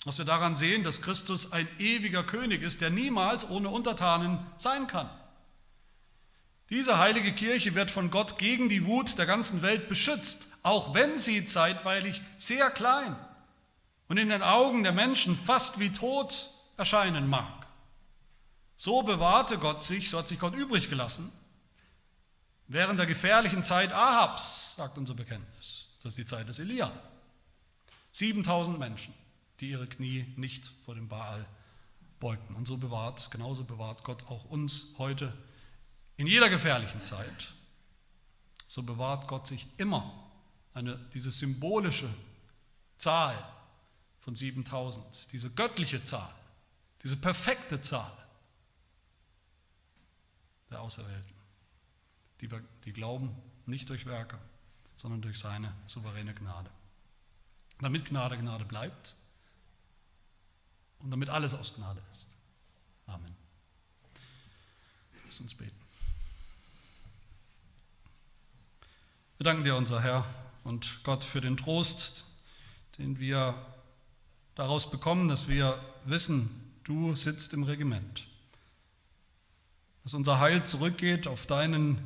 Was 0.06 0.18
wir 0.18 0.26
daran 0.26 0.56
sehen, 0.56 0.84
dass 0.84 1.02
Christus 1.02 1.54
ein 1.54 1.68
ewiger 1.80 2.24
König 2.24 2.62
ist, 2.62 2.82
der 2.82 2.90
niemals 2.90 3.50
ohne 3.50 3.70
Untertanen 3.70 4.46
sein 4.58 4.88
kann. 4.88 5.10
Diese 6.70 6.98
heilige 6.98 7.34
Kirche 7.34 7.76
wird 7.76 7.92
von 7.92 8.10
Gott 8.10 8.38
gegen 8.38 8.68
die 8.68 8.86
Wut 8.86 9.18
der 9.18 9.26
ganzen 9.26 9.62
Welt 9.62 9.88
beschützt, 9.88 10.58
auch 10.64 10.94
wenn 10.94 11.18
sie 11.18 11.46
zeitweilig 11.46 12.22
sehr 12.38 12.70
klein 12.72 13.16
und 14.08 14.18
in 14.18 14.30
den 14.30 14.42
Augen 14.42 14.84
der 14.84 14.92
Menschen 14.92 15.36
fast 15.36 15.80
wie 15.80 15.92
tot 15.92 16.50
erscheinen 16.78 17.28
mag. 17.28 17.68
So 18.76 19.04
bewahrte 19.04 19.58
Gott 19.58 19.84
sich, 19.84 20.10
so 20.10 20.18
hat 20.18 20.28
sich 20.28 20.40
Gott 20.40 20.54
übrig 20.54 20.90
gelassen, 20.90 21.32
während 22.68 23.00
der 23.00 23.06
gefährlichen 23.06 23.64
Zeit 23.64 23.94
Ahabs, 23.94 24.76
sagt 24.76 24.98
unser 24.98 25.14
Bekenntnis, 25.14 25.94
das 26.02 26.14
ist 26.14 26.18
die 26.18 26.26
Zeit 26.26 26.48
des 26.50 26.60
Elia. 26.60 26.92
7000 28.12 28.80
Menschen 28.80 29.14
die 29.60 29.70
ihre 29.70 29.88
Knie 29.88 30.26
nicht 30.36 30.72
vor 30.86 30.96
dem 30.96 31.08
Baal 31.08 31.46
beugten. 32.20 32.56
Und 32.56 32.68
so 32.68 32.78
bewahrt, 32.78 33.30
genauso 33.32 33.64
bewahrt 33.64 34.04
Gott 34.04 34.28
auch 34.28 34.46
uns 34.46 34.96
heute 34.98 35.34
in 36.18 36.28
jeder 36.28 36.50
gefährlichen 36.50 37.04
Zeit. 37.04 37.54
So 38.68 38.84
bewahrt 38.84 39.28
Gott 39.28 39.48
sich 39.48 39.68
immer 39.78 40.32
eine, 40.74 40.98
diese 41.14 41.32
symbolische 41.32 42.10
Zahl 42.96 43.38
von 44.22 44.36
7000, 44.36 45.32
diese 45.34 45.52
göttliche 45.52 46.04
Zahl, 46.04 46.34
diese 47.04 47.18
perfekte 47.18 47.82
Zahl 47.82 48.12
der 50.70 50.82
Auserwählten, 50.82 51.34
die, 52.42 52.50
wir, 52.50 52.64
die 52.86 52.94
glauben 52.94 53.36
nicht 53.66 53.90
durch 53.90 54.06
Werke, 54.06 54.40
sondern 54.98 55.22
durch 55.22 55.38
seine 55.38 55.74
souveräne 55.86 56.34
Gnade. 56.34 56.70
Damit 57.80 58.06
Gnade 58.06 58.38
Gnade 58.38 58.66
bleibt, 58.66 59.16
und 61.04 61.12
damit 61.12 61.30
alles 61.30 61.54
aus 61.54 61.76
Gnade 61.76 62.02
ist. 62.12 62.30
Amen. 63.06 63.36
Lass 65.26 65.40
uns 65.42 65.54
beten. 65.54 65.76
Wir 69.38 69.44
danken 69.44 69.64
dir, 69.64 69.76
unser 69.76 70.02
Herr 70.02 70.26
und 70.64 71.04
Gott, 71.04 71.24
für 71.24 71.42
den 71.42 71.58
Trost, 71.58 72.24
den 72.98 73.20
wir 73.20 73.56
daraus 74.56 74.90
bekommen, 74.90 75.28
dass 75.28 75.50
wir 75.50 75.78
wissen, 76.06 76.74
du 76.86 77.16
sitzt 77.16 77.54
im 77.54 77.64
Regiment. 77.64 78.26
dass 80.04 80.14
unser 80.14 80.40
Heil 80.40 80.66
zurückgeht 80.66 81.28
auf 81.28 81.46
deinen 81.46 81.98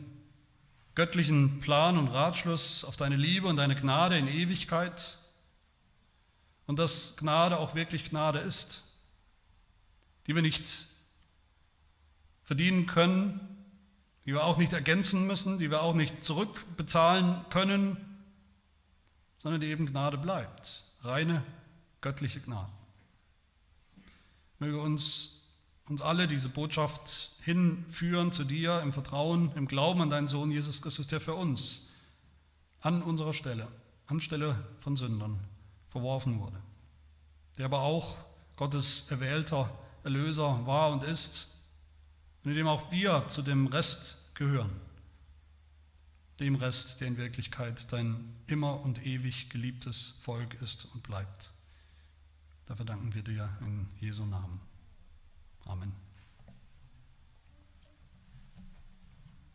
göttlichen 0.96 1.60
Plan 1.60 1.98
und 1.98 2.08
Ratschluss, 2.08 2.84
auf 2.84 2.96
deine 2.96 3.16
Liebe 3.16 3.48
und 3.48 3.58
deine 3.58 3.76
Gnade 3.76 4.18
in 4.18 4.28
Ewigkeit 4.28 5.18
und 6.68 6.80
dass 6.80 7.18
Gnade 7.18 7.58
auch 7.60 7.76
wirklich 7.76 8.04
Gnade 8.10 8.40
ist, 8.40 8.84
die 10.28 10.36
wir 10.36 10.42
nicht 10.42 10.88
verdienen 12.44 12.86
können, 12.86 13.40
die 14.26 14.34
wir 14.34 14.44
auch 14.44 14.58
nicht 14.58 14.74
ergänzen 14.74 15.26
müssen, 15.26 15.58
die 15.58 15.72
wir 15.72 15.82
auch 15.82 15.94
nicht 15.94 16.24
zurückbezahlen 16.24 17.46
können, 17.50 17.98
sondern 19.40 19.62
die 19.62 19.68
eben 19.68 19.86
Gnade 19.86 20.18
bleibt, 20.18 20.84
reine 21.02 21.44
göttliche 22.02 22.42
Gnade. 22.42 22.72
Möge 24.60 24.82
uns, 24.82 25.54
uns 25.88 26.02
alle 26.02 26.28
diese 26.28 26.50
Botschaft 26.50 27.32
hinführen 27.44 28.32
zu 28.32 28.44
dir 28.44 28.82
im 28.82 28.92
Vertrauen, 28.92 29.52
im 29.56 29.68
Glauben 29.68 30.02
an 30.02 30.10
deinen 30.10 30.28
Sohn 30.28 30.52
Jesus 30.52 30.82
Christus, 30.82 31.08
der 31.08 31.22
für 31.22 31.36
uns 31.36 31.94
an 32.82 33.02
unserer 33.02 33.34
Stelle, 33.34 33.68
anstelle 34.08 34.68
von 34.80 34.96
Sündern, 34.96 35.40
verworfen 35.90 36.40
wurde, 36.40 36.62
der 37.58 37.66
aber 37.66 37.82
auch 37.82 38.18
Gottes 38.56 39.10
erwählter 39.12 39.70
Erlöser 40.08 40.66
war 40.66 40.92
und 40.92 41.04
ist, 41.04 41.62
und 42.44 42.52
in 42.52 42.58
dem 42.58 42.68
auch 42.68 42.92
wir 42.92 43.28
zu 43.28 43.42
dem 43.42 43.68
Rest 43.68 44.34
gehören, 44.36 44.72
dem 46.40 46.56
Rest, 46.56 47.02
der 47.02 47.10
in 47.10 47.18
Wirklichkeit 47.18 47.92
dein 47.92 48.34
immer 48.48 48.80
und 48.80 49.06
ewig 49.06 49.50
geliebtes 49.50 50.18
Volk 50.22 50.54
ist 50.62 50.86
und 50.94 51.04
bleibt. 51.04 51.54
Dafür 52.68 52.86
danken 52.86 53.14
wir 53.14 53.22
dir 53.22 53.50
in 53.60 53.90
Jesu 54.00 54.26
Namen. 54.26 54.62
Amen. 55.66 56.07